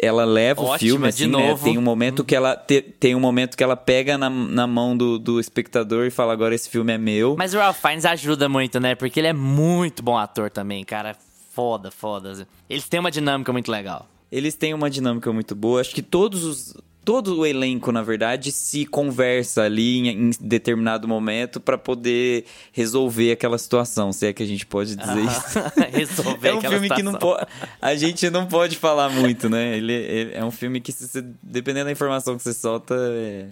[0.00, 1.56] ela leva Ótima, o filme, assim, né?
[1.62, 4.96] Tem um momento que ela te, tem um momento que ela pega na, na mão
[4.96, 7.36] do, do espectador e fala, agora esse filme é meu.
[7.38, 8.96] Mas o Ralph Fiennes ajuda muito, né?
[8.96, 11.16] Porque ele é muito bom ator também, cara
[11.54, 12.46] foda, foda.
[12.68, 14.08] Eles têm uma dinâmica muito legal.
[14.30, 15.80] Eles têm uma dinâmica muito boa.
[15.80, 16.74] Acho que todos os
[17.04, 23.58] todo o elenco, na verdade, se conversa ali em, determinado momento para poder resolver aquela
[23.58, 25.58] situação, se é que a gente pode dizer isso.
[25.92, 26.96] resolver É um filme situação.
[26.96, 27.46] que não pode,
[27.80, 29.76] a gente não pode falar muito, né?
[29.76, 33.48] Ele, ele, é um filme que, se, dependendo da informação que você solta, é,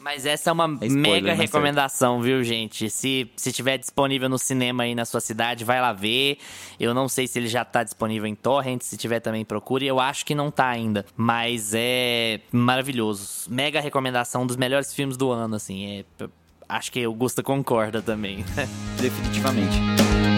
[0.00, 2.24] mas essa é uma é spoiler, mega recomendação, certo.
[2.24, 2.88] viu, gente?
[2.90, 6.38] Se, se tiver disponível no cinema aí na sua cidade, vai lá ver.
[6.78, 9.86] Eu não sei se ele já tá disponível em torrent, se tiver também procure.
[9.86, 13.50] Eu acho que não tá ainda, mas é maravilhoso.
[13.50, 16.04] Mega recomendação, um dos melhores filmes do ano, assim.
[16.20, 16.28] É,
[16.68, 18.44] acho que o Gusta concorda também.
[19.00, 20.29] Definitivamente.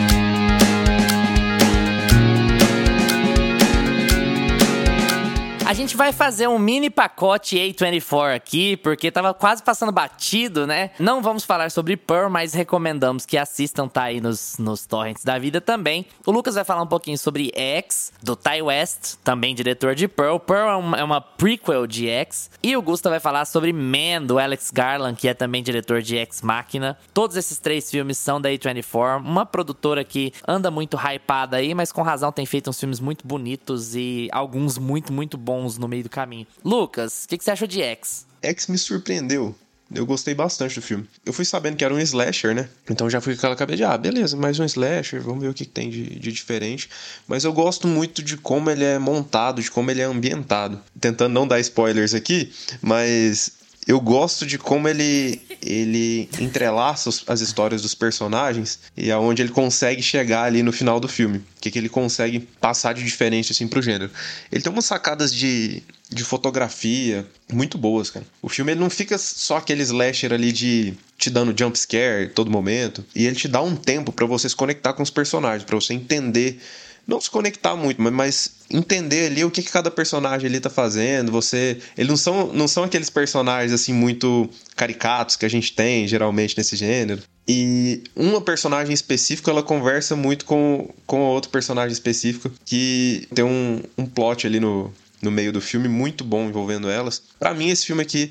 [5.65, 10.91] A gente vai fazer um mini pacote A24 aqui, porque tava quase passando batido, né?
[10.99, 15.39] Não vamos falar sobre Pearl, mas recomendamos que assistam, tá aí nos, nos torrents da
[15.39, 16.05] vida também.
[16.27, 20.39] O Lucas vai falar um pouquinho sobre X, do Ty West, também diretor de Pearl.
[20.39, 22.51] Pearl é uma, é uma prequel de X.
[22.61, 26.19] E o Gusta vai falar sobre Man, do Alex Garland, que é também diretor de
[26.19, 26.99] X Machina.
[27.15, 31.93] Todos esses três filmes são da A24, uma produtora que anda muito hypada aí, mas
[31.93, 35.87] com razão tem feito uns filmes muito bonitos e alguns muito, muito bons bons no
[35.87, 36.47] meio do caminho.
[36.65, 38.27] Lucas, o que, que, você achou de X?
[38.43, 39.55] X me surpreendeu.
[39.95, 41.07] Eu gostei bastante do filme.
[41.25, 42.67] Eu fui sabendo que era um slasher, né?
[42.89, 45.55] Então já fui com aquela cabeça de, ah, beleza, mais um slasher, vamos ver o
[45.55, 46.89] que, tem de, de, diferente.
[47.29, 50.81] Mas eu gosto muito de como ele é montado, de como ele é ambientado.
[50.99, 52.51] Tentando não dar spoilers aqui,
[52.81, 53.53] mas
[53.87, 60.03] eu gosto de como ele ele entrelaça as histórias dos personagens e aonde ele consegue
[60.03, 61.39] chegar ali no final do filme.
[61.39, 64.11] O que, que ele consegue passar de diferente assim pro gênero.
[64.51, 68.27] Ele tem umas sacadas de, de fotografia muito boas, cara.
[68.41, 72.51] O filme ele não fica só aquele slasher ali de te dando jump scare todo
[72.51, 75.77] momento, e ele te dá um tempo para você se conectar com os personagens, para
[75.77, 76.61] você entender
[77.07, 81.31] não se conectar muito, mas, entender ali o que, que cada personagem ali tá fazendo.
[81.31, 86.09] Você, eles não são, não são aqueles personagens assim muito caricatos que a gente tem
[86.09, 87.23] geralmente nesse gênero.
[87.47, 93.83] E uma personagem específica ela conversa muito com, com outro personagem específico que tem um,
[93.99, 97.23] um plot ali no, no meio do filme muito bom envolvendo elas.
[97.39, 98.31] Para mim, esse filme aqui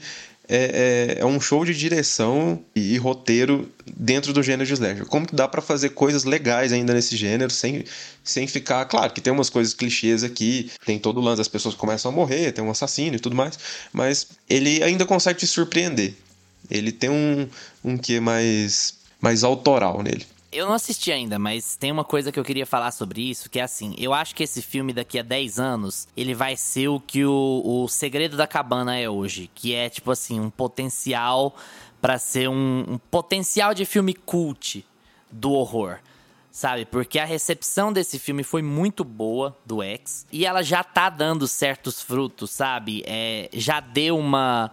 [0.54, 5.06] é, é, é, um show de direção e, e, roteiro dentro do gênero de slasher.
[5.06, 7.86] Como que dá para fazer coisas legais ainda nesse gênero sem,
[8.22, 8.84] sem ficar...
[8.84, 12.14] Claro que tem umas coisas clichês aqui, tem todo o lance, as pessoas começam a
[12.14, 13.58] morrer, tem um assassino e tudo mais,
[13.94, 16.14] mas ele ainda consegue te surpreender.
[16.70, 17.48] Ele tem um,
[17.82, 20.26] um quê mais, mais autoral nele.
[20.52, 23.58] Eu não assisti ainda, mas tem uma coisa que eu queria falar sobre isso, que
[23.58, 27.00] é assim, eu acho que esse filme daqui a 10 anos, ele vai ser o
[27.00, 31.56] que o, o Segredo da Cabana é hoje, que é tipo assim, um potencial
[32.02, 34.86] para ser um, um potencial de filme cult
[35.32, 36.00] do horror
[36.52, 36.86] sabe?
[36.86, 41.48] Porque a recepção desse filme foi muito boa do X e ela já tá dando
[41.48, 43.04] certos frutos, sabe?
[43.08, 44.70] É, já deu uma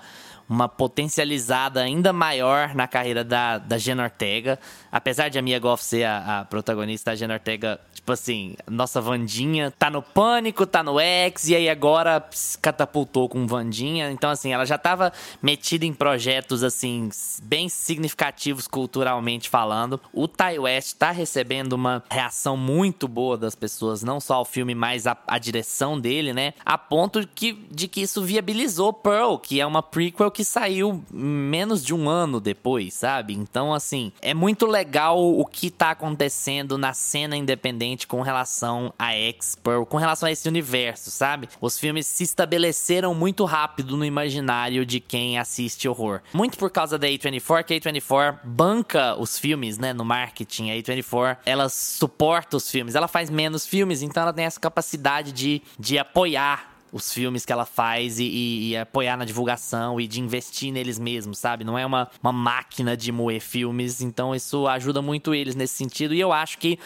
[0.48, 4.58] uma potencializada ainda maior na carreira da, da Jenna Ortega.
[4.90, 7.78] Apesar de a Mia Goff ser a, a protagonista, a Jenna Ortega,
[8.09, 12.26] tipo assim, nossa Vandinha tá no Pânico, tá no X, e aí agora
[12.62, 14.10] catapultou com Vandinha.
[14.10, 15.12] Então, assim, ela já tava
[15.43, 17.10] metida em projetos, assim,
[17.43, 20.01] bem significativos culturalmente falando.
[20.10, 24.74] O Ty West tá recebendo uma reação muito boa das pessoas, não só ao filme,
[24.74, 26.55] mas a, a direção dele, né?
[26.64, 31.85] A ponto que, de que isso viabilizou Pearl, que é uma prequel que saiu menos
[31.85, 33.35] de um ano depois, sabe?
[33.35, 39.12] Então, assim, é muito legal o que tá acontecendo na cena independente com relação a
[39.12, 41.48] X-Pearl, com relação a esse universo, sabe?
[41.60, 46.20] Os filmes se estabeleceram muito rápido no imaginário de quem assiste horror.
[46.32, 50.70] Muito por causa da A24, que a A24 banca os filmes, né, no marketing.
[50.70, 55.32] A A24, ela suporta os filmes, ela faz menos filmes, então ela tem essa capacidade
[55.32, 60.06] de, de apoiar os filmes que ela faz e, e, e, apoiar na divulgação e
[60.06, 61.64] de investir neles mesmos, sabe?
[61.64, 66.14] Não é uma, uma máquina de moer filmes, então isso ajuda muito eles nesse sentido.
[66.14, 66.78] E eu acho que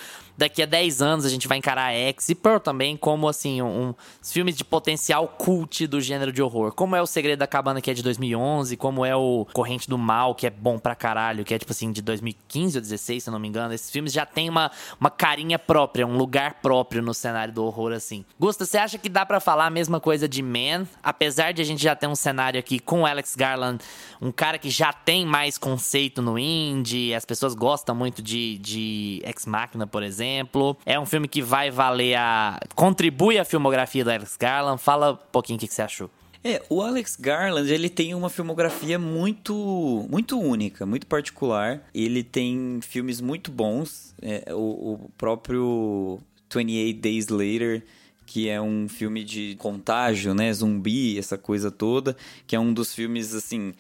[0.43, 3.90] daqui a 10 anos a gente vai encarar X e Pearl também como, assim, um,
[3.90, 6.73] um filmes de potencial cult do gênero de horror.
[6.73, 9.97] Como é o Segredo da Cabana, que é de 2011, como é o Corrente do
[9.97, 13.31] Mal, que é bom pra caralho, que é, tipo assim, de 2015 ou 2016, se
[13.31, 13.73] eu não me engano.
[13.73, 17.93] Esses filmes já tem uma, uma carinha própria, um lugar próprio no cenário do horror,
[17.93, 18.24] assim.
[18.39, 20.89] Gusta, você acha que dá para falar a mesma coisa de Man?
[21.05, 23.78] Apesar de a gente já ter um cenário aqui com Alex Garland,
[24.20, 29.23] um cara que já tem mais conceito no indie, as pessoas gostam muito de, de
[29.24, 30.77] Ex Machina, por exemplo exemplo.
[30.85, 32.61] É um filme que vai valer a.
[32.75, 34.81] contribui à filmografia do Alex Garland.
[34.81, 36.11] Fala um pouquinho o que, que você achou.
[36.45, 41.81] É, o Alex Garland, ele tem uma filmografia muito muito única, muito particular.
[41.95, 44.15] Ele tem filmes muito bons.
[44.21, 46.19] É, o, o próprio
[46.53, 47.85] 28 Days Later,
[48.27, 52.95] que é um filme de contágio, né, zumbi, essa coisa toda, que é um dos
[52.95, 53.73] filmes assim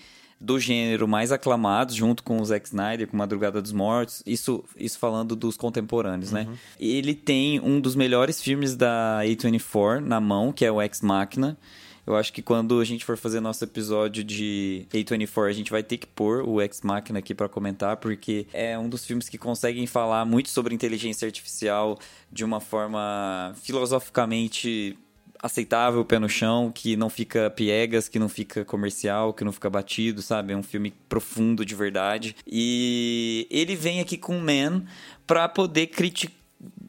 [0.42, 4.98] do gênero mais aclamados, junto com o Zack Snyder, com Madrugada dos Mortos, isso, isso
[4.98, 6.42] falando dos contemporâneos, né?
[6.42, 6.50] uhum.
[6.50, 6.58] né?
[6.80, 11.56] Ele tem um dos melhores filmes da A24 na mão, que é o Ex Machina.
[12.04, 15.84] Eu acho que quando a gente for fazer nosso episódio de A24, a gente vai
[15.84, 19.38] ter que pôr o Ex Machina aqui para comentar, porque é um dos filmes que
[19.38, 21.96] conseguem falar muito sobre inteligência artificial
[22.32, 24.98] de uma forma filosoficamente
[25.42, 29.68] aceitável, pé no chão, que não fica piegas, que não fica comercial, que não fica
[29.68, 30.52] batido, sabe?
[30.52, 32.36] É um filme profundo de verdade.
[32.46, 34.84] E ele vem aqui com Man
[35.26, 36.42] para poder criticar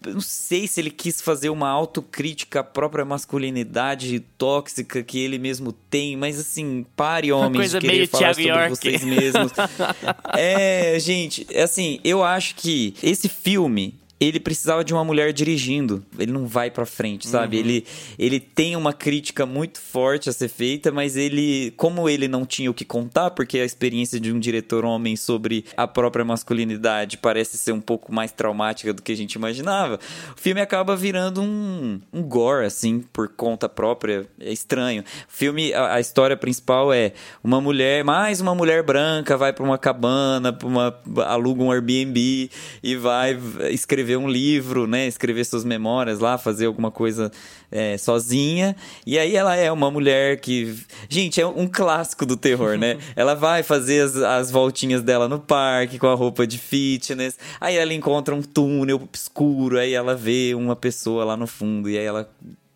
[0.06, 5.72] não sei se ele quis fazer uma autocrítica à própria masculinidade tóxica que ele mesmo
[5.72, 8.70] tem, mas assim, pare homens coisa de querer meio falar Thiago sobre York.
[8.70, 9.52] vocês mesmos.
[10.38, 13.96] é, gente, assim, eu acho que esse filme
[14.28, 16.04] ele precisava de uma mulher dirigindo.
[16.18, 17.58] Ele não vai para frente, sabe?
[17.58, 17.64] Uhum.
[17.64, 17.86] Ele,
[18.18, 22.70] ele tem uma crítica muito forte a ser feita, mas ele, como ele não tinha
[22.70, 27.58] o que contar, porque a experiência de um diretor homem sobre a própria masculinidade parece
[27.58, 30.00] ser um pouco mais traumática do que a gente imaginava,
[30.36, 34.26] o filme acaba virando um, um gore, assim, por conta própria.
[34.40, 35.02] É estranho.
[35.02, 37.14] O filme, a, a história principal é
[37.44, 40.96] uma mulher, mais uma mulher branca, vai para uma cabana, pra uma,
[41.26, 42.50] aluga um Airbnb
[42.82, 43.38] e vai
[43.70, 45.08] escrever escrever um livro, né?
[45.08, 47.32] Escrever suas memórias lá, fazer alguma coisa
[47.72, 48.76] é, sozinha.
[49.06, 50.76] E aí ela é uma mulher que.
[51.10, 52.98] Gente, é um clássico do terror, né?
[53.16, 57.38] ela vai fazer as, as voltinhas dela no parque com a roupa de fitness.
[57.60, 61.98] Aí ela encontra um túnel escuro, aí ela vê uma pessoa lá no fundo, e
[61.98, 62.30] aí ela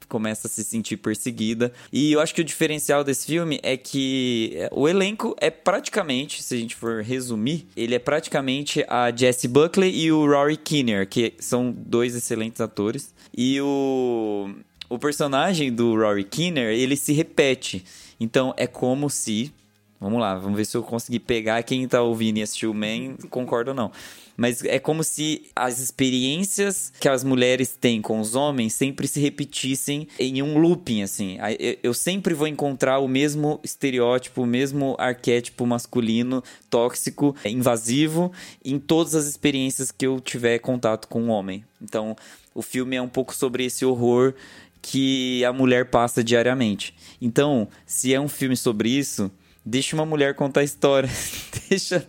[0.08, 1.72] começa a se sentir perseguida.
[1.92, 6.42] E eu acho que o diferencial desse filme é que é, o elenco é praticamente,
[6.42, 11.08] se a gente for resumir, ele é praticamente a Jessie Buckley e o Rory Kinnear,
[11.08, 13.14] que são dois excelentes atores.
[13.36, 14.50] E o,
[14.90, 17.84] o personagem do Rory Kinnear, ele se repete.
[18.20, 19.52] Então é como se.
[20.00, 21.62] Vamos lá, vamos ver se eu conseguir pegar.
[21.64, 23.92] Quem tá ouvindo e assistiu o Man, concorda ou não.
[24.38, 29.20] Mas é como se as experiências que as mulheres têm com os homens sempre se
[29.20, 31.38] repetissem em um looping, assim.
[31.82, 38.32] Eu sempre vou encontrar o mesmo estereótipo, o mesmo arquétipo masculino tóxico, invasivo,
[38.64, 41.66] em todas as experiências que eu tiver contato com um homem.
[41.82, 42.16] Então,
[42.54, 44.36] o filme é um pouco sobre esse horror
[44.82, 46.94] que a mulher passa diariamente.
[47.20, 49.32] Então, se é um filme sobre isso,
[49.66, 51.10] deixa uma mulher contar a história.
[51.70, 52.08] deixa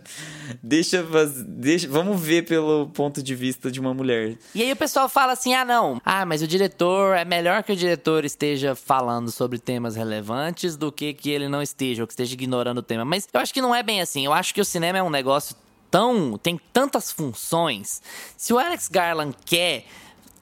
[0.63, 1.05] deixa,
[1.45, 1.87] deixa.
[1.87, 4.37] Vamos ver pelo ponto de vista de uma mulher.
[4.53, 6.01] E aí o pessoal fala assim: ah, não.
[6.05, 7.17] Ah, mas o diretor.
[7.17, 11.61] É melhor que o diretor esteja falando sobre temas relevantes do que que ele não
[11.61, 13.03] esteja, ou que esteja ignorando o tema.
[13.03, 14.25] Mas eu acho que não é bem assim.
[14.25, 15.55] Eu acho que o cinema é um negócio
[15.89, 16.37] tão.
[16.37, 18.01] tem tantas funções.
[18.37, 19.85] Se o Alex Garland quer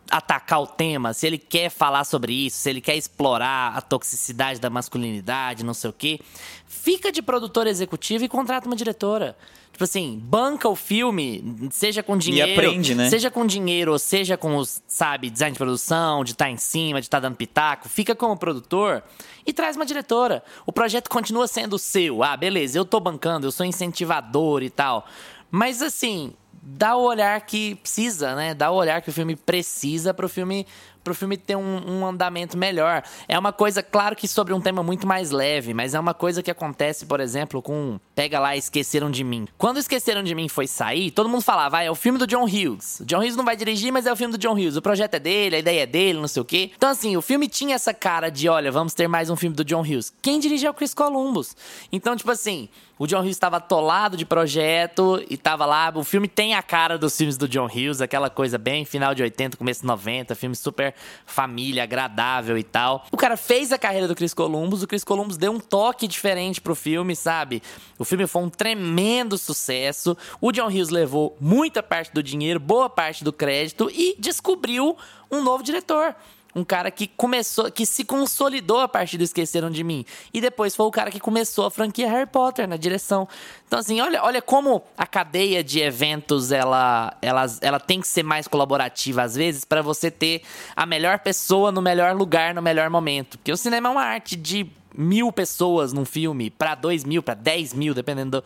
[0.10, 4.60] atacar o tema, se ele quer falar sobre isso, se ele quer explorar a toxicidade
[4.60, 6.20] da masculinidade, não sei o quê,
[6.66, 9.38] fica de produtor executivo e contrata uma diretora.
[9.78, 12.50] Tipo assim, banca o filme, seja com dinheiro.
[12.50, 13.12] E aprende, né?
[13.12, 16.58] Seja com dinheiro, ou seja com os, sabe, design de produção, de estar tá em
[16.58, 17.88] cima, de estar tá dando pitaco.
[17.88, 19.04] Fica como produtor
[19.46, 20.44] e traz uma diretora.
[20.66, 22.24] O projeto continua sendo seu.
[22.24, 25.06] Ah, beleza, eu tô bancando, eu sou incentivador e tal.
[25.52, 28.56] Mas assim, dá o olhar que precisa, né?
[28.56, 30.66] Dá o olhar que o filme precisa pro filme
[31.08, 33.02] pro filme ter um, um, andamento melhor.
[33.30, 36.44] É uma coisa, claro que sobre um tema muito mais leve, mas é uma coisa
[36.44, 39.48] que acontece, por exemplo, com Pega lá Esqueceram de Mim.
[39.58, 42.44] Quando Esqueceram de Mim foi sair, todo mundo falava, ah, é o filme do John
[42.44, 43.00] Hughes.
[43.00, 44.76] O John Hughes não vai dirigir, mas é o filme do John Hughes.
[44.76, 46.72] O projeto é dele, a ideia é dele, não sei o quê.
[46.76, 49.64] Então, assim, o filme tinha essa cara de, olha, vamos ter mais um filme do
[49.64, 50.14] John Hughes.
[50.22, 51.56] Quem dirigiu é o Chris Columbus.
[51.90, 52.68] Então, tipo assim,
[53.00, 55.92] o John Hughes estava atolado de projeto e tava lá.
[55.94, 59.22] O filme tem a cara dos filmes do John Hughes, aquela coisa bem final de
[59.22, 63.06] 80, começo de 90, filme super família, agradável e tal.
[63.12, 66.62] O cara fez a carreira do Chris Columbus, o Chris Columbus deu um toque diferente
[66.62, 67.62] pro filme, sabe?
[67.98, 70.18] O filme foi um tremendo sucesso.
[70.40, 74.98] O John Hughes levou muita parte do dinheiro, boa parte do crédito e descobriu
[75.30, 76.16] um novo diretor
[76.58, 80.04] um cara que começou, que se consolidou a partir do Esqueceram de Mim.
[80.34, 83.28] E depois foi o cara que começou a franquia Harry Potter na direção.
[83.68, 88.24] Então, assim, olha, olha como a cadeia de eventos ela, ela, ela tem que ser
[88.24, 90.42] mais colaborativa às vezes para você ter
[90.76, 93.38] a melhor pessoa no melhor lugar, no melhor momento.
[93.38, 94.68] Porque o cinema é uma arte de
[94.98, 98.44] mil pessoas num filme, para dois mil, para dez mil, dependendo do,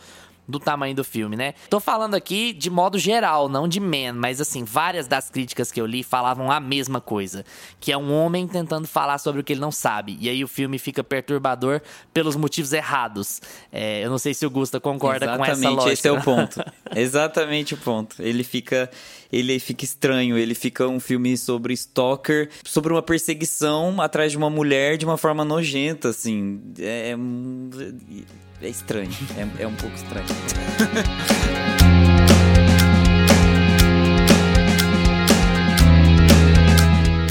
[0.51, 1.53] do tamanho do filme, né?
[1.69, 5.79] Tô falando aqui de modo geral, não de man, mas assim, várias das críticas que
[5.79, 7.45] eu li falavam a mesma coisa,
[7.79, 10.17] que é um homem tentando falar sobre o que ele não sabe.
[10.19, 11.81] E aí o filme fica perturbador
[12.13, 13.41] pelos motivos errados.
[13.71, 15.93] É, eu não sei se o Gusta concorda Exatamente, com essa lógica.
[15.93, 16.63] esse é o ponto.
[16.95, 18.21] Exatamente o ponto.
[18.21, 18.89] Ele fica
[19.31, 24.49] ele fica estranho, ele fica um filme sobre stalker, sobre uma perseguição atrás de uma
[24.49, 26.61] mulher de uma forma nojenta, assim.
[26.77, 27.15] É,
[28.61, 29.11] é estranho.
[29.37, 30.25] É, é um pouco estranho.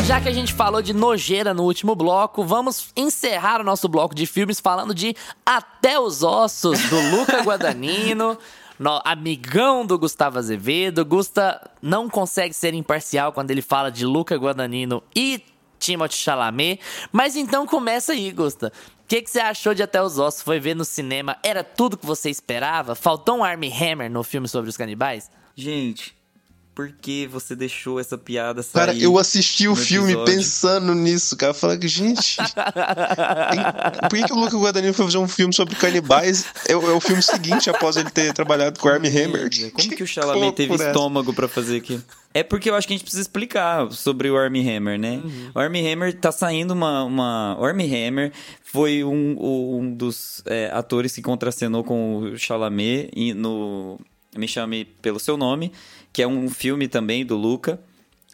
[0.06, 4.12] Já que a gente falou de nojeira no último bloco, vamos encerrar o nosso bloco
[4.12, 5.14] de filmes falando de
[5.46, 8.36] Até os Ossos, do Luca Guadagnino.
[8.76, 11.04] no, amigão do Gustavo Azevedo.
[11.04, 15.44] Gusta não consegue ser imparcial quando ele fala de Luca Guadagnino e
[15.78, 16.80] Timothée Chalamet.
[17.12, 18.72] Mas então começa aí, Gusta
[19.10, 20.40] que, que você achou de Até os Ossos?
[20.40, 21.36] Foi ver no cinema?
[21.42, 22.94] Era tudo que você esperava?
[22.94, 25.28] Faltou um Armie Hammer no filme sobre os canibais?
[25.56, 26.16] Gente,
[26.74, 28.86] por que você deixou essa piada sair.
[28.86, 30.34] Cara, eu assisti o filme episódio.
[30.34, 31.52] pensando nisso, cara.
[31.52, 32.36] Falei que, gente.
[34.08, 36.46] por que, que o Luca Guadagnino foi fazer um filme sobre canibais?
[36.66, 39.50] É, é, o filme seguinte após ele ter trabalhado com o Armie Hammer.
[39.72, 42.02] Como que o Chalamet teve estômago para fazer aquilo?
[42.32, 45.20] É porque eu acho que a gente precisa explicar sobre o Armie Hammer, né?
[45.24, 45.50] Uhum.
[45.52, 47.04] O Armie Hammer tá saindo uma.
[47.04, 47.56] uma...
[47.58, 48.32] O Armie Hammer
[48.62, 53.98] foi um, um dos é, atores que contracenou com o Chalamet no
[54.36, 55.72] Me Chame Pelo Seu Nome,
[56.12, 57.80] que é um filme também do Luca.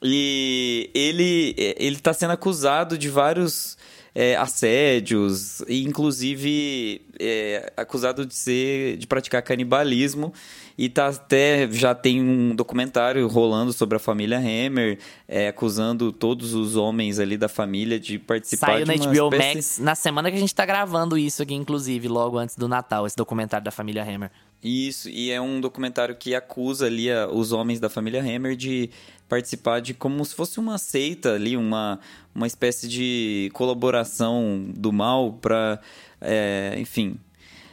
[0.02, 3.76] E ele, ele tá sendo acusado de vários
[4.18, 10.32] é, assédios, e inclusive é, acusado de ser de praticar canibalismo.
[10.78, 14.98] E tá até já tem um documentário rolando sobre a família Hammer,
[15.28, 19.34] é, acusando todos os homens ali da família de participar Saiu de uma na HBO
[19.34, 19.56] espécie...
[19.56, 23.06] Max na semana que a gente tá gravando isso aqui, inclusive, logo antes do Natal,
[23.06, 24.30] esse documentário da família Hammer.
[24.62, 28.90] Isso, e é um documentário que acusa ali a, os homens da família Hammer de
[29.28, 32.00] participar de como se fosse uma seita ali, uma,
[32.34, 35.80] uma espécie de colaboração do mal para,
[36.20, 37.18] é, enfim,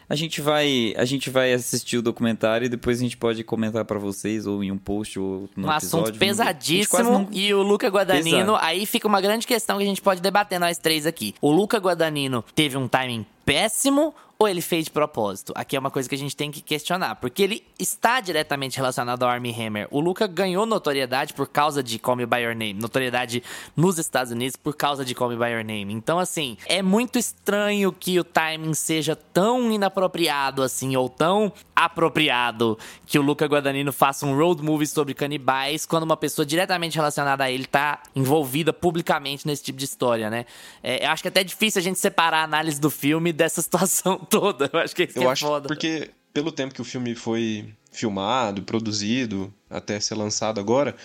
[0.09, 3.85] a gente vai, a gente vai assistir o documentário e depois a gente pode comentar
[3.85, 5.75] para vocês ou em um post ou no um episódio.
[5.75, 7.27] assunto pesadíssimo não...
[7.31, 8.57] e o Luca Guadagnino, Pesado.
[8.61, 11.33] aí fica uma grande questão que a gente pode debater nós três aqui.
[11.41, 14.13] O Luca Guadagnino teve um timing péssimo
[14.43, 15.53] ou ele fez de propósito?
[15.55, 19.23] Aqui é uma coisa que a gente tem que questionar, porque ele está diretamente relacionado
[19.23, 19.87] ao Armie Hammer.
[19.89, 23.41] O Luca ganhou notoriedade por causa de Call Me By Your Name, notoriedade
[23.75, 25.93] nos Estados Unidos por causa de Call Me By Your Name.
[25.93, 32.77] Então, assim, é muito estranho que o timing seja tão inapropriado assim, ou tão apropriado
[33.05, 37.43] que o Luca Guadagnino faça um road movie sobre canibais quando uma pessoa diretamente relacionada
[37.43, 40.45] a ele tá envolvida publicamente nesse tipo de história, né?
[40.81, 43.61] É, eu acho que é até difícil a gente separar a análise do filme dessa
[43.61, 44.69] situação toda.
[44.71, 45.67] Eu acho que isso eu é acho foda.
[45.67, 50.95] Porque pelo tempo que o filme foi filmado, produzido, até ser lançado agora,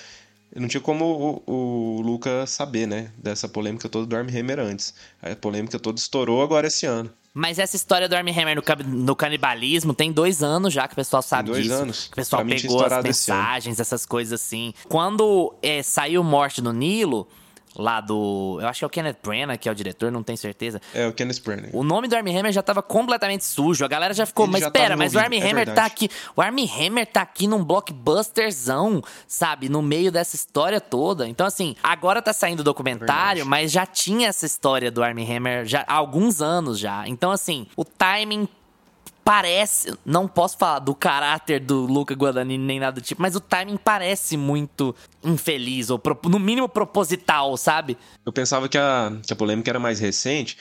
[0.56, 3.12] não tinha como o, o Luca saber, né?
[3.18, 4.94] Dessa polêmica toda do Armie Hammer antes.
[5.22, 7.10] A polêmica toda estourou agora esse ano.
[7.34, 10.96] Mas essa história do Armie Hammer no, no, canibalismo tem dois anos já que o
[10.96, 11.74] pessoal sabe dois disso.
[11.74, 12.06] anos.
[12.06, 14.72] Que o pessoal pegou as mensagens, essas coisas assim.
[14.88, 17.28] Quando é, saiu Morte no Nilo,
[17.78, 18.59] lá do.
[18.60, 20.80] Eu acho que é o Kenneth Branagh, que é o diretor, não tenho certeza.
[20.92, 21.70] É, o Kenneth Branagh.
[21.72, 23.84] O nome do Armie Hammer já tava completamente sujo.
[23.84, 25.76] A galera já ficou, Ele mas já espera, mas o Armie é Hammer tá verdade.
[25.76, 26.10] tá aqui.
[26.34, 29.68] O Armie Hammer tá aqui num blockbusterzão, sabe?
[29.68, 31.28] No meio dessa história toda.
[31.28, 35.64] Então, assim, agora tá saindo o documentário, mas já tinha essa história do Armie Hammer
[35.64, 37.06] já, há alguns anos já.
[37.06, 38.48] Então, assim, o timing
[39.28, 39.92] parece.
[40.06, 43.76] Não posso falar do caráter do Luca Guadagnini nem nada do tipo, mas o timing
[43.76, 47.98] parece muito infeliz, ou no mínimo proposital, sabe?
[48.24, 50.56] Eu pensava que a, que a polêmica era mais recente.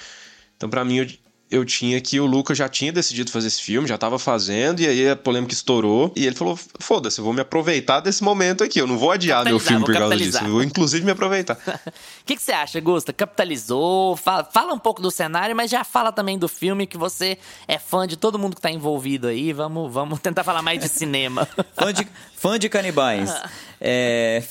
[0.57, 1.17] Então, para mim,
[1.49, 4.87] eu, tinha que o Lucas já tinha decidido fazer esse filme, já estava fazendo, e
[4.87, 6.11] aí a polêmica estourou.
[6.15, 8.79] E ele falou: foda-se, eu vou me aproveitar desse momento aqui.
[8.79, 10.43] Eu não vou adiar meu filme por causa disso.
[10.43, 11.55] Eu vou, inclusive, me aproveitar.
[11.55, 11.91] O
[12.25, 13.13] que, que, você acha, Gusta?
[13.13, 14.15] Capitalizou?
[14.17, 17.37] Fala, fala, um pouco do cenário, mas já fala também do filme, que você
[17.67, 19.53] é fã de todo mundo que está envolvido aí.
[19.53, 21.47] Vamos, vamos tentar falar mais de cinema.
[21.77, 23.33] fã, de, fã de canibais.
[23.79, 24.43] É,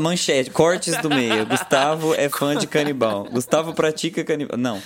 [0.00, 1.46] manchete, cortes do meio.
[1.46, 3.24] Gustavo é fã de canibal.
[3.24, 4.58] Gustavo pratica canibal.
[4.58, 4.82] Não.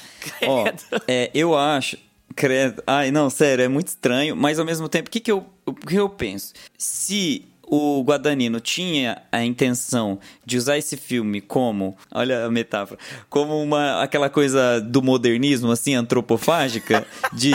[0.47, 0.65] Ó,
[1.07, 1.97] é, eu acho.
[2.37, 2.83] Credo.
[2.87, 5.47] Ai, não, sério, é muito estranho, mas ao mesmo tempo, o que, que, eu,
[5.87, 6.53] que eu penso?
[6.77, 12.99] Se o Guadagnino tinha a intenção de usar esse filme como, olha a metáfora,
[13.29, 17.53] como uma aquela coisa do modernismo assim antropofágica de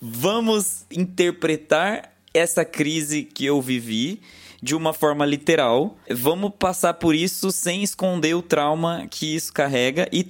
[0.00, 4.20] vamos interpretar essa crise que eu vivi
[4.62, 5.96] de uma forma literal.
[6.08, 10.24] Vamos passar por isso sem esconder o trauma que isso carrega e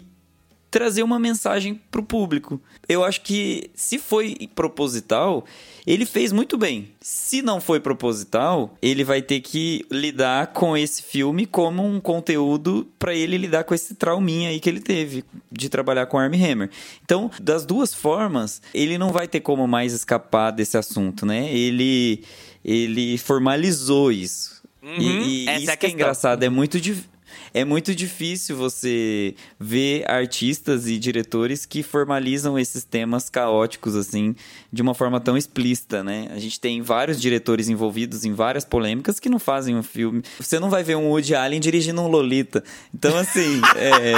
[0.72, 2.58] trazer uma mensagem para o público.
[2.88, 5.44] Eu acho que se foi proposital,
[5.86, 6.88] ele fez muito bem.
[6.98, 12.88] Se não foi proposital, ele vai ter que lidar com esse filme como um conteúdo
[12.98, 16.70] para ele lidar com esse trauminha aí que ele teve de trabalhar com Armie Hammer.
[17.04, 21.52] Então, das duas formas, ele não vai ter como mais escapar desse assunto, né?
[21.52, 22.24] Ele
[22.64, 24.62] ele formalizou isso.
[24.82, 27.11] Uhum, e, e isso é que é engraçado, é muito difícil
[27.54, 34.34] é muito difícil você ver artistas e diretores que formalizam esses temas caóticos assim
[34.72, 36.28] de uma forma tão explícita, né?
[36.30, 40.22] A gente tem vários diretores envolvidos em várias polêmicas que não fazem um filme.
[40.38, 42.64] Você não vai ver um Woody Allen dirigindo um Lolita.
[42.94, 44.12] Então assim, é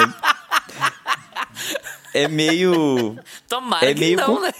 [2.14, 3.16] é meio
[3.48, 4.40] Tomara é meio não, com...
[4.40, 4.52] né?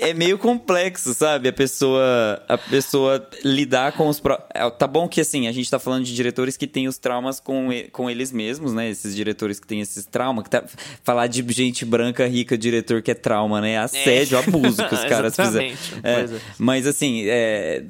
[0.00, 1.48] é meio complexo, sabe?
[1.48, 4.20] A pessoa, a pessoa lidar com os.
[4.58, 7.40] É, tá bom que assim, a gente tá falando de diretores que têm os traumas
[7.40, 8.90] com, com eles mesmos, né?
[8.90, 10.64] Esses diretores que têm esses traumas, que tá,
[11.02, 13.78] falar de gente branca rica, diretor que é trauma, né?
[13.78, 14.40] Assédio, é.
[14.40, 15.66] abuso que os caras fizeram.
[16.02, 16.40] É, é.
[16.58, 17.82] Mas assim, é,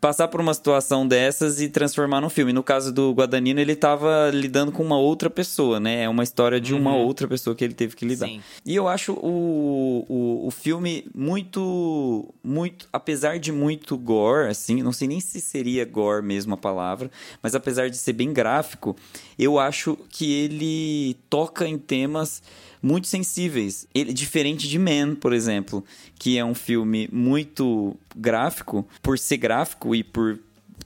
[0.00, 2.52] passar por uma situação dessas e transformar num filme.
[2.52, 6.04] No caso do Guadagnino, ele estava lidando com uma outra pessoa, né?
[6.04, 7.04] É uma história de uma uhum.
[7.04, 8.26] outra pessoa que ele teve que lidar.
[8.26, 8.40] Sim.
[8.64, 14.92] E eu acho o, o, o filme muito, muito, apesar de muito gore, assim, não
[14.92, 17.10] sei nem se seria gore mesmo a palavra,
[17.42, 18.94] mas apesar de ser bem gráfico,
[19.36, 22.40] eu acho que ele toca em temas
[22.80, 23.88] muito sensíveis.
[23.92, 25.84] Ele diferente de Man, por exemplo,
[26.16, 30.38] que é um filme muito gráfico, por ser gráfico e por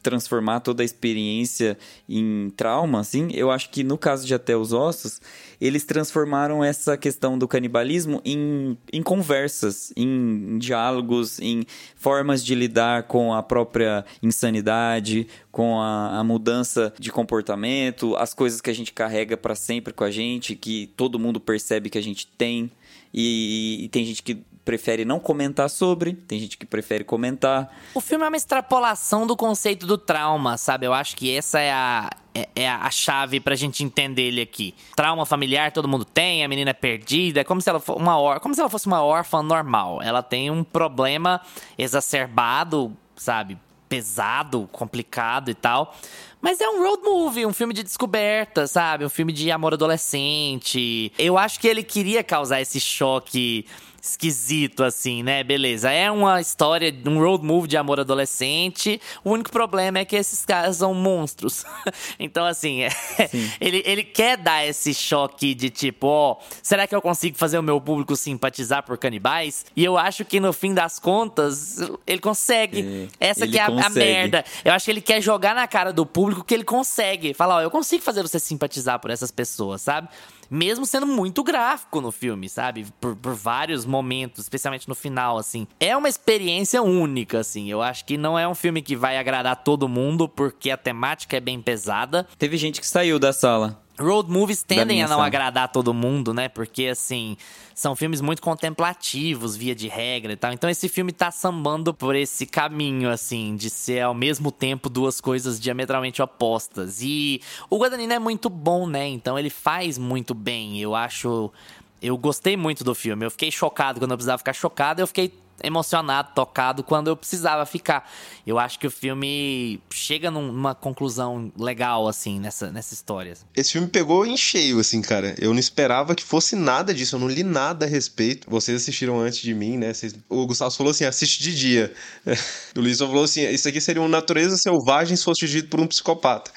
[0.02, 4.72] transformar toda a experiência em trauma, assim, eu acho que no caso de Até os
[4.72, 5.20] Ossos,
[5.60, 11.64] eles transformaram essa questão do canibalismo em, em conversas, em, diálogos, em
[11.94, 18.60] formas de lidar com a própria insanidade, com a, a mudança de comportamento, as coisas
[18.60, 22.02] que a gente carrega para sempre com a gente, que todo mundo percebe que a
[22.02, 22.70] gente tem.
[23.14, 27.74] E, e, tem gente que prefere não comentar sobre, tem gente que prefere comentar.
[27.94, 30.86] O filme é uma extrapolação do conceito do trauma, sabe?
[30.86, 34.74] Eu acho que essa é a, é, é a chave pra gente entender ele aqui.
[34.94, 38.18] Trauma familiar todo mundo tem, a menina é perdida, é como se ela fosse uma,
[38.18, 40.00] or como se ela fosse uma órfã normal.
[40.02, 41.40] Ela tem um problema
[41.76, 43.58] exacerbado, sabe?
[43.88, 45.94] Pesado, complicado e tal.
[46.40, 49.04] Mas é um road movie, um filme de descoberta, sabe?
[49.04, 51.12] Um filme de amor adolescente.
[51.16, 53.64] Eu acho que ele queria causar esse choque
[54.02, 55.44] esquisito, assim, né?
[55.44, 55.88] Beleza.
[55.92, 59.00] É uma história, um road movie de amor adolescente.
[59.22, 61.64] O único problema é que esses caras são monstros.
[62.18, 62.90] então, assim, é,
[63.60, 67.58] ele, ele quer dar esse choque de tipo, ó, oh, será que eu consigo fazer
[67.58, 69.64] o meu público simpatizar por canibais?
[69.76, 73.08] E eu acho que no fim das contas, ele consegue.
[73.20, 74.44] É, Essa ele que é a, a, merda.
[74.64, 77.34] Eu acho que ele quer jogar na cara do público que ele consegue.
[77.34, 80.08] Falar, ó, oh, eu consigo fazer você simpatizar por essas pessoas, sabe?
[80.52, 82.86] Mesmo sendo muito gráfico no filme, sabe?
[83.00, 85.66] Por, por vários momentos, especialmente no final, assim.
[85.80, 87.70] É uma experiência única, assim.
[87.70, 91.36] Eu acho que não é um filme que vai agradar todo mundo, porque a temática
[91.36, 92.26] é bem pesada.
[92.36, 93.81] Teve gente que saiu da sala.
[93.98, 96.48] Road movies tendem a não agradar todo mundo, né?
[96.48, 97.36] Porque, assim,
[97.74, 100.52] são filmes muito contemplativos, via de regra e tal.
[100.52, 105.20] Então, esse filme tá sambando por esse caminho, assim, de ser ao mesmo tempo duas
[105.20, 107.02] coisas diametralmente opostas.
[107.02, 109.06] E o Guadagnino é muito bom, né?
[109.08, 110.80] Então, ele faz muito bem.
[110.80, 111.52] Eu acho.
[112.00, 113.26] Eu gostei muito do filme.
[113.26, 115.00] Eu fiquei chocado quando eu precisava ficar chocado.
[115.00, 115.32] Eu fiquei
[115.62, 118.10] emocionado, tocado quando eu precisava ficar.
[118.46, 123.34] Eu acho que o filme chega numa conclusão legal, assim, nessa, nessa história.
[123.56, 125.34] Esse filme pegou em cheio, assim, cara.
[125.38, 128.50] Eu não esperava que fosse nada disso, eu não li nada a respeito.
[128.50, 129.92] Vocês assistiram antes de mim, né?
[129.92, 130.14] Vocês...
[130.28, 131.92] O Gustavo falou assim: assiste de dia.
[132.76, 135.86] o Luiz falou assim: isso aqui seria uma natureza selvagem se fosse dirigido por um
[135.86, 136.50] psicopata.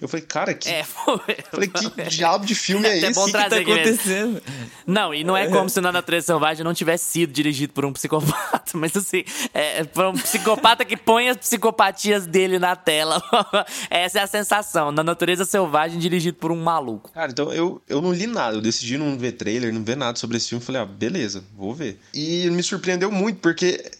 [0.00, 0.68] Eu falei, cara, que.
[0.68, 1.36] É, foi.
[1.50, 3.12] Falei, que diabo de filme é, é esse?
[3.12, 4.42] Bom que tá acontecendo?
[4.86, 7.84] Não, e não é, é como se Na Natureza Selvagem não tivesse sido dirigido por
[7.84, 9.22] um psicopata, mas assim,
[9.54, 13.22] é, por um psicopata que põe as psicopatias dele na tela.
[13.88, 14.90] Essa é a sensação.
[14.90, 17.10] Na Natureza Selvagem, dirigido por um maluco.
[17.12, 18.56] Cara, então eu, eu não li nada.
[18.56, 20.64] Eu decidi não ver trailer, não ver nada sobre esse filme.
[20.64, 22.00] Falei, ah, beleza, vou ver.
[22.12, 23.92] E me surpreendeu muito, porque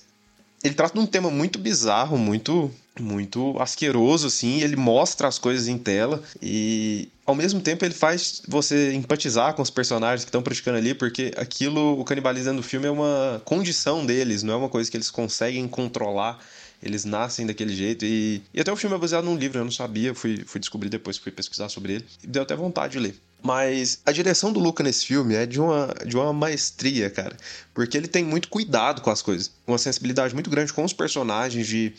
[0.62, 2.70] ele trata de um tema muito bizarro, muito
[3.00, 8.42] muito asqueroso assim, ele mostra as coisas em tela e ao mesmo tempo ele faz
[8.46, 12.86] você empatizar com os personagens que estão praticando ali, porque aquilo, o canibalismo do filme
[12.86, 16.38] é uma condição deles, não é uma coisa que eles conseguem controlar.
[16.82, 19.70] Eles nascem daquele jeito e, e até o filme é baseado num livro, eu não
[19.70, 23.14] sabia, fui, fui descobrir depois, fui pesquisar sobre ele e deu até vontade de ler.
[23.42, 27.36] Mas a direção do Luca nesse filme é de uma, de uma maestria, cara.
[27.74, 29.50] Porque ele tem muito cuidado com as coisas.
[29.66, 31.92] Uma sensibilidade muito grande com os personagens, de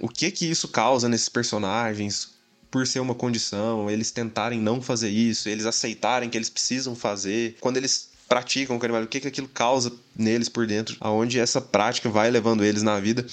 [0.00, 2.30] o que que isso causa nesses personagens,
[2.70, 7.56] por ser uma condição, eles tentarem não fazer isso, eles aceitarem que eles precisam fazer.
[7.60, 11.60] Quando eles praticam o canibalismo, o que que aquilo causa neles por dentro, aonde essa
[11.60, 13.26] prática vai levando eles na vida.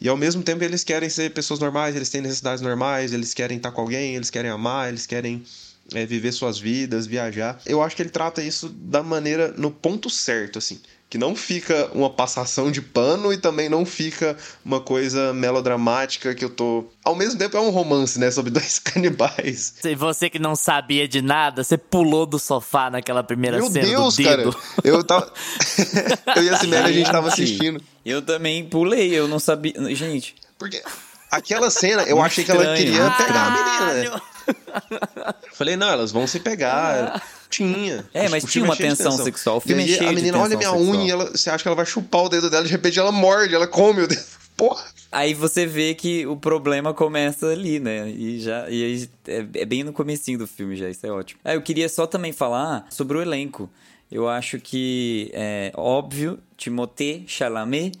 [0.00, 3.56] E ao mesmo tempo eles querem ser pessoas normais, eles têm necessidades normais, eles querem
[3.56, 5.42] estar com alguém, eles querem amar, eles querem
[5.92, 7.60] é, viver suas vidas, viajar.
[7.66, 10.80] Eu acho que ele trata isso da maneira no ponto certo, assim.
[11.10, 16.44] Que não fica uma passação de pano e também não fica uma coisa melodramática que
[16.44, 16.86] eu tô.
[17.04, 18.30] Ao mesmo tempo é um romance, né?
[18.30, 19.74] Sobre dois canibais.
[19.84, 23.86] E você que não sabia de nada, você pulou do sofá naquela primeira Meu cena.
[23.86, 24.50] Meu Deus, cara.
[24.82, 25.32] Eu tava.
[26.36, 27.80] eu e a a gente tava assistindo.
[28.04, 29.74] Eu também pulei, eu não sabia.
[29.94, 30.34] Gente.
[30.58, 30.82] Porque
[31.30, 34.20] aquela cena, eu achei que ela queria pegar a menina, né?
[35.54, 37.22] Falei, não, elas vão se pegar.
[37.48, 38.04] Tinha.
[38.12, 39.56] É, mas tinha uma tensão, tensão, sexual.
[39.58, 40.96] O filme aí, a menina olha minha sexual.
[40.96, 43.54] unha ela, você acha que ela vai chupar o dedo dela, de repente ela morde,
[43.54, 44.24] ela come o dedo.
[44.56, 44.84] Porra.
[45.12, 48.08] Aí você vê que o problema começa ali, né?
[48.10, 51.40] E já e é, é, bem no comecinho do filme já, isso é ótimo.
[51.44, 53.70] Ah, eu queria só também falar sobre o elenco.
[54.10, 57.96] Eu acho que é óbvio, Timothée Chalamet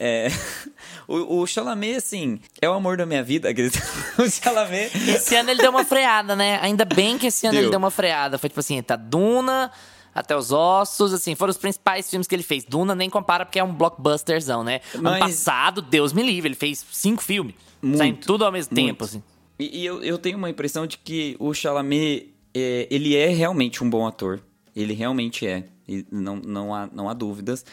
[0.00, 0.28] é,
[1.08, 3.48] o, o Chalamet, assim, é o amor da minha vida.
[4.18, 4.90] o Chalamet.
[5.08, 6.60] Esse ano ele deu uma freada, né?
[6.62, 7.62] Ainda bem que esse ano deu.
[7.62, 8.38] ele deu uma freada.
[8.38, 9.72] Foi tipo assim, tá Duna,
[10.14, 12.64] até os ossos, assim, foram os principais filmes que ele fez.
[12.64, 14.80] Duna nem compara porque é um blockbusterzão, né?
[14.94, 15.14] Mas...
[15.14, 17.54] Ano passado, Deus me livre, ele fez cinco filmes.
[17.82, 18.86] Muito, saindo tudo ao mesmo muito.
[18.86, 19.22] tempo, assim.
[19.58, 23.82] E, e, eu, eu tenho uma impressão de que o Chalamet, é, ele é realmente
[23.82, 24.40] um bom ator.
[24.74, 25.64] Ele realmente é.
[25.88, 27.64] E não, não, há, não há dúvidas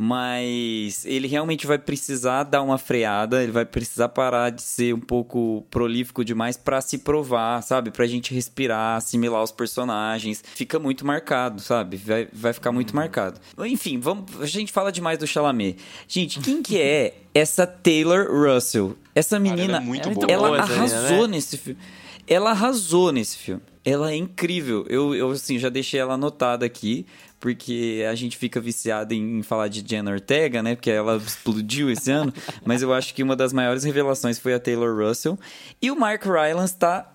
[0.00, 5.00] mas ele realmente vai precisar dar uma freada, ele vai precisar parar de ser um
[5.00, 7.90] pouco prolífico demais para se provar, sabe?
[7.90, 10.40] Pra gente respirar, assimilar os personagens.
[10.54, 11.96] Fica muito marcado, sabe?
[11.96, 12.96] Vai, vai ficar muito uhum.
[12.96, 13.40] marcado.
[13.58, 15.76] Enfim, vamos, a gente fala demais do Chalamet.
[16.06, 18.96] Gente, quem que é essa Taylor Russell?
[19.16, 20.26] Essa menina, Cara, ela, é muito boa.
[20.30, 21.34] ela arrasou né?
[21.34, 21.80] nesse filme.
[22.24, 23.62] Ela arrasou nesse filme.
[23.84, 24.86] Ela é incrível.
[24.88, 27.04] Eu, eu assim, já deixei ela anotada aqui
[27.40, 30.74] porque a gente fica viciado em falar de Jenna Ortega, né?
[30.74, 32.32] Porque ela explodiu esse ano.
[32.64, 35.38] Mas eu acho que uma das maiores revelações foi a Taylor Russell.
[35.80, 37.12] E o Mark Rylance tá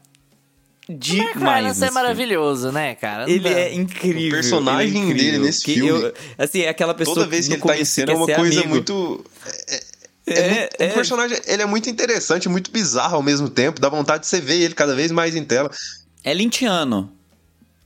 [0.87, 1.35] demais.
[1.35, 3.29] O Mark Rylance é maravilhoso, né, cara?
[3.29, 4.29] Ele é incrível.
[4.29, 5.31] O personagem é incrível.
[5.31, 5.89] dele nesse filme.
[5.89, 8.59] Eu, assim, é aquela pessoa Toda vez que ele tá em cena é uma coisa
[8.59, 8.69] amigo.
[8.69, 9.25] muito.
[9.45, 9.93] É, é...
[10.25, 13.81] É, é, o personagem ele é muito interessante, muito bizarro ao mesmo tempo.
[13.81, 15.69] Dá vontade de você ver ele cada vez mais em tela.
[16.23, 17.11] É lintiano.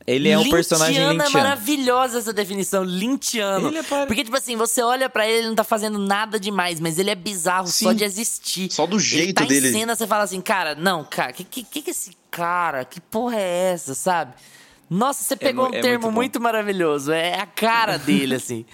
[0.08, 1.22] Ele é um personagem lintiano.
[1.22, 3.68] é maravilhosa essa definição, lintiano.
[3.68, 4.06] Ele é para...
[4.08, 7.10] Porque, tipo assim, você olha para ele, ele não tá fazendo nada demais, mas ele
[7.10, 7.84] é bizarro Sim.
[7.84, 8.72] só de existir.
[8.72, 9.68] Só do jeito ele tá dele.
[9.68, 13.02] em cena, você fala assim, cara, não, cara, que que, que, que esse cara, que
[13.02, 14.34] porra é essa, sabe?
[14.90, 17.12] Nossa, você é pegou é, um termo muito, muito maravilhoso.
[17.12, 18.66] É a cara dele, assim.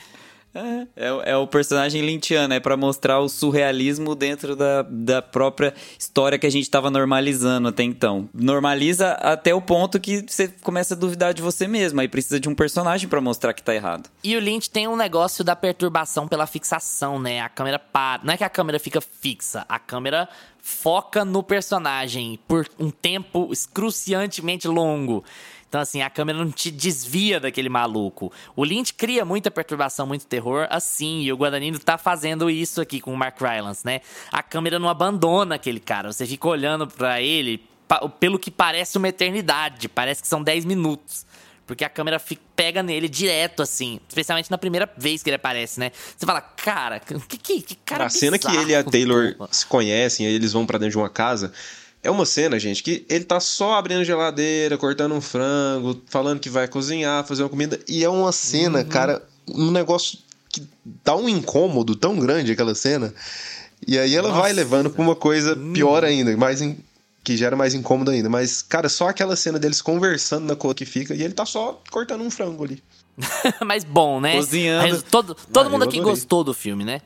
[0.54, 5.74] É, é, é, o personagem lintiano, é para mostrar o surrealismo dentro da, da própria
[5.98, 8.30] história que a gente estava normalizando até então.
[8.34, 12.48] Normaliza até o ponto que você começa a duvidar de você mesmo, aí precisa de
[12.48, 14.10] um personagem para mostrar que tá errado.
[14.24, 17.42] E o Lynch tem um negócio da perturbação pela fixação, né?
[17.42, 18.24] A câmera para.
[18.24, 20.30] Não é que a câmera fica fixa, a câmera
[20.62, 25.24] foca no personagem por um tempo excruciantemente longo.
[25.74, 28.32] Então, assim, a câmera não te desvia daquele maluco.
[28.56, 33.02] O Lynch cria muita perturbação, muito terror, assim, e o Guadagnino tá fazendo isso aqui
[33.02, 34.02] com o Mark Rylance, né?
[34.32, 37.68] A câmera não abandona aquele cara, você fica olhando para ele
[38.20, 41.26] pelo que parece uma eternidade, parece que são 10 minutos.
[41.66, 44.00] Porque a câmera fica, pega nele direto, assim.
[44.08, 45.92] Especialmente na primeira vez que ele aparece, né?
[46.16, 49.66] Você fala, cara, que, que, que cara A cena que ele e a Taylor se
[49.66, 51.52] conhecem, aí eles vão para dentro de uma casa.
[52.04, 56.50] É uma cena, gente, que ele tá só abrindo geladeira, cortando um frango, falando que
[56.50, 57.80] vai cozinhar, fazer uma comida.
[57.88, 58.86] E é uma cena, uhum.
[58.86, 60.20] cara, um negócio
[60.50, 60.68] que
[61.04, 63.14] dá um incômodo tão grande aquela cena.
[63.88, 65.72] E aí ela Nossa, vai levando pra uma coisa hum.
[65.72, 66.78] pior ainda, mais in...
[67.24, 68.30] que gera mais incômodo ainda.
[68.30, 71.82] Mas, cara, só aquela cena deles conversando na cor que fica e ele tá só
[71.90, 72.84] cortando um frango ali.
[73.66, 74.36] Mas bom, né?
[74.36, 74.90] Cozinhando.
[74.90, 77.00] Mas todo todo ah, mundo aqui gostou do filme, né?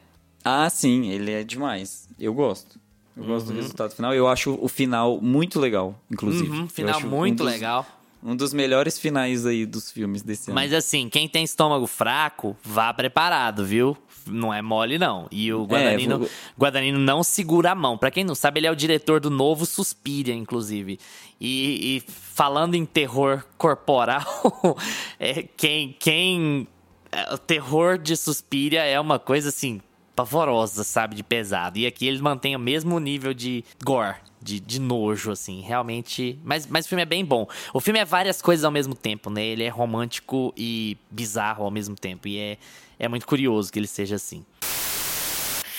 [0.44, 2.07] Ah, sim, ele é demais.
[2.19, 2.80] Eu gosto.
[3.18, 3.30] Eu uhum.
[3.30, 3.57] gosto do uhum.
[3.57, 4.14] resultado final.
[4.14, 6.49] Eu acho o final muito legal, inclusive.
[6.49, 7.85] Uhum, final muito um dos, legal.
[8.23, 10.56] Um dos melhores finais aí dos filmes desse ano.
[10.56, 13.98] Mas assim, quem tem estômago fraco, vá preparado, viu?
[14.27, 15.27] Não é mole, não.
[15.31, 16.30] E o Guadagnino, é, vou...
[16.60, 17.98] Guadagnino não segura a mão.
[17.98, 20.99] Para quem não sabe, ele é o diretor do novo Suspiria, inclusive.
[21.39, 24.26] E, e falando em terror corporal,
[25.19, 26.68] é, quem, quem
[27.11, 29.81] é, o terror de Suspiria é uma coisa assim
[30.18, 31.15] pavorosa, sabe?
[31.15, 31.77] De pesado.
[31.77, 35.61] E aqui eles mantêm o mesmo nível de gore, de, de nojo, assim.
[35.61, 36.39] Realmente.
[36.44, 37.48] Mas, mas o filme é bem bom.
[37.72, 39.45] O filme é várias coisas ao mesmo tempo, né?
[39.45, 42.27] Ele é romântico e bizarro ao mesmo tempo.
[42.27, 42.57] E é,
[42.98, 44.44] é muito curioso que ele seja assim.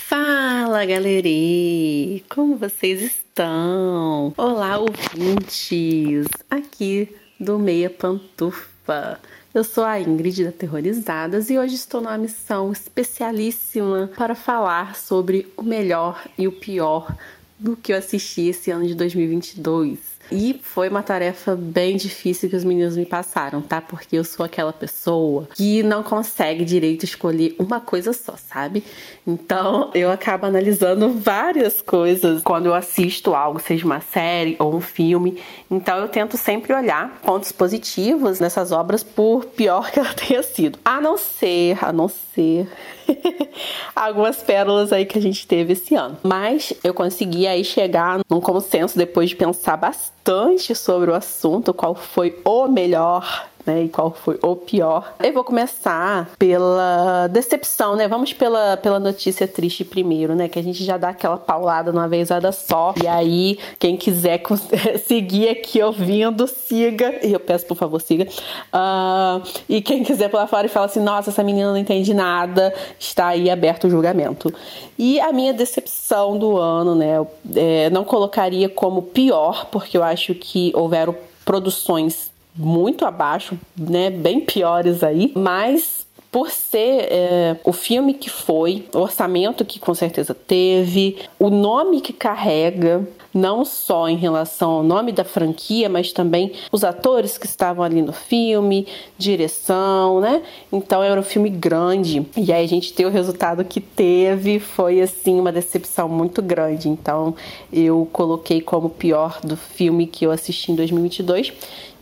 [0.06, 2.22] Fala, galerinha!
[2.28, 4.32] Como vocês estão?
[4.36, 6.28] Olá, ouvintes!
[6.48, 9.20] Aqui do Meia Pantufa.
[9.54, 15.50] Eu sou a Ingrid da Terrorizadas e hoje estou numa missão especialíssima para falar sobre
[15.56, 17.16] o melhor e o pior
[17.58, 20.17] do que eu assisti esse ano de 2022.
[20.30, 23.80] E foi uma tarefa bem difícil que os meninos me passaram, tá?
[23.80, 28.84] Porque eu sou aquela pessoa que não consegue direito escolher uma coisa só, sabe?
[29.26, 34.80] Então eu acabo analisando várias coisas quando eu assisto algo, seja uma série ou um
[34.80, 35.38] filme.
[35.70, 40.78] Então eu tento sempre olhar pontos positivos nessas obras, por pior que ela tenha sido.
[40.84, 42.68] A não ser, a não ser
[43.94, 46.16] algumas pérolas aí que a gente teve esse ano.
[46.22, 51.94] Mas eu consegui aí chegar num consenso depois de pensar bastante sobre o assunto, qual
[51.94, 53.84] foi o melhor né?
[53.84, 55.14] E qual foi o pior.
[55.22, 58.08] Eu vou começar pela decepção, né?
[58.08, 60.48] Vamos pela, pela notícia triste primeiro, né?
[60.48, 62.94] Que a gente já dá aquela paulada numa vezada só.
[63.02, 64.42] E aí, quem quiser
[65.04, 67.20] seguir aqui ouvindo, siga.
[67.22, 68.26] E eu peço, por favor, siga.
[68.72, 72.74] Uh, e quem quiser pular fora e fala assim: nossa, essa menina não entende nada,
[72.98, 74.52] está aí aberto o julgamento.
[74.98, 77.24] E a minha decepção do ano, né?
[77.54, 81.14] É, não colocaria como pior, porque eu acho que houveram
[81.44, 82.27] produções
[82.58, 88.98] muito abaixo, né, bem piores aí, mas por ser é, o filme que foi, o
[88.98, 95.12] orçamento que com certeza teve, o nome que carrega, não só em relação ao nome
[95.12, 98.86] da franquia, mas também os atores que estavam ali no filme,
[99.16, 100.42] direção, né?
[100.72, 102.26] Então era um filme grande.
[102.36, 106.88] E aí a gente ter o resultado que teve foi assim uma decepção muito grande.
[106.88, 107.34] Então
[107.72, 111.52] eu coloquei como pior do filme que eu assisti em 2022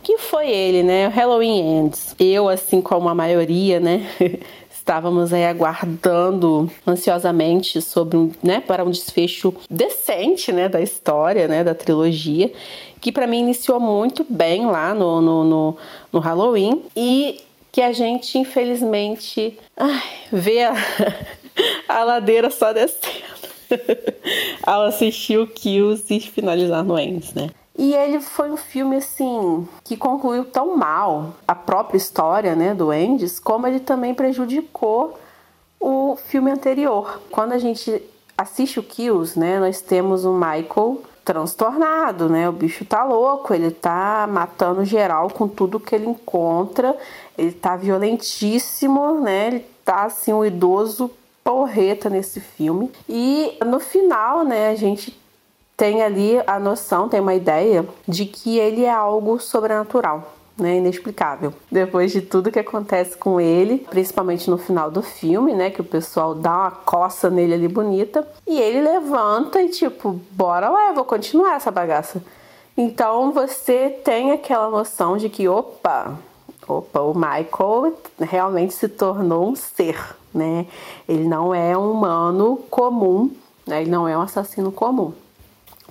[0.07, 1.07] que foi ele, né?
[1.07, 2.15] Halloween Ends.
[2.17, 4.07] Eu, assim como a maioria, né?
[4.71, 11.75] estávamos aí aguardando ansiosamente sobre né, para um desfecho decente, né, da história, né, da
[11.75, 12.49] trilogia,
[13.01, 15.77] que para mim iniciou muito bem lá no, no, no,
[16.13, 20.73] no Halloween e que a gente infelizmente ai, vê a,
[21.89, 23.27] a ladeira só descendo
[24.63, 27.49] ao assistir o Kills e finalizar no Ends, né?
[27.77, 32.91] E ele foi um filme assim que concluiu tão mal a própria história, né, do
[32.91, 35.17] Endes, como ele também prejudicou
[35.79, 37.21] o filme anterior.
[37.29, 38.01] Quando a gente
[38.35, 42.47] assiste o Kills, né, nós temos o Michael transtornado, né?
[42.47, 46.95] O bicho tá louco, ele tá matando geral com tudo que ele encontra.
[47.37, 49.47] Ele tá violentíssimo, né?
[49.47, 51.11] Ele tá assim um idoso
[51.43, 52.89] porreta nesse filme.
[53.09, 55.19] E no final, né, a gente
[55.77, 60.33] tem ali a noção, tem uma ideia de que ele é algo sobrenatural.
[60.59, 61.53] Né, inexplicável.
[61.71, 65.83] Depois de tudo que acontece com ele, principalmente no final do filme, né, que o
[65.83, 71.05] pessoal dá uma coça nele ali bonita, e ele levanta e tipo, bora lá, vou
[71.05, 72.23] continuar essa bagaça.
[72.75, 76.17] Então você tem aquela noção de que, opa,
[76.67, 80.65] opa, o Michael realmente se tornou um ser, né?
[81.07, 83.29] Ele não é um humano comum,
[83.63, 83.81] né?
[83.81, 85.13] Ele não é um assassino comum.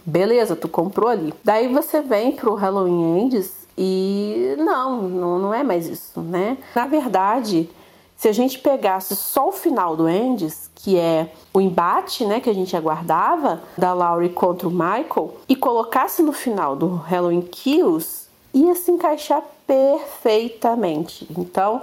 [0.06, 1.34] Beleza, tu comprou ali.
[1.42, 6.56] Daí você vem pro Halloween Ends e não, não, é mais isso, né?
[6.76, 7.68] Na verdade,
[8.16, 12.48] se a gente pegasse só o final do Endes, que é o embate, né, que
[12.48, 18.28] a gente aguardava da Laurie contra o Michael, e colocasse no final do Halloween Kills,
[18.54, 21.26] ia se encaixar perfeitamente.
[21.36, 21.82] Então,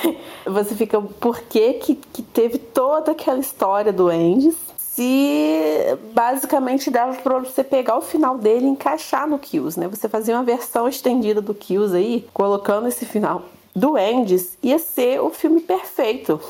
[0.46, 4.56] você fica, por que, que, que teve toda aquela história do Endes
[4.94, 9.88] se basicamente dava para você pegar o final dele e encaixar no Kills, né?
[9.88, 13.42] Você fazia uma versão estendida do Kills aí, colocando esse final
[13.74, 16.40] do Endes, ia ser o filme perfeito.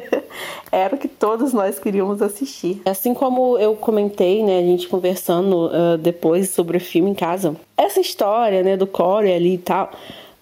[0.70, 2.82] Era o que todos nós queríamos assistir.
[2.84, 7.56] Assim como eu comentei, né, a gente conversando uh, depois sobre o filme em casa,
[7.74, 9.90] essa história, né, do Corey ali e tal,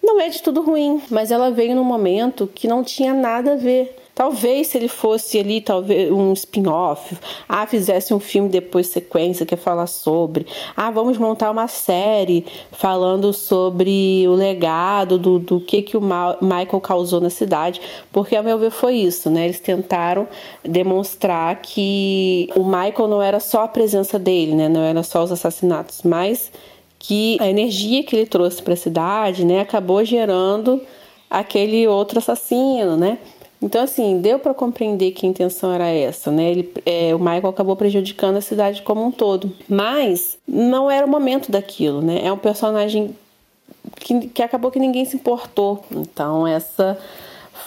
[0.03, 3.55] não é de tudo ruim, mas ela veio num momento que não tinha nada a
[3.55, 7.15] ver Talvez se ele fosse ali, talvez um spin-off,
[7.47, 13.31] ah, fizesse um filme depois sequência que falar sobre, ah, vamos montar uma série falando
[13.31, 17.79] sobre o legado do, do que que o Michael causou na cidade,
[18.11, 19.45] porque ao meu ver foi isso, né?
[19.45, 20.27] Eles tentaram
[20.63, 24.67] demonstrar que o Michael não era só a presença dele, né?
[24.67, 26.51] Não era só os assassinatos, mas
[26.97, 30.81] que a energia que ele trouxe para a cidade, né, acabou gerando
[31.29, 33.19] aquele outro assassino, né?
[33.61, 36.51] Então, assim, deu para compreender que a intenção era essa, né?
[36.51, 39.51] Ele, é, o Michael acabou prejudicando a cidade como um todo.
[39.67, 42.21] Mas não era o momento daquilo, né?
[42.23, 43.15] É um personagem
[43.95, 45.83] que, que acabou que ninguém se importou.
[45.91, 46.99] Então, essa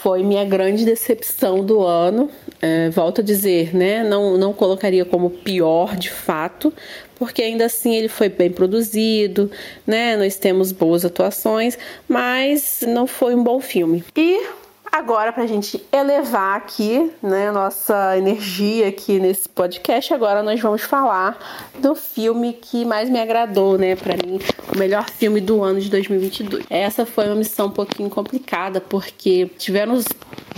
[0.01, 2.31] foi minha grande decepção do ano.
[2.63, 4.05] É, volto a dizer, né?
[4.05, 6.73] Não, não colocaria como pior de fato,
[7.17, 9.51] porque ainda assim ele foi bem produzido,
[9.85, 10.17] né?
[10.17, 11.77] Nós temos boas atuações,
[12.09, 14.05] mas não foi um bom filme.
[14.17, 14.60] E
[14.93, 20.83] Agora, para a gente elevar aqui, né, nossa energia aqui nesse podcast, agora nós vamos
[20.83, 21.39] falar
[21.79, 24.41] do filme que mais me agradou, né, para mim,
[24.75, 26.65] o melhor filme do ano de 2022.
[26.69, 30.07] Essa foi uma missão um pouquinho complicada, porque tivemos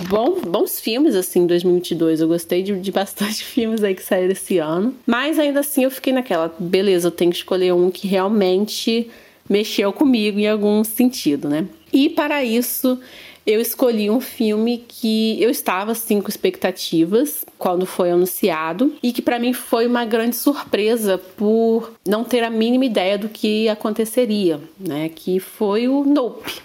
[0.09, 2.23] bons, bons filmes, assim, em 2022.
[2.23, 5.91] Eu gostei de, de bastante filmes aí que saíram esse ano, mas ainda assim eu
[5.91, 9.11] fiquei naquela, beleza, eu tenho que escolher um que realmente
[9.49, 11.67] mexeu comigo em algum sentido, né?
[11.93, 12.99] E para isso
[13.47, 19.23] eu escolhi um filme que eu estava assim com expectativas quando foi anunciado e que
[19.23, 24.61] para mim foi uma grande surpresa por não ter a mínima ideia do que aconteceria,
[24.79, 25.09] né?
[25.09, 26.61] Que foi o Nope.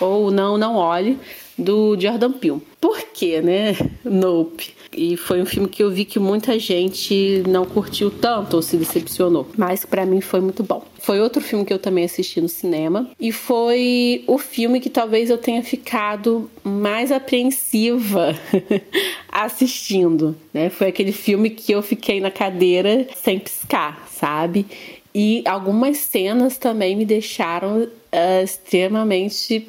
[0.00, 1.18] ou Não, Não Olhe,
[1.56, 2.62] do Jordan Peele.
[2.80, 3.76] Por quê, né?
[4.04, 4.74] Nope.
[4.94, 8.76] E foi um filme que eu vi que muita gente não curtiu tanto ou se
[8.76, 10.84] decepcionou, mas para mim foi muito bom.
[11.00, 15.30] Foi outro filme que eu também assisti no cinema e foi o filme que talvez
[15.30, 18.36] eu tenha ficado mais apreensiva
[19.30, 20.70] assistindo, né?
[20.70, 24.66] Foi aquele filme que eu fiquei na cadeira sem piscar, sabe?
[25.14, 29.68] E algumas cenas também me deixaram uh, extremamente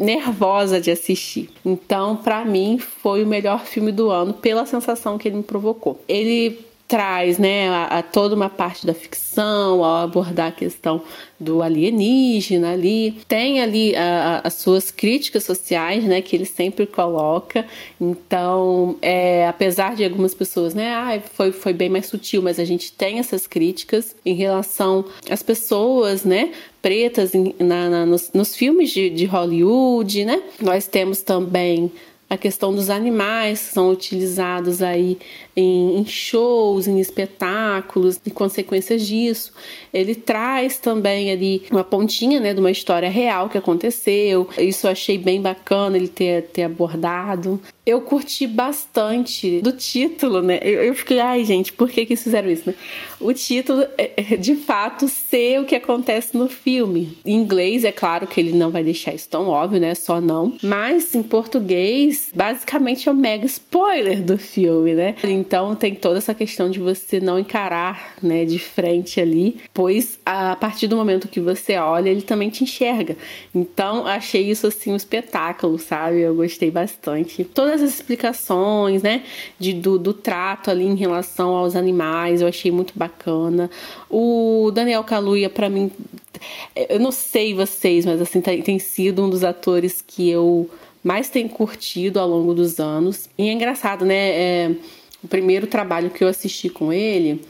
[0.00, 1.50] nervosa de assistir.
[1.64, 6.02] Então, para mim, foi o melhor filme do ano pela sensação que ele me provocou.
[6.08, 6.58] Ele
[6.90, 11.00] traz né, a, a, toda uma parte da ficção ao abordar a questão
[11.38, 13.12] do alienígena ali.
[13.28, 17.64] Tem ali a, as suas críticas sociais, né, que ele sempre coloca.
[18.00, 22.64] Então, é, apesar de algumas pessoas, né, ah, foi, foi bem mais sutil, mas a
[22.64, 26.50] gente tem essas críticas em relação às pessoas, né,
[26.82, 30.42] pretas em, na, na, nos, nos filmes de, de Hollywood, né.
[30.60, 31.92] Nós temos também
[32.30, 35.18] a questão dos animais que são utilizados aí
[35.56, 39.52] em, shows, em espetáculos, e consequências disso.
[39.92, 44.48] Ele traz também ali uma pontinha né, de uma história real que aconteceu.
[44.56, 47.60] Isso eu achei bem bacana ele ter, ter abordado.
[47.84, 50.58] Eu curti bastante do título, né?
[50.62, 52.68] Eu, eu fiquei, ai gente, por que, que fizeram isso?
[52.68, 52.74] Né?
[53.18, 57.18] O título é, é, de fato ser o que acontece no filme.
[57.24, 59.94] Em inglês, é claro que ele não vai deixar isso tão óbvio, né?
[59.94, 60.56] Só não.
[60.62, 65.14] Mas em português, basicamente é um mega spoiler do filme, né?
[65.24, 70.56] Então tem toda essa questão de você não encarar, né, de frente ali, pois a
[70.56, 73.16] partir do momento que você olha, ele também te enxerga.
[73.54, 76.20] Então achei isso assim um espetáculo, sabe?
[76.20, 77.44] Eu gostei bastante.
[77.70, 79.22] Todas as explicações, né,
[79.56, 83.70] de, do, do trato ali em relação aos animais, eu achei muito bacana.
[84.10, 85.88] O Daniel Kaluuya, para mim,
[86.88, 90.68] eu não sei vocês, mas assim, tem, sido um dos atores que eu
[91.04, 93.28] mais tenho curtido ao longo dos anos.
[93.38, 94.16] E é engraçado, né?
[94.16, 94.70] É,
[95.22, 97.40] o primeiro trabalho que eu assisti com ele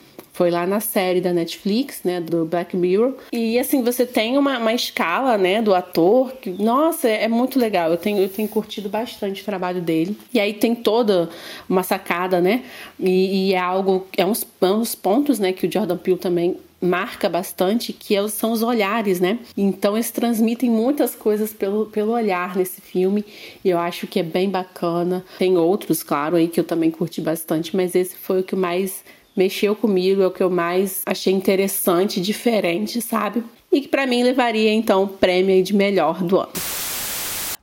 [0.40, 3.12] foi lá na série da Netflix, né, do Black Mirror.
[3.30, 7.58] E assim, você tem uma, uma escala, né, do ator que, nossa, é, é muito
[7.58, 7.90] legal.
[7.90, 10.16] Eu tenho, eu tenho curtido bastante o trabalho dele.
[10.32, 11.28] E aí tem toda
[11.68, 12.62] uma sacada, né,
[12.98, 16.56] e, e é algo, é uns, é uns pontos, né, que o Jordan Peele também
[16.80, 19.38] marca bastante, que é são os olhares, né?
[19.54, 23.22] Então eles transmitem muitas coisas pelo, pelo olhar nesse filme
[23.62, 25.22] e eu acho que é bem bacana.
[25.38, 29.04] Tem outros, claro, aí que eu também curti bastante, mas esse foi o que mais
[29.40, 33.42] mexeu comigo, é o que eu mais achei interessante, diferente, sabe?
[33.72, 36.52] E que para mim levaria então o prêmio de melhor do ano.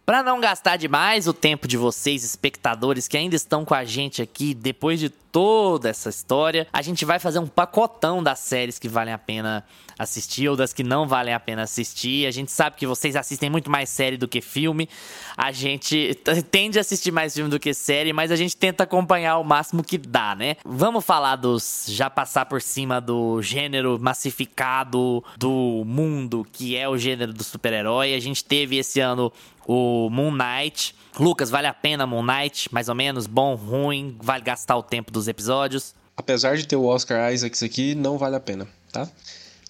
[0.04, 4.22] Para não gastar demais o tempo de vocês, espectadores que ainda estão com a gente
[4.22, 8.90] aqui depois de toda essa história, a gente vai fazer um pacotão das séries que
[8.90, 9.64] valem a pena
[10.00, 12.26] assistir ou das que não valem a pena assistir.
[12.26, 14.90] A gente sabe que vocês assistem muito mais série do que filme.
[15.38, 16.20] A gente
[16.50, 19.84] tende a assistir mais filme do que série, mas a gente tenta acompanhar o máximo
[19.84, 20.56] que dá, né?
[20.66, 21.86] Vamos falar dos.
[21.88, 28.16] já passar por cima do gênero massificado do mundo, que é o gênero do super-herói.
[28.16, 29.32] A gente teve esse ano
[29.68, 30.96] o Moon Knight.
[31.20, 32.72] Lucas, vale a pena Moon Knight?
[32.72, 33.28] Mais ou menos?
[33.28, 34.16] Bom, ruim?
[34.22, 35.96] Vale gastar o tempo dos episódios?
[36.16, 39.10] Apesar de ter o Oscar Isaacs aqui, não vale a pena, tá?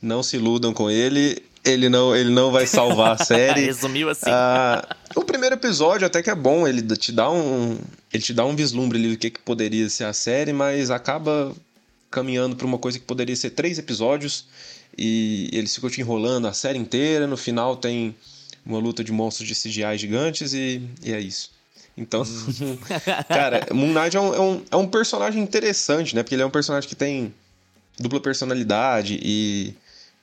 [0.02, 1.44] Não se iludam com ele.
[1.64, 3.66] Ele não, ele não vai salvar a série.
[3.66, 4.30] Resumiu assim.
[4.30, 7.78] Ah, o primeiro episódio até que é bom, ele te dá um,
[8.14, 11.54] ele te dá um vislumbre ali do que, que poderia ser a série, mas acaba
[12.10, 14.46] caminhando para uma coisa que poderia ser três episódios
[14.98, 17.28] e eles ficam te enrolando a série inteira.
[17.28, 18.16] No final tem
[18.68, 21.52] uma luta de monstros de CGI gigantes e, e é isso.
[21.98, 22.24] Então,
[23.28, 26.22] cara, Moon Knight é um, é, um, é um personagem interessante, né?
[26.22, 27.34] Porque ele é um personagem que tem
[27.98, 29.74] dupla personalidade e,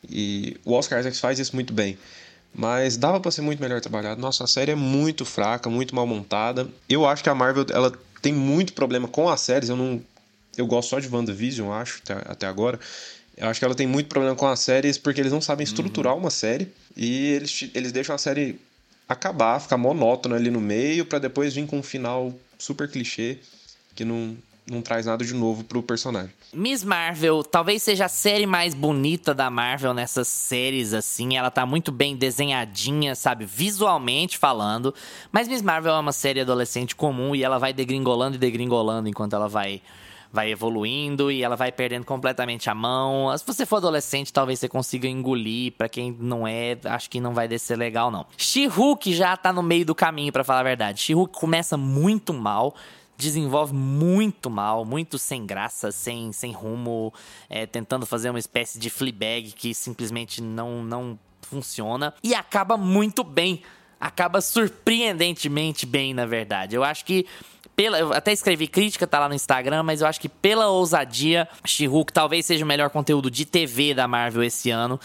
[0.08, 1.98] e o Oscar Isaac faz isso muito bem.
[2.54, 4.20] Mas dava para ser muito melhor trabalhado.
[4.20, 6.68] Nossa, a série é muito fraca, muito mal montada.
[6.88, 7.92] Eu acho que a Marvel ela
[8.22, 9.68] tem muito problema com as séries.
[9.68, 10.00] Eu não
[10.56, 12.78] eu gosto só de WandaVision, acho, até, até agora.
[13.36, 16.14] Eu acho que ela tem muito problema com as séries porque eles não sabem estruturar
[16.14, 16.20] uhum.
[16.20, 18.60] uma série e eles, eles deixam a série
[19.08, 23.38] acabar, ficar monótona ali no meio para depois vir com um final super clichê
[23.94, 24.36] que não,
[24.66, 26.30] não traz nada de novo pro personagem.
[26.52, 31.36] Miss Marvel talvez seja a série mais bonita da Marvel nessas séries, assim.
[31.36, 33.44] Ela tá muito bem desenhadinha, sabe?
[33.44, 34.94] Visualmente falando.
[35.30, 39.34] Mas Miss Marvel é uma série adolescente comum e ela vai degringolando e degringolando enquanto
[39.34, 39.82] ela vai
[40.34, 43.32] vai evoluindo e ela vai perdendo completamente a mão.
[43.38, 45.72] Se você for adolescente, talvez você consiga engolir.
[45.78, 48.26] Para quem não é, acho que não vai descer legal, não.
[48.36, 51.00] She-Hulk já tá no meio do caminho, para falar a verdade.
[51.00, 52.74] She-Hulk começa muito mal
[53.16, 57.14] desenvolve muito mal, muito sem graça, sem, sem rumo,
[57.48, 63.22] é, tentando fazer uma espécie de Fleabag que simplesmente não, não funciona e acaba muito
[63.22, 63.62] bem
[64.00, 66.76] acaba surpreendentemente bem, na verdade.
[66.76, 67.24] Eu acho que
[67.76, 71.48] pela, eu até escrevi crítica, tá lá no Instagram, mas eu acho que pela ousadia,
[71.64, 74.98] She-Hulk talvez seja o melhor conteúdo de TV da Marvel esse ano,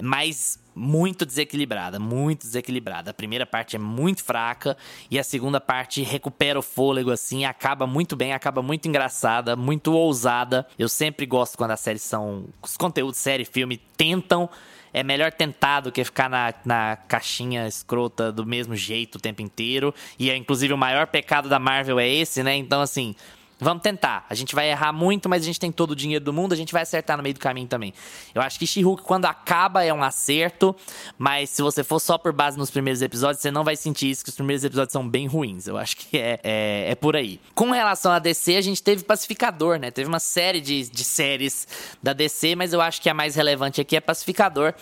[0.00, 3.10] mas muito desequilibrada, muito desequilibrada.
[3.10, 4.76] A primeira parte é muito fraca
[5.10, 9.94] e a segunda parte recupera o fôlego assim, acaba muito bem, acaba muito engraçada, muito
[9.94, 10.66] ousada.
[10.78, 14.50] Eu sempre gosto quando as séries são os conteúdos série, filme tentam
[14.96, 19.42] é melhor tentar do que ficar na, na caixinha escrota do mesmo jeito o tempo
[19.42, 19.94] inteiro.
[20.18, 22.56] E é inclusive o maior pecado da Marvel é esse, né?
[22.56, 23.14] Então, assim,
[23.58, 24.26] Vamos tentar.
[24.28, 26.56] A gente vai errar muito, mas a gente tem todo o dinheiro do mundo, a
[26.56, 27.94] gente vai acertar no meio do caminho também.
[28.34, 30.76] Eu acho que She-Hulk, quando acaba, é um acerto,
[31.16, 34.22] mas se você for só por base nos primeiros episódios, você não vai sentir isso,
[34.22, 35.66] que os primeiros episódios são bem ruins.
[35.66, 37.40] Eu acho que é, é, é por aí.
[37.54, 39.90] Com relação a DC, a gente teve Pacificador, né?
[39.90, 41.66] Teve uma série de, de séries
[42.02, 44.74] da DC, mas eu acho que a mais relevante aqui é Pacificador.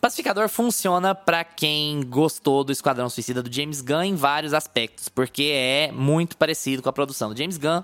[0.00, 5.50] Pacificador funciona para quem gostou do Esquadrão Suicida do James Gunn em vários aspectos, porque
[5.52, 7.82] é muito parecido com a produção do James Gunn.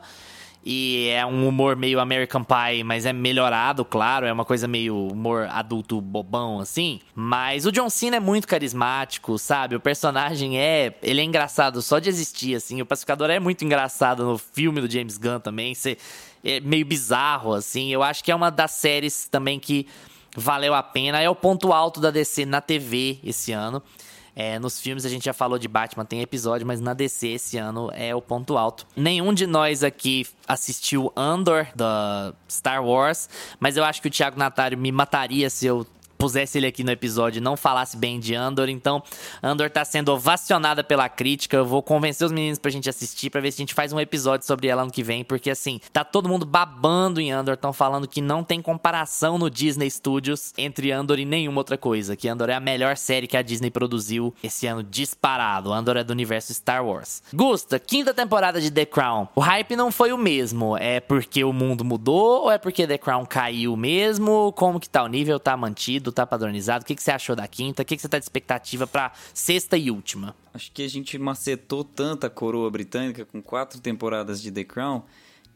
[0.68, 4.26] E é um humor meio American Pie, mas é melhorado, claro.
[4.26, 6.98] É uma coisa meio humor adulto bobão, assim.
[7.14, 9.76] Mas o John Cena é muito carismático, sabe?
[9.76, 10.92] O personagem é.
[11.00, 12.82] Ele é engraçado só de existir, assim.
[12.82, 15.72] O Pacificador é muito engraçado no filme do James Gunn também.
[16.42, 17.92] É meio bizarro, assim.
[17.92, 19.86] Eu acho que é uma das séries também que
[20.36, 21.20] valeu a pena.
[21.20, 23.80] É o ponto alto da DC na TV esse ano.
[24.38, 27.56] É, nos filmes a gente já falou de Batman, tem episódio, mas na DC esse
[27.56, 28.86] ano é o ponto alto.
[28.94, 34.38] Nenhum de nós aqui assistiu Andor da Star Wars, mas eu acho que o Thiago
[34.38, 35.86] Natário me mataria se eu
[36.16, 38.68] pusesse ele aqui no episódio e não falasse bem de Andor.
[38.68, 39.02] Então,
[39.42, 41.56] Andor tá sendo ovacionada pela crítica.
[41.56, 44.00] Eu vou convencer os meninos pra gente assistir, pra ver se a gente faz um
[44.00, 47.72] episódio sobre ela ano que vem, porque assim, tá todo mundo babando em Andor, estão
[47.72, 52.28] falando que não tem comparação no Disney Studios entre Andor e nenhuma outra coisa, que
[52.28, 55.72] Andor é a melhor série que a Disney produziu esse ano disparado.
[55.72, 57.22] Andor é do universo Star Wars.
[57.32, 59.28] Gusta, quinta temporada de The Crown.
[59.34, 60.76] O hype não foi o mesmo.
[60.76, 64.52] É porque o mundo mudou ou é porque The Crown caiu mesmo?
[64.52, 65.38] Como que tá o nível?
[65.38, 66.05] Tá mantido?
[66.12, 66.82] Tá padronizado?
[66.82, 67.82] O que, que você achou da quinta?
[67.82, 70.34] O que, que você tá de expectativa pra sexta e última?
[70.52, 75.02] Acho que a gente macetou tanta coroa britânica com quatro temporadas de The Crown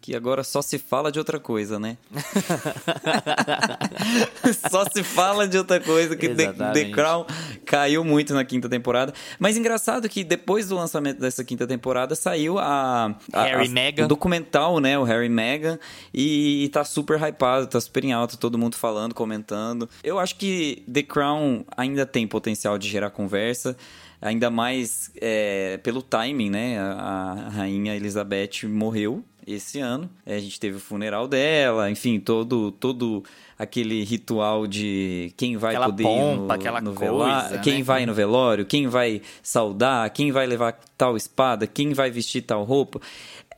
[0.01, 1.99] que agora só se fala de outra coisa, né?
[4.71, 7.27] só se fala de outra coisa, que The, The, Crown
[7.67, 9.13] caiu muito na quinta temporada.
[9.39, 14.05] Mas engraçado que depois do lançamento dessa quinta temporada saiu a, a Harry a, Meghan.
[14.07, 14.99] o documental, né?
[14.99, 15.79] O Harry Meghan.
[16.15, 19.89] E, e tá super hypado, tá super em alta, todo mundo falando, comentando.
[20.03, 23.77] Eu acho que The Crown ainda tem potencial de gerar conversa
[24.21, 26.79] ainda mais é, pelo timing, né?
[26.79, 29.25] A, a, rainha Elizabeth morreu
[29.55, 30.11] esse ano.
[30.25, 33.23] É, a gente teve o funeral dela, enfim, todo todo
[33.59, 37.61] aquele ritual de quem vai aquela poder pompa, ir no, no velório, né?
[37.63, 42.43] quem vai no velório, quem vai saudar, quem vai levar tal espada, quem vai vestir
[42.43, 43.01] tal roupa.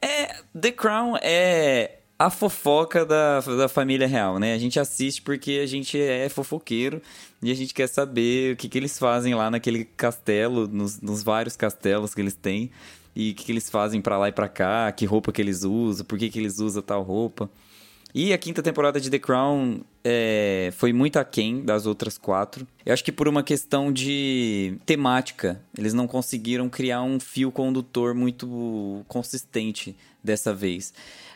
[0.01, 4.55] É, The Crown é a fofoca da, da família real, né?
[4.55, 7.03] A gente assiste porque a gente é fofoqueiro
[7.43, 11.23] e a gente quer saber o que, que eles fazem lá naquele castelo, nos, nos
[11.23, 12.71] vários castelos que eles têm
[13.15, 15.65] e o que, que eles fazem para lá e para cá, que roupa que eles
[15.65, 17.51] usam, por que, que eles usam tal roupa.
[18.15, 22.67] E a quinta temporada de The Crown é, foi muito aquém das outras quatro.
[22.85, 28.15] Eu acho que por uma questão de temática, eles não conseguiram criar um fio condutor
[28.15, 30.93] muito consistente dessa vez.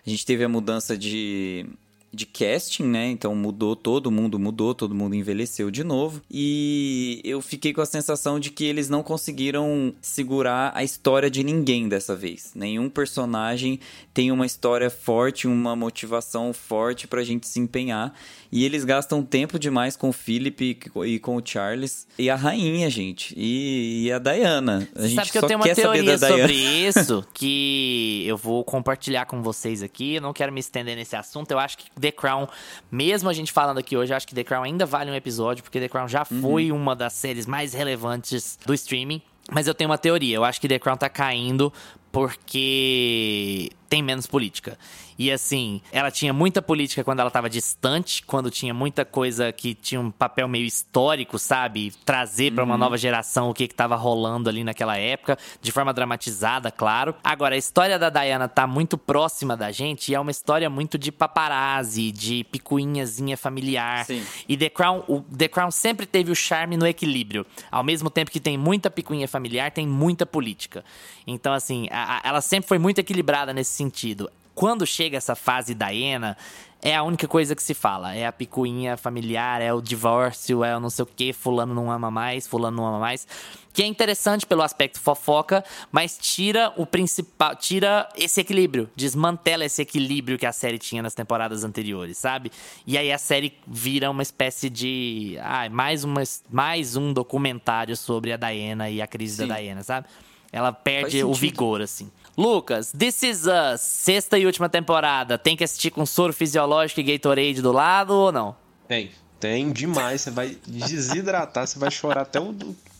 [0.06, 1.66] A gente teve a mudança de
[2.12, 3.08] de casting, né?
[3.08, 6.22] Então mudou, todo mundo mudou, todo mundo envelheceu de novo.
[6.30, 11.44] E eu fiquei com a sensação de que eles não conseguiram segurar a história de
[11.44, 12.52] ninguém dessa vez.
[12.54, 13.80] Nenhum personagem
[14.14, 18.14] tem uma história forte, uma motivação forte pra gente se empenhar.
[18.50, 22.06] E eles gastam tempo demais com o Philip e com o Charles.
[22.18, 23.34] E a rainha, gente.
[23.36, 24.88] E, e a Diana.
[24.94, 26.52] A gente Sabe que eu tenho uma teoria sobre
[26.86, 30.14] isso que eu vou compartilhar com vocês aqui.
[30.14, 31.50] Eu não quero me estender nesse assunto.
[31.50, 32.46] Eu acho que The Crown,
[32.90, 35.80] mesmo a gente falando aqui hoje, acho que The Crown ainda vale um episódio, porque
[35.80, 36.40] The Crown já uhum.
[36.40, 39.22] foi uma das séries mais relevantes do streaming.
[39.50, 40.36] Mas eu tenho uma teoria.
[40.36, 41.72] Eu acho que The Crown tá caindo
[42.10, 44.78] porque tem menos política.
[45.18, 49.74] E assim, ela tinha muita política quando ela estava distante, quando tinha muita coisa que
[49.74, 51.92] tinha um papel meio histórico, sabe?
[52.04, 52.80] Trazer para uma uhum.
[52.80, 57.14] nova geração o que estava rolando ali naquela época, de forma dramatizada, claro.
[57.24, 60.98] Agora, a história da Diana tá muito próxima da gente e é uma história muito
[60.98, 64.04] de paparazzi, de picuinhazinha familiar.
[64.04, 64.22] Sim.
[64.48, 67.46] E The Crown, o The Crown sempre teve o charme no equilíbrio.
[67.70, 70.84] Ao mesmo tempo que tem muita picuinha familiar, tem muita política.
[71.26, 75.74] Então, assim, a, a, ela sempre foi muito equilibrada nesse sentido quando chega essa fase
[75.74, 76.34] da Ena,
[76.80, 78.14] é a única coisa que se fala.
[78.14, 81.92] É a picuinha familiar, é o divórcio, é o não sei o que, fulano não
[81.92, 83.28] ama mais, fulano não ama mais.
[83.74, 85.62] Que é interessante pelo aspecto fofoca,
[85.92, 87.54] mas tira o principal.
[87.54, 88.88] Tira esse equilíbrio.
[88.96, 92.50] Desmantela esse equilíbrio que a série tinha nas temporadas anteriores, sabe?
[92.86, 95.36] E aí a série vira uma espécie de.
[95.42, 99.48] Ah, mais, uma, mais um documentário sobre a Diana e a crise Sim.
[99.48, 100.06] da Diana, sabe?
[100.50, 102.10] Ela perde o vigor, assim.
[102.36, 105.38] Lucas, This Is Us, sexta e última temporada.
[105.38, 108.54] Tem que assistir com soro fisiológico e Gatorade do lado ou não?
[108.86, 109.10] Tem.
[109.40, 110.20] Tem demais.
[110.20, 112.54] Você vai desidratar, você vai chorar até o.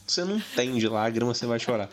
[0.06, 1.90] Você não tem de lágrima, você vai chorar.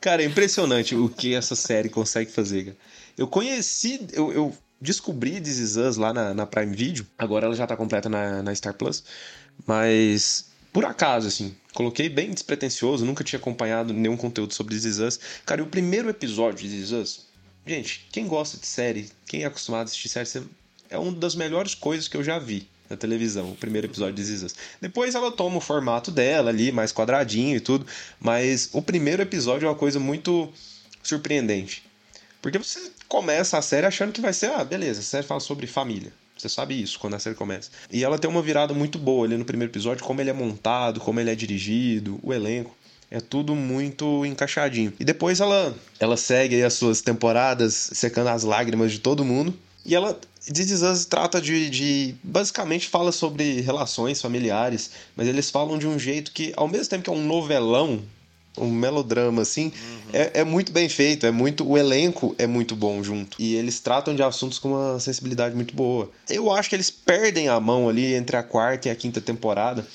[0.00, 2.76] Cara, é impressionante o que essa série consegue fazer, cara.
[3.16, 4.06] Eu conheci.
[4.12, 7.06] Eu, eu descobri This Is Us lá na, na Prime Video.
[7.16, 9.02] Agora ela já tá completa na, na Star Plus.
[9.66, 14.98] Mas por acaso, assim, coloquei bem despretensioso, nunca tinha acompanhado nenhum conteúdo sobre This Is
[14.98, 15.20] Us.
[15.46, 17.26] Cara, e o primeiro episódio de This Is Us,
[17.66, 20.46] gente, quem gosta de série, quem é acostumado a assistir série,
[20.90, 24.20] é uma das melhores coisas que eu já vi na televisão, o primeiro episódio de
[24.20, 24.54] This Is Us.
[24.78, 27.86] Depois ela toma o formato dela ali, mais quadradinho e tudo,
[28.20, 30.52] mas o primeiro episódio é uma coisa muito
[31.02, 31.82] surpreendente.
[32.42, 35.66] Porque você começa a série achando que vai ser, ah, beleza, a série fala sobre
[35.66, 36.12] família.
[36.36, 37.70] Você sabe isso quando a série começa.
[37.90, 41.00] E ela tem uma virada muito boa ali no primeiro episódio, como ele é montado,
[41.00, 42.76] como ele é dirigido, o elenco.
[43.10, 44.92] É tudo muito encaixadinho.
[44.98, 49.54] E depois ela, ela segue as suas temporadas secando as lágrimas de todo mundo.
[49.84, 50.18] E ela
[50.52, 52.14] This Is Us trata de, de.
[52.22, 57.04] Basicamente fala sobre relações familiares, mas eles falam de um jeito que, ao mesmo tempo
[57.04, 58.00] que é um novelão,
[58.56, 60.10] um melodrama, assim, uhum.
[60.12, 61.68] é, é, muito bem feito, é muito.
[61.68, 63.36] O elenco é muito bom junto.
[63.40, 66.10] E eles tratam de assuntos com uma sensibilidade muito boa.
[66.28, 69.86] Eu acho que eles perdem a mão ali entre a quarta e a quinta temporada,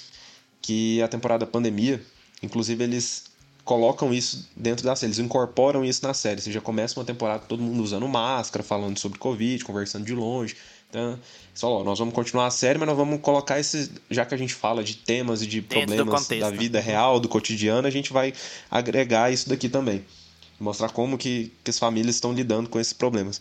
[0.62, 2.02] que é a temporada pandemia.
[2.44, 3.24] Inclusive, eles
[3.64, 6.42] colocam isso dentro da série, eles incorporam isso na série.
[6.42, 10.56] Você já começa uma temporada todo mundo usando máscara, falando sobre Covid, conversando de longe.
[10.92, 11.18] Então,
[11.54, 13.90] só, nós vamos continuar a série, mas nós vamos colocar esses.
[14.10, 17.30] Já que a gente fala de temas e de Dentro problemas da vida real, do
[17.30, 18.34] cotidiano, a gente vai
[18.70, 20.06] agregar isso daqui também.
[20.60, 23.40] Mostrar como que, que as famílias estão lidando com esses problemas.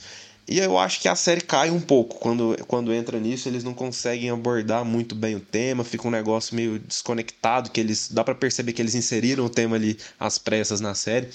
[0.48, 3.74] E eu acho que a série cai um pouco quando, quando entra nisso, eles não
[3.74, 8.10] conseguem abordar muito bem o tema, fica um negócio meio desconectado, que eles.
[8.10, 11.28] Dá para perceber que eles inseriram o tema ali às pressas na série.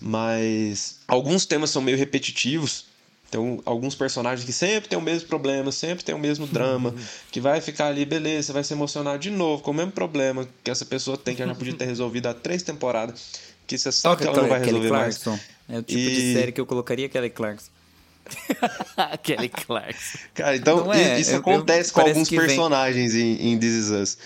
[0.00, 2.89] Mas alguns temas são meio repetitivos
[3.30, 6.92] tem alguns personagens que sempre tem o mesmo problema, sempre tem o mesmo drama,
[7.30, 10.48] que vai ficar ali, beleza, você vai se emocionar de novo com o mesmo problema
[10.64, 13.32] que essa pessoa tem, que já podia ter resolvido há três temporadas,
[13.66, 15.18] que você sabe que ela não vai resolver Kelly mais.
[15.18, 15.44] Clarkson.
[15.68, 16.14] É o tipo e...
[16.14, 17.70] de série que eu colocaria Kelly Clarkson.
[19.22, 20.18] Kelly Clarkson.
[20.34, 23.40] Cara, então é, isso eu, acontece eu, com alguns personagens vem...
[23.40, 24.18] em, em This Is Us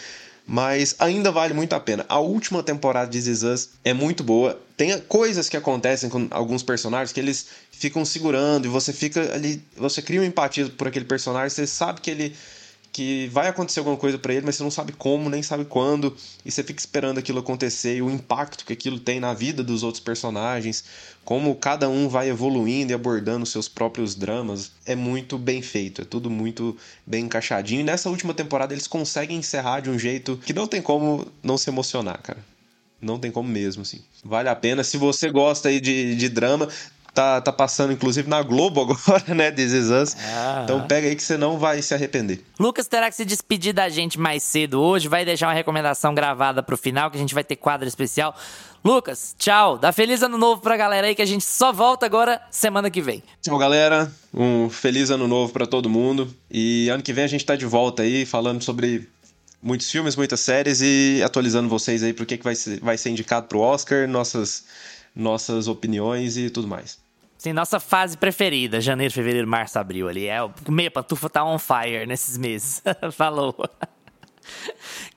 [0.47, 2.05] mas ainda vale muito a pena.
[2.09, 4.61] A última temporada de This Us é muito boa.
[4.77, 9.63] Tem coisas que acontecem com alguns personagens que eles ficam segurando e você fica ali,
[9.77, 12.37] você cria uma empatia por aquele personagem, você sabe que ele
[12.95, 16.17] que vai acontecer alguma coisa para ele, mas você não sabe como, nem sabe quando,
[16.47, 19.83] e você fica esperando aquilo acontecer e o impacto que aquilo tem na vida dos
[19.83, 20.85] outros personagens,
[21.25, 26.05] como cada um vai evoluindo e abordando seus próprios dramas, é muito bem feito, é
[26.05, 27.81] tudo muito bem encaixadinho.
[27.81, 31.59] E nessa última temporada eles conseguem encerrar de um jeito que não tem como não
[31.59, 32.45] se emocionar, cara.
[33.03, 34.01] Não tem como mesmo, assim.
[34.25, 34.83] Vale a pena.
[34.83, 36.69] Se você gosta aí de, de drama,
[37.15, 39.53] Tá, tá passando, inclusive, na Globo agora, né?
[39.53, 40.17] This Is Us.
[40.21, 40.63] Ah.
[40.65, 42.45] Então pega aí que você não vai se arrepender.
[42.59, 45.07] Lucas terá que se despedir da gente mais cedo hoje.
[45.07, 48.35] Vai deixar uma recomendação gravada pro final, que a gente vai ter quadro especial.
[48.85, 49.79] Lucas, tchau.
[49.79, 53.01] Dá feliz ano novo pra galera aí, que a gente só volta agora semana que
[53.01, 53.23] vem.
[53.41, 54.13] Tchau, galera.
[54.33, 56.29] Um feliz ano novo para todo mundo.
[56.51, 59.09] E ano que vem a gente tá de volta aí, falando sobre
[59.63, 63.09] muitos filmes, muitas séries e atualizando vocês aí pro que, que vai, ser, vai ser
[63.09, 64.65] indicado pro Oscar, nossas,
[65.17, 67.04] nossas opiniões e tudo mais.
[67.45, 70.27] Sim, nossa fase preferida, janeiro, fevereiro, março, abril ali.
[70.27, 72.83] É, o meia pantufa tá on fire nesses meses.
[73.13, 73.55] Falou.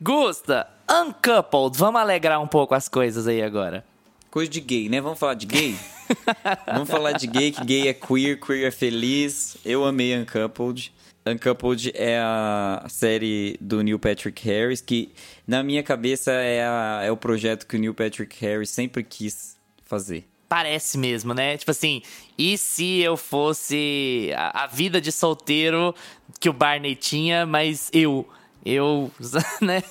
[0.02, 3.86] Gusta, Uncoupled, vamos alegrar um pouco as coisas aí agora.
[4.30, 5.00] Coisa de gay, né?
[5.00, 5.78] Vamos falar de gay?
[6.68, 9.56] vamos falar de gay, que gay é queer, queer é feliz.
[9.64, 10.94] Eu amei Uncoupled.
[11.26, 15.14] Uncoupled é a série do Neil Patrick Harris, que
[15.48, 19.56] na minha cabeça é, a, é o projeto que o Neil Patrick Harris sempre quis
[19.86, 21.58] fazer parece mesmo, né?
[21.58, 22.02] Tipo assim,
[22.38, 25.94] e se eu fosse a, a, vida de solteiro
[26.40, 28.28] que o Barney tinha, mas eu,
[28.66, 29.12] eu,
[29.62, 29.84] né?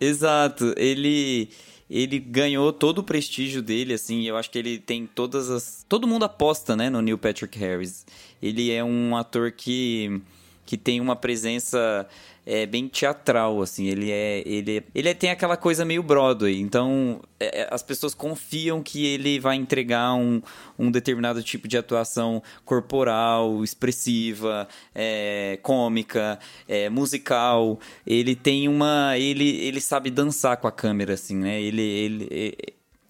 [0.00, 1.50] Exato, ele
[1.90, 5.86] ele ganhou todo o prestígio dele, assim, eu acho que ele tem todas as...
[5.88, 8.04] Todo mundo aposta, né, no Neil Patrick Harris.
[8.42, 10.20] Ele é um ator que,
[10.66, 12.06] que tem uma presença
[12.50, 13.88] é bem teatral, assim.
[13.88, 14.42] Ele é.
[14.46, 16.58] Ele, ele tem aquela coisa meio Broadway.
[16.58, 20.40] Então, é, é, as pessoas confiam que ele vai entregar um,
[20.78, 27.78] um determinado tipo de atuação corporal, expressiva, é, cômica, é, musical.
[28.06, 29.18] Ele tem uma.
[29.18, 31.60] Ele, ele sabe dançar com a câmera, assim, né?
[31.60, 32.56] Ele, ele,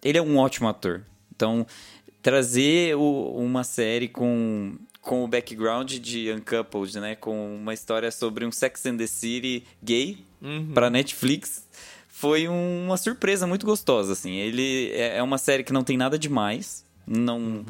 [0.03, 1.05] ele é um ótimo ator.
[1.37, 1.65] Então,
[2.21, 4.75] trazer o, uma série com
[5.09, 7.15] com o background de Uncoupled, né?
[7.15, 10.73] Com uma história sobre um Sex and the City gay uhum.
[10.75, 11.67] para Netflix.
[12.09, 14.35] Foi uma surpresa muito gostosa, assim.
[14.35, 16.85] Ele é, é uma série que não tem nada demais.
[17.07, 17.39] Não...
[17.39, 17.65] Uhum.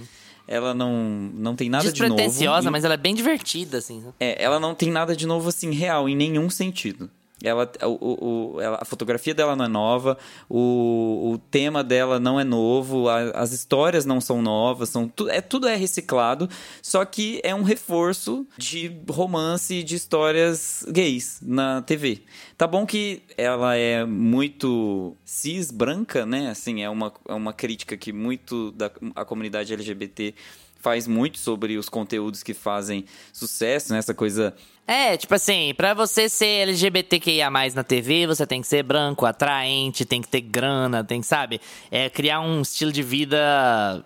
[0.48, 2.16] Ela não, não tem nada de novo.
[2.16, 4.02] Despretensiosa, mas ela é bem divertida, assim.
[4.18, 7.08] É, ela não tem nada de novo, assim, real, em nenhum sentido.
[7.42, 12.38] Ela, o, o, ela, a fotografia dela não é nova, o, o tema dela não
[12.38, 16.48] é novo, a, as histórias não são novas, são tu, é, tudo é reciclado,
[16.82, 22.22] só que é um reforço de romance de histórias gays na TV.
[22.56, 26.50] Tá bom que ela é muito cis, branca, né?
[26.50, 30.34] Assim, é uma, é uma crítica que muito da a comunidade LGBT
[30.80, 33.98] faz muito sobre os conteúdos que fazem sucesso, né?
[33.98, 34.54] Essa coisa
[34.88, 40.06] é, tipo assim, pra você ser LGBTQIA na TV, você tem que ser branco, atraente,
[40.06, 41.60] tem que ter grana, tem, sabe?
[41.90, 44.02] É criar um estilo de vida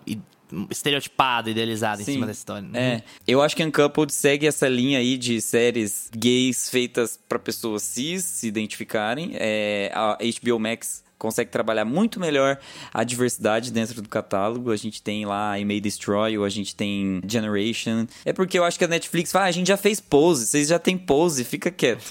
[0.69, 2.67] estereotipado, idealizado Sim, em cima dessa história.
[2.67, 2.95] Né?
[2.95, 3.03] É.
[3.25, 8.23] Eu acho que Uncoupled segue essa linha aí de séries gays feitas para pessoas cis
[8.25, 9.31] se identificarem.
[9.35, 12.59] É, a HBO Max consegue trabalhar muito melhor
[12.93, 14.71] a diversidade dentro do catálogo.
[14.71, 18.05] A gente tem lá I May Destroy, ou a gente tem Generation.
[18.25, 20.67] É porque eu acho que a Netflix fala, ah, a gente já fez pose, vocês
[20.67, 22.03] já tem pose, fica quieto.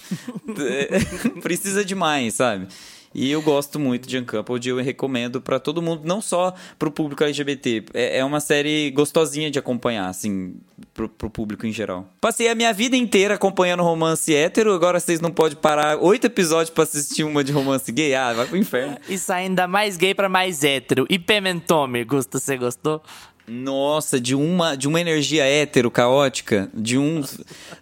[1.42, 2.68] Precisa demais, sabe?
[3.14, 7.22] E eu gosto muito de Uncoupled, eu recomendo para todo mundo, não só pro público
[7.24, 7.84] LGBT.
[7.94, 10.54] É, é uma série gostosinha de acompanhar, assim,
[10.94, 12.08] pro, pro público em geral.
[12.20, 16.70] Passei a minha vida inteira acompanhando romance hétero, agora vocês não podem parar oito episódios
[16.70, 18.14] para assistir uma de romance gay.
[18.14, 18.96] Ah, vai pro inferno.
[19.08, 21.06] Isso ainda mais gay para mais hétero.
[21.08, 23.02] E Pementome, Gusta, você gostou?
[23.46, 27.22] Nossa, de uma, de uma energia hétero caótica, de um.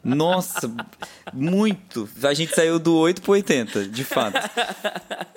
[0.02, 0.72] Nossa,
[1.32, 2.08] muito.
[2.22, 4.38] A gente saiu do 8 pro 80, de fato.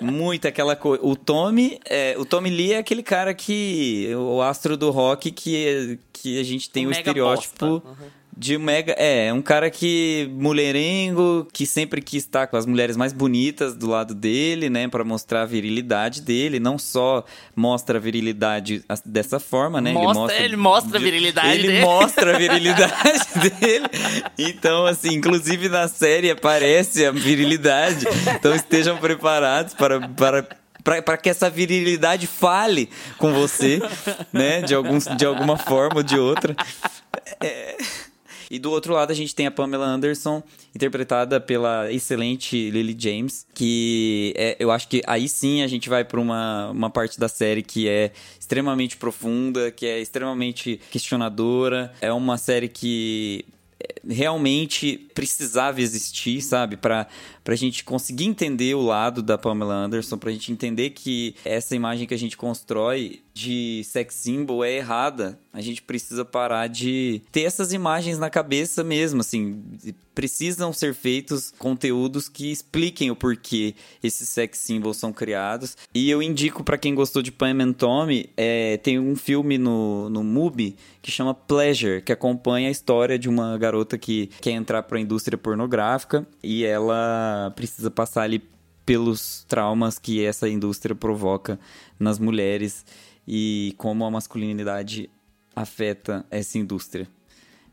[0.00, 1.04] Muito aquela coisa.
[1.04, 4.10] O Tommy, é, o Tommy Lee é aquele cara que.
[4.16, 7.66] O astro do rock que, que a gente tem o, o estereótipo.
[7.66, 8.92] Uhum de mega.
[8.92, 10.28] É, um cara que.
[10.32, 14.88] mulherengo, que sempre quis estar com as mulheres mais bonitas do lado dele, né?
[14.88, 16.58] para mostrar a virilidade dele.
[16.58, 17.24] Não só
[17.54, 19.92] mostra a virilidade dessa forma, né?
[19.92, 21.76] Mostra, ele mostra, ele mostra a virilidade ele dele.
[21.76, 23.86] Ele mostra a virilidade dele.
[24.38, 28.06] Então, assim, inclusive na série aparece a virilidade.
[28.36, 30.08] Então estejam preparados para.
[30.08, 30.46] para
[30.84, 33.80] para que essa virilidade fale com você,
[34.30, 34.60] né?
[34.60, 36.54] De, algum, de alguma forma ou de outra.
[37.40, 37.78] É...
[38.54, 40.40] E do outro lado a gente tem a Pamela Anderson,
[40.72, 46.04] interpretada pela excelente Lily James, que é, eu acho que aí sim a gente vai
[46.04, 51.92] para uma, uma parte da série que é extremamente profunda, que é extremamente questionadora.
[52.00, 53.44] É uma série que
[53.80, 56.76] é, realmente precisava existir, sabe?
[56.76, 57.08] Para
[57.52, 61.76] a gente conseguir entender o lado da Pamela Anderson, para a gente entender que essa
[61.76, 65.38] imagem que a gente constrói de sex symbol é errada.
[65.52, 69.62] A gente precisa parar de ter essas imagens na cabeça mesmo, assim,
[70.14, 75.76] precisam ser feitos conteúdos que expliquem o porquê esses sex symbols são criados.
[75.92, 80.08] E eu indico para quem gostou de Pam and Tommy, é, tem um filme no,
[80.08, 84.84] no MUBI que chama Pleasure, que acompanha a história de uma garota que quer entrar
[84.84, 88.42] para a indústria pornográfica e ela precisa passar ali
[88.84, 91.58] pelos traumas que essa indústria provoca
[91.98, 92.84] nas mulheres
[93.26, 95.08] e como a masculinidade
[95.56, 97.08] afeta essa indústria.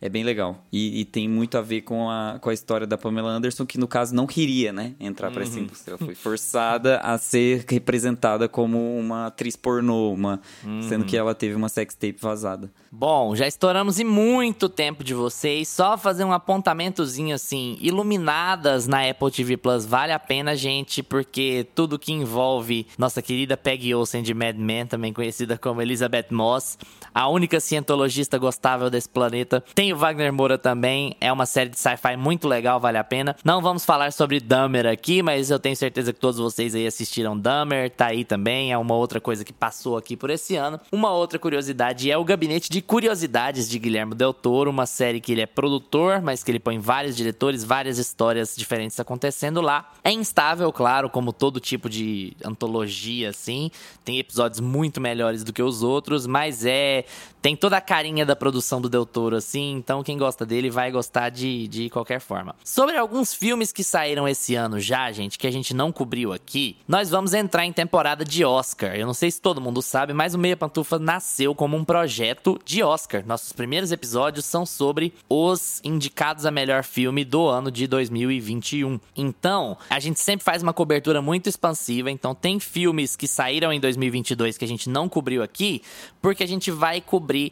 [0.02, 0.66] É bem legal.
[0.72, 3.78] E, e, tem muito a ver com a, com a história da Pamela Anderson, que
[3.78, 5.34] no caso não queria, né, entrar uhum.
[5.36, 5.92] para essa indústria.
[5.94, 10.82] Ela foi forçada a ser representada como uma atriz pornô, uma, uhum.
[10.90, 12.72] sendo que ela teve uma sex tape vazada.
[12.92, 15.68] Bom, já estouramos em muito tempo de vocês.
[15.68, 21.68] Só fazer um apontamentozinho assim, iluminadas na Apple TV Plus vale a pena, gente, porque
[21.76, 26.78] tudo que envolve nossa querida Peggy Olsen de Mad Men, também conhecida como Elizabeth Moss,
[27.14, 31.16] a única cientologista gostável desse planeta, tem o Wagner Moura também.
[31.20, 33.36] É uma série de sci-fi muito legal, vale a pena.
[33.44, 37.38] Não vamos falar sobre Dahmer aqui, mas eu tenho certeza que todos vocês aí assistiram
[37.38, 37.90] Dahmer.
[37.90, 38.72] Tá aí também.
[38.72, 40.80] É uma outra coisa que passou aqui por esse ano.
[40.92, 44.70] Uma outra curiosidade é o Gabinete de Curiosidades de Guilherme Del Toro.
[44.70, 49.00] Uma série que ele é produtor, mas que ele põe vários diretores, várias histórias diferentes
[49.00, 49.92] acontecendo lá.
[50.04, 53.72] É instável, claro, como todo tipo de antologia, assim.
[54.04, 57.06] Tem episódios muito melhores do que os outros, mas é.
[57.42, 60.92] Tem toda a carinha da produção do Del Toro, assim então quem gosta dele vai
[60.92, 62.56] gostar de, de qualquer forma.
[62.64, 66.78] Sobre alguns filmes que saíram esse ano já, gente, que a gente não cobriu aqui,
[66.88, 68.96] nós vamos entrar em temporada de Oscar.
[68.96, 72.60] Eu não sei se todo mundo sabe, mas o Meia Pantufa nasceu como um projeto
[72.64, 73.26] de Oscar.
[73.26, 79.00] Nossos primeiros episódios são sobre os indicados a melhor filme do ano de 2021.
[79.18, 83.80] Então, a gente sempre faz uma cobertura muito expansiva, então tem filmes que saíram em
[83.80, 85.82] 2022 que a gente não cobriu aqui,
[86.22, 87.52] porque a gente vai cobrir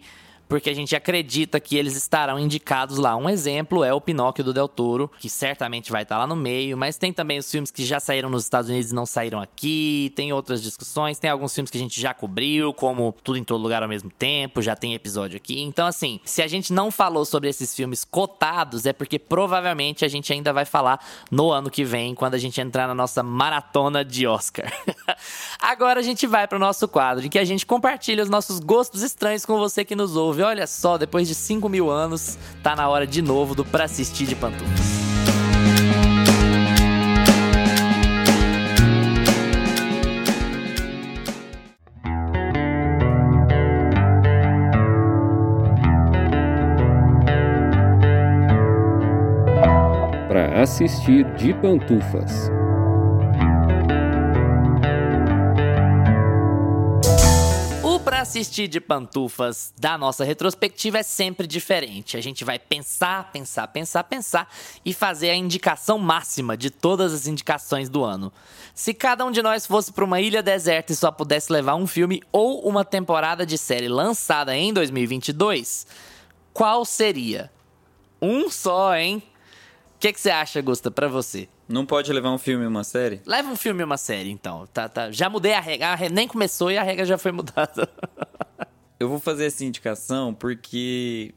[0.49, 3.15] porque a gente acredita que eles estarão indicados lá.
[3.15, 6.75] Um exemplo é o Pinóquio do Del Toro, que certamente vai estar lá no meio,
[6.75, 10.11] mas tem também os filmes que já saíram nos Estados Unidos e não saíram aqui,
[10.15, 13.61] tem outras discussões, tem alguns filmes que a gente já cobriu, como Tudo em Todo
[13.61, 15.61] Lugar ao mesmo tempo, já tem episódio aqui.
[15.61, 20.07] Então, assim, se a gente não falou sobre esses filmes cotados, é porque provavelmente a
[20.07, 20.99] gente ainda vai falar
[21.29, 24.73] no ano que vem, quando a gente entrar na nossa maratona de Oscar.
[25.61, 28.59] Agora a gente vai para o nosso quadro, em que a gente compartilha os nossos
[28.59, 32.75] gostos estranhos com você que nos ouve Olha só, depois de 5 mil anos, tá
[32.75, 34.99] na hora de novo do Pra Assistir de Pantufas.
[50.27, 52.58] Para assistir de pantufas.
[58.19, 62.17] Assistir de pantufas da nossa retrospectiva é sempre diferente.
[62.17, 67.27] A gente vai pensar, pensar, pensar, pensar e fazer a indicação máxima de todas as
[67.27, 68.31] indicações do ano.
[68.75, 71.87] Se cada um de nós fosse para uma ilha deserta e só pudesse levar um
[71.87, 75.87] filme ou uma temporada de série lançada em 2022,
[76.53, 77.51] qual seria?
[78.21, 79.23] Um só, hein?
[79.99, 81.49] O que, que você acha, Gusta, para você?
[81.67, 83.19] Não pode levar um filme e uma série?
[83.25, 84.65] Leva um filme e uma série, então.
[84.67, 85.11] Tá, tá.
[85.11, 85.89] Já mudei a regra.
[85.89, 87.89] A regra nem começou e a regra já foi mudada.
[88.97, 91.33] eu vou fazer essa indicação porque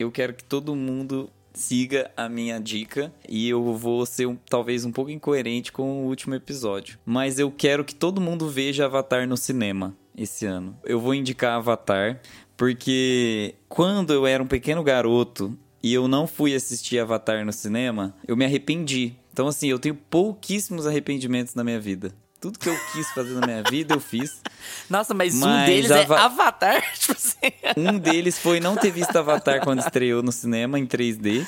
[0.00, 4.84] eu quero que todo mundo siga a minha dica e eu vou ser um, talvez
[4.84, 6.98] um pouco incoerente com o último episódio.
[7.06, 10.76] Mas eu quero que todo mundo veja Avatar no cinema esse ano.
[10.82, 12.20] Eu vou indicar Avatar
[12.56, 18.14] porque quando eu era um pequeno garoto e eu não fui assistir Avatar no cinema,
[18.26, 19.14] eu me arrependi.
[19.32, 22.12] Então, assim, eu tenho pouquíssimos arrependimentos na minha vida.
[22.40, 24.40] Tudo que eu quis fazer na minha vida, eu fiz.
[24.88, 27.52] Nossa, mas, mas um deles é Avatar, tipo assim.
[27.76, 31.46] Um deles foi não ter visto Avatar quando estreou no cinema em 3D.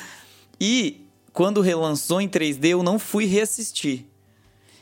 [0.59, 4.05] E quando relançou em 3D, eu não fui reassistir.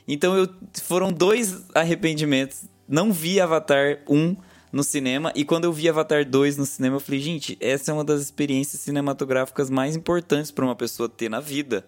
[0.08, 0.48] Então eu
[0.84, 2.64] foram dois arrependimentos.
[2.88, 4.36] Não vi Avatar 1
[4.72, 5.32] no cinema.
[5.36, 8.22] E quando eu vi Avatar 2 no cinema, eu falei, gente, essa é uma das
[8.22, 11.86] experiências cinematográficas mais importantes para uma pessoa ter na vida.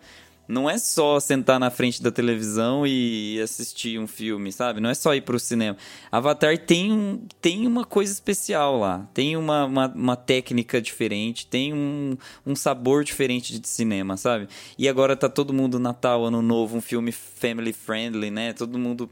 [0.49, 4.79] Não é só sentar na frente da televisão e assistir um filme, sabe?
[4.81, 5.77] Não é só ir pro cinema.
[6.11, 9.07] Avatar tem, tem uma coisa especial lá.
[9.13, 14.47] Tem uma, uma, uma técnica diferente, tem um, um sabor diferente de cinema, sabe?
[14.75, 18.51] E agora tá todo mundo Natal, Ano Novo, um filme family friendly, né?
[18.51, 19.07] Todo mundo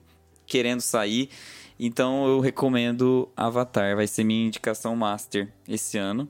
[0.47, 1.29] querendo sair.
[1.79, 6.27] Então eu recomendo Avatar, vai ser minha indicação master esse ano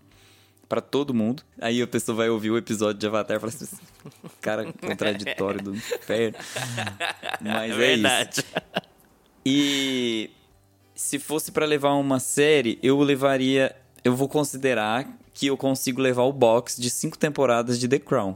[0.67, 1.43] para todo mundo.
[1.59, 3.77] Aí a pessoa vai ouvir o episódio de Avatar e fala assim:
[4.41, 6.37] cara contraditório do inferno.
[7.41, 8.39] Mas é, é verdade.
[8.39, 8.45] isso.
[9.45, 10.29] E
[10.93, 13.75] se fosse para levar uma série, eu levaria.
[14.03, 18.35] Eu vou considerar que eu consigo levar o box de cinco temporadas de The Crown.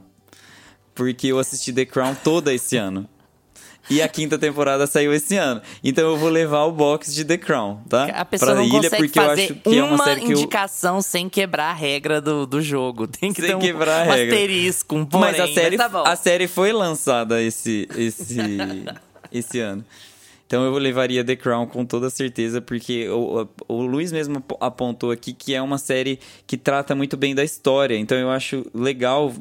[0.94, 3.10] Porque eu assisti The Crown toda esse ano.
[3.90, 5.62] E a quinta temporada saiu esse ano.
[5.84, 8.06] Então eu vou levar o box de The Crown, tá?
[8.06, 11.02] A pessoa pra não ilha, porque eu acho que é uma série que indicação eu...
[11.02, 13.08] sem quebrar a regra do, do jogo.
[13.08, 14.24] Tem que sem ter um, quebrar a regra.
[14.24, 15.32] um asterisco, um porém.
[15.32, 18.38] Mas a série, mas tá a série foi lançada esse, esse,
[19.32, 19.84] esse ano.
[20.52, 25.32] Então eu levaria The Crown com toda certeza, porque o, o Luiz mesmo apontou aqui
[25.32, 27.98] que é uma série que trata muito bem da história.
[27.98, 29.34] Então eu acho legal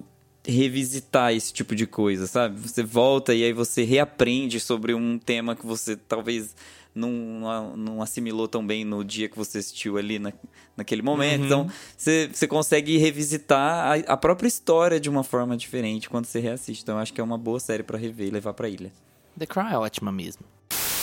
[0.47, 2.59] revisitar esse tipo de coisa, sabe?
[2.61, 6.55] Você volta e aí você reaprende sobre um tema que você talvez
[6.95, 10.33] não, não assimilou tão bem no dia que você assistiu ali na,
[10.77, 11.41] naquele momento.
[11.41, 11.47] Uhum.
[11.47, 16.41] Então, você, você consegue revisitar a, a, própria história de uma forma diferente quando você
[16.41, 16.83] reassiste.
[16.83, 18.93] Então, eu acho que é uma boa série para rever e levar pra ilha.
[19.39, 20.45] The Crown é ótima mesmo.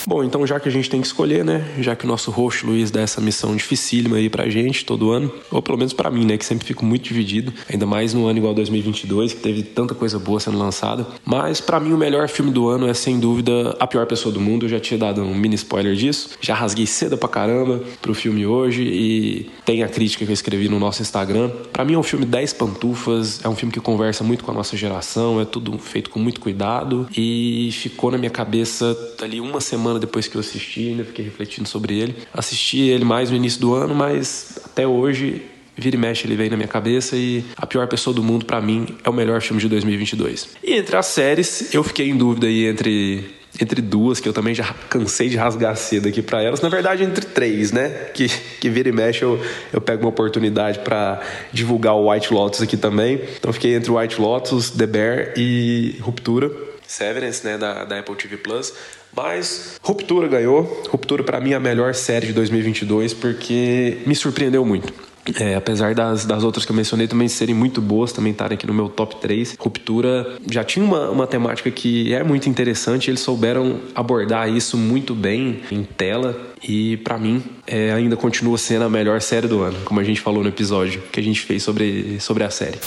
[0.06, 1.64] Bom, então já que a gente tem que escolher, né?
[1.80, 5.32] Já que o nosso host Luiz dá essa missão dificílima aí pra gente todo ano,
[5.50, 6.36] ou pelo menos para mim, né?
[6.36, 10.18] Que sempre fico muito dividido, ainda mais no ano igual 2022, que teve tanta coisa
[10.18, 11.06] boa sendo lançada.
[11.24, 14.40] Mas para mim o melhor filme do ano é sem dúvida A Pior Pessoa do
[14.40, 14.66] Mundo.
[14.66, 16.30] Eu já tinha dado um mini spoiler disso.
[16.40, 20.68] Já rasguei cedo pra caramba pro filme hoje e tem a crítica que eu escrevi
[20.68, 21.50] no nosso Instagram.
[21.72, 24.54] Para mim é um filme 10 pantufas, é um filme que conversa muito com a
[24.54, 29.60] nossa geração, é tudo feito com muito cuidado e ficou na minha cabeça ali uma
[29.60, 32.16] semana semana depois que eu assisti, ainda fiquei refletindo sobre ele.
[32.32, 35.42] Assisti ele mais no início do ano, mas até hoje
[35.76, 38.60] vira e mexe ele vem na minha cabeça e A Pior Pessoa do Mundo para
[38.60, 40.48] mim é o melhor filme de 2022.
[40.62, 44.54] E entre as séries, eu fiquei em dúvida aí entre entre duas, que eu também
[44.54, 46.60] já cansei de rasgar cedo aqui para elas.
[46.60, 47.88] Na verdade, entre três, né?
[48.14, 49.40] Que, que vira e mexe eu,
[49.72, 51.20] eu pego uma oportunidade para
[51.52, 53.20] divulgar o White Lotus aqui também.
[53.36, 56.52] Então fiquei entre White Lotus, The Bear e Ruptura.
[56.86, 58.72] Severance, né, da, da Apple TV Plus.
[59.14, 60.82] Mas Ruptura ganhou.
[60.88, 64.92] Ruptura para mim é a melhor série de 2022 porque me surpreendeu muito.
[65.38, 68.66] É, apesar das, das outras que eu mencionei também serem muito boas, também estarem aqui
[68.66, 73.20] no meu top 3, Ruptura já tinha uma, uma temática que é muito interessante, eles
[73.20, 78.88] souberam abordar isso muito bem em tela e para mim é, ainda continua sendo a
[78.88, 82.18] melhor série do ano, como a gente falou no episódio que a gente fez sobre,
[82.20, 82.78] sobre a série.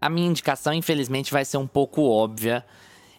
[0.00, 2.64] A minha indicação, infelizmente, vai ser um pouco óbvia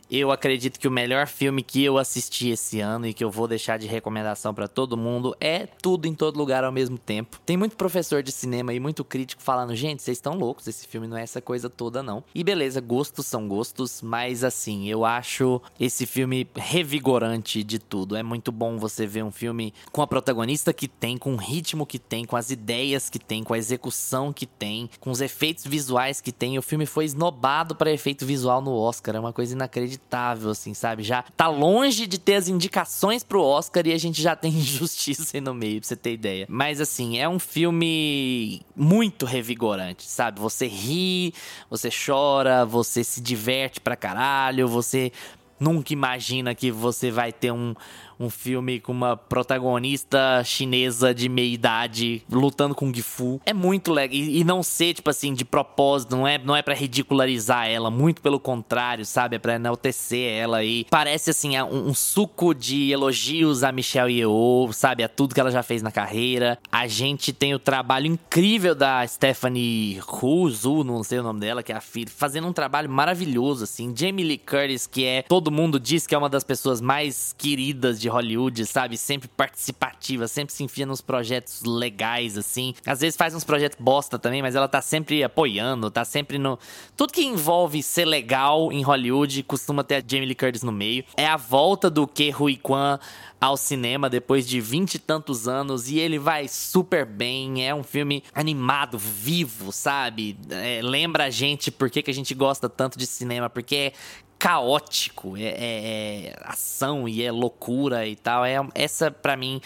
[0.09, 3.47] eu acredito que o melhor filme que eu assisti esse ano e que eu vou
[3.47, 7.39] deixar de recomendação para todo mundo é Tudo em Todo Lugar ao mesmo tempo.
[7.45, 11.07] Tem muito professor de cinema e muito crítico falando, gente, vocês estão loucos, esse filme
[11.07, 12.23] não é essa coisa toda não.
[12.33, 18.15] E beleza, gostos são gostos, mas assim, eu acho esse filme revigorante de tudo.
[18.15, 21.85] É muito bom você ver um filme com a protagonista que tem, com o ritmo
[21.85, 25.65] que tem, com as ideias que tem, com a execução que tem, com os efeitos
[25.65, 26.57] visuais que tem.
[26.57, 30.73] O filme foi esnobado para efeito visual no Oscar, é uma coisa inacreditável inacreditável, assim,
[30.73, 31.03] sabe?
[31.03, 35.37] Já tá longe de ter as indicações pro Oscar e a gente já tem injustiça
[35.37, 36.45] aí no meio, pra você ter ideia.
[36.49, 40.39] Mas, assim, é um filme muito revigorante, sabe?
[40.39, 41.33] Você ri,
[41.69, 45.11] você chora, você se diverte pra caralho, você
[45.59, 47.75] nunca imagina que você vai ter um,
[48.19, 53.39] um filme com uma protagonista chinesa de meia idade lutando com Gifu.
[53.45, 54.15] É muito legal.
[54.15, 57.89] E, e, não ser, tipo assim, de propósito, não é, não é para ridicularizar ela,
[57.89, 59.37] muito pelo contrário, sabe?
[59.37, 60.85] É pra enaltecer ela aí.
[60.89, 65.03] Parece, assim, é um, um, suco de elogios a Michelle Yeoh, sabe?
[65.03, 66.59] A tudo que ela já fez na carreira.
[66.71, 70.49] A gente tem o trabalho incrível da Stephanie Hu,
[70.83, 73.93] não sei o nome dela, que é a filha, fazendo um trabalho maravilhoso, assim.
[73.95, 77.99] Jamie Lee Curtis, que é, todo mundo diz que é uma das pessoas mais queridas
[77.99, 78.97] de Hollywood, sabe?
[78.97, 82.73] Sempre participativa, sempre se enfia nos projetos legais, assim.
[82.85, 86.59] Às vezes faz uns projetos bosta também, mas ela tá sempre apoiando, tá sempre no.
[86.97, 91.03] Tudo que envolve ser legal em Hollywood costuma ter a Jamie Lee Curtis no meio.
[91.15, 92.99] É a volta do Ke Huy Kwan
[93.39, 97.65] ao cinema depois de vinte e tantos anos e ele vai super bem.
[97.65, 100.37] É um filme animado, vivo, sabe?
[100.49, 103.93] É, lembra a gente por que, que a gente gosta tanto de cinema, porque é
[104.39, 108.45] caótico, é, é, é, ação e é loucura e tal.
[108.45, 109.59] É essa para mim,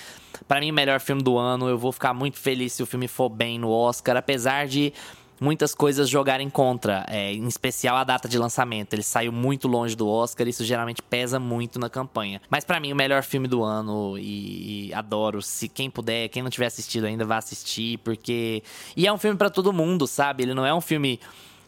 [0.48, 1.70] para mim o melhor filme do ano.
[1.70, 4.91] Eu vou ficar muito feliz se o filme for bem no Oscar, apesar de
[5.40, 8.94] muitas coisas jogarem contra, é, em especial a data de lançamento.
[8.94, 12.41] Ele saiu muito longe do Oscar, isso geralmente pesa muito na campanha.
[12.50, 15.41] Mas para mim o melhor filme do ano e, e, adoro.
[15.41, 18.64] Se quem puder, quem não tiver assistido ainda, vá assistir, porque
[18.98, 20.44] e é um filme para todo mundo, sabe?
[20.44, 21.20] Ele não é um filme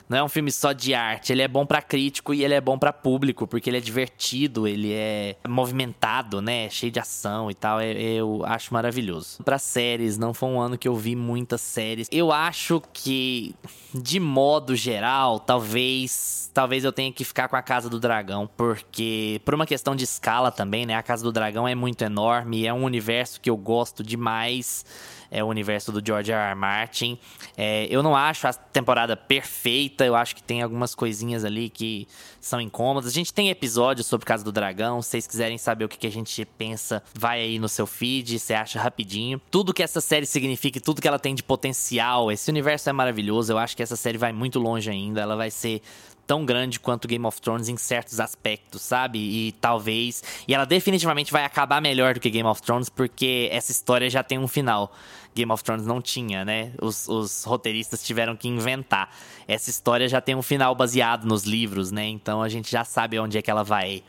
[0.08, 2.62] não é um filme só de arte, ele é bom para crítico e ele é
[2.62, 6.70] bom para público, porque ele é divertido, ele é movimentado, né?
[6.70, 7.80] Cheio de ação e tal.
[7.80, 9.44] É, eu acho maravilhoso.
[9.44, 12.08] Para séries, não foi um ano que eu vi muitas séries.
[12.12, 13.56] Eu acho que,
[13.94, 16.52] de modo geral, talvez.
[16.54, 20.06] Talvez eu tenha que ficar com a Casa do Dragão, porque, por uma questão de
[20.06, 20.96] escala também, né?
[20.96, 24.86] A Casa do Dragão é muito enorme, é um universo que eu gosto demais
[25.36, 26.52] é o universo do George R.
[26.52, 26.56] R.
[26.56, 27.20] Martin.
[27.58, 32.08] É, eu não acho a temporada perfeita, eu acho que tem algumas coisinhas ali que
[32.40, 33.10] são incômodas.
[33.10, 36.08] A gente tem episódios sobre Casa do Dragão, se vocês quiserem saber o que, que
[36.08, 39.42] a gente pensa, vai aí no seu feed, você acha rapidinho.
[39.52, 43.52] Tudo que essa série significa, tudo que ela tem de potencial, esse universo é maravilhoso,
[43.52, 45.82] eu acho que essa série vai muito longe ainda, ela vai ser
[46.26, 49.20] tão grande quanto Game of Thrones em certos aspectos, sabe?
[49.20, 50.24] E talvez.
[50.48, 54.24] E ela definitivamente vai acabar melhor do que Game of Thrones, porque essa história já
[54.24, 54.92] tem um final.
[55.36, 56.72] Game of Thrones não tinha, né?
[56.82, 59.10] Os, os, roteiristas tiveram que inventar.
[59.48, 62.06] Essa história já tem um final baseado nos livros, né?
[62.06, 64.02] Então a gente já sabe onde é que ela vai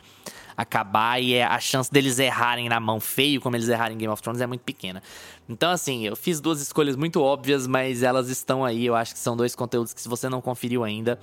[0.57, 4.13] acabar e é, a chance deles errarem na mão feio, como eles erraram em Game
[4.13, 5.03] of Thrones, é muito pequena.
[5.49, 8.85] Então, assim, eu fiz duas escolhas muito óbvias, mas elas estão aí.
[8.85, 11.19] Eu acho que são dois conteúdos que, se você não conferiu ainda,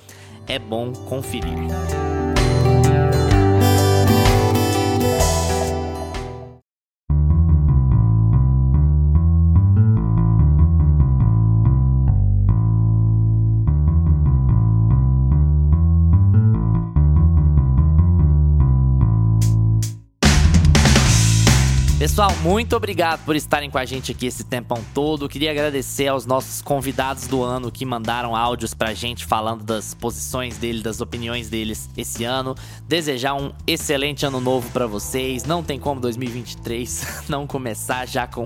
[0.47, 2.22] é bom conferir.
[22.03, 25.29] Pessoal, muito obrigado por estarem com a gente aqui esse tempão todo.
[25.29, 30.57] Queria agradecer aos nossos convidados do ano que mandaram áudios pra gente falando das posições
[30.57, 32.55] dele, das opiniões deles esse ano.
[32.89, 35.45] Desejar um excelente ano novo para vocês.
[35.45, 38.45] Não tem como 2023 não começar já com,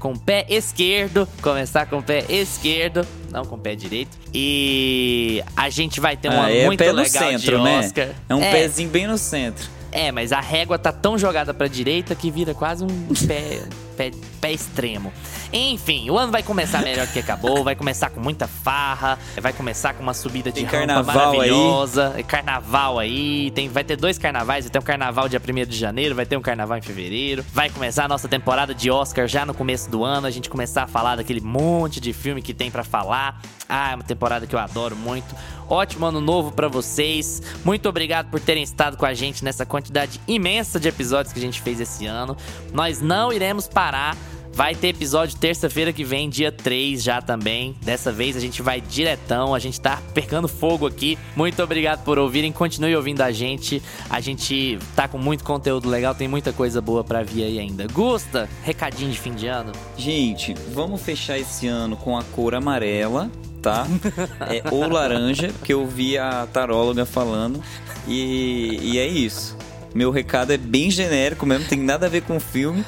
[0.00, 1.28] com o pé esquerdo.
[1.42, 4.16] Começar com o pé esquerdo, não com o pé direito.
[4.32, 8.06] E a gente vai ter um ah, ano é muito legal centro, de Oscar.
[8.06, 8.14] Né?
[8.30, 8.50] É um é.
[8.50, 9.83] pezinho bem no centro.
[9.94, 12.88] É, mas a régua tá tão jogada pra direita que vira quase um
[13.28, 13.62] pé,
[13.96, 14.10] pé,
[14.44, 15.10] pé extremo.
[15.50, 19.94] Enfim, o ano vai começar melhor que acabou, vai começar com muita farra, vai começar
[19.94, 22.22] com uma subida de tem rampa maravilhosa, aí.
[22.22, 26.14] carnaval aí, tem, vai ter dois carnavais, vai ter um carnaval dia 1 de janeiro,
[26.14, 29.54] vai ter um carnaval em fevereiro, vai começar a nossa temporada de Oscar já no
[29.54, 32.84] começo do ano, a gente começar a falar daquele monte de filme que tem para
[32.84, 33.40] falar.
[33.66, 35.34] Ah, é uma temporada que eu adoro muito.
[35.68, 37.40] Ótimo ano novo para vocês.
[37.64, 41.42] Muito obrigado por terem estado com a gente nessa quantidade imensa de episódios que a
[41.42, 42.36] gente fez esse ano.
[42.74, 44.14] Nós não iremos parar
[44.54, 47.74] Vai ter episódio terça-feira que vem, dia 3 já também.
[47.82, 51.18] Dessa vez a gente vai diretão, a gente tá pegando fogo aqui.
[51.34, 53.82] Muito obrigado por ouvirem, continue ouvindo a gente.
[54.08, 57.88] A gente tá com muito conteúdo legal, tem muita coisa boa para vir aí ainda.
[57.88, 59.72] Gusta, recadinho de fim de ano?
[59.98, 63.88] Gente, vamos fechar esse ano com a cor amarela, tá?
[64.48, 67.60] é, ou laranja, que eu vi a taróloga falando.
[68.06, 69.56] E, e é isso.
[69.92, 72.84] Meu recado é bem genérico mesmo, tem nada a ver com o filme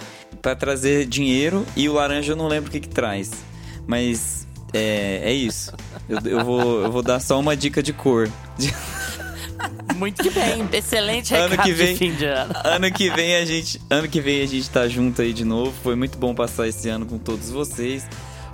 [0.47, 3.33] para trazer dinheiro e o laranja eu não lembro o que que traz.
[3.84, 5.73] Mas é, é isso.
[6.08, 8.31] Eu, eu, vou, eu vou dar só uma dica de cor.
[9.97, 12.55] Muito que bem, excelente ano que vem, de fim de ano.
[12.62, 15.75] Ano que vem a gente, ano que vem a gente tá junto aí de novo.
[15.83, 18.07] Foi muito bom passar esse ano com todos vocês.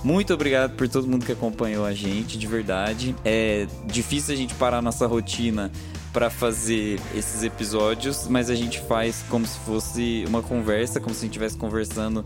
[0.03, 3.15] Muito obrigado por todo mundo que acompanhou a gente, de verdade.
[3.23, 5.71] É difícil a gente parar a nossa rotina
[6.13, 11.21] para fazer esses episódios, mas a gente faz como se fosse uma conversa, como se
[11.21, 12.25] a gente estivesse conversando.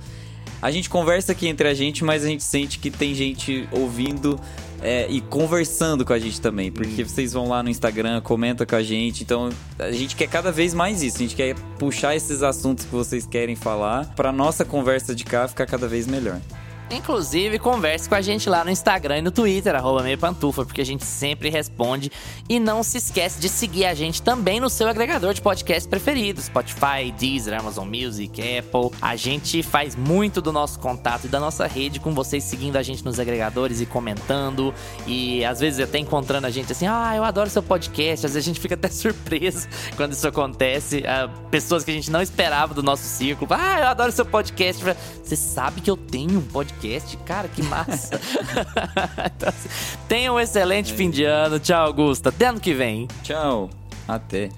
[0.60, 4.40] A gente conversa aqui entre a gente, mas a gente sente que tem gente ouvindo
[4.82, 7.06] é, e conversando com a gente também, porque hum.
[7.06, 10.74] vocês vão lá no Instagram, comentam com a gente, então a gente quer cada vez
[10.74, 15.14] mais isso, a gente quer puxar esses assuntos que vocês querem falar para nossa conversa
[15.14, 16.40] de cá ficar cada vez melhor.
[16.88, 20.80] Inclusive, converse com a gente lá no Instagram e no Twitter, arroba meio pantufa, porque
[20.80, 22.12] a gente sempre responde.
[22.48, 26.40] E não se esquece de seguir a gente também no seu agregador de podcast preferido:
[26.40, 28.96] Spotify, Deezer, Amazon Music, Apple.
[29.02, 32.82] A gente faz muito do nosso contato e da nossa rede com vocês seguindo a
[32.84, 34.72] gente nos agregadores e comentando.
[35.08, 38.26] E às vezes até encontrando a gente assim: ah, eu adoro seu podcast.
[38.26, 39.66] Às vezes a gente fica até surpreso
[39.96, 40.98] quando isso acontece.
[40.98, 44.84] Uh, pessoas que a gente não esperava do nosso círculo: ah, eu adoro seu podcast.
[45.24, 47.16] Você sabe que eu tenho um podcast podcast.
[47.18, 48.20] Cara, que massa.
[49.34, 49.68] então, assim,
[50.08, 50.96] tenha um excelente é.
[50.96, 51.58] fim de ano.
[51.58, 52.28] Tchau, Augusta.
[52.28, 53.08] Até ano que vem.
[53.22, 53.70] Tchau.
[54.06, 54.50] Até.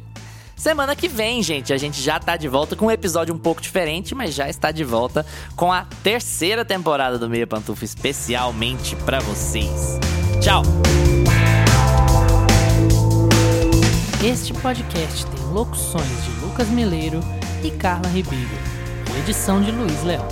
[0.56, 3.62] Semana que vem, gente, a gente já tá de volta com um episódio um pouco
[3.62, 5.24] diferente, mas já está de volta
[5.54, 10.00] com a terceira temporada do Meia Pantufa especialmente para vocês.
[10.40, 10.62] Tchau.
[14.24, 17.20] Este podcast tem locuções de Lucas Meleiro
[17.62, 18.48] e Carla Ribeiro,
[19.22, 20.26] edição de Luiz Leão.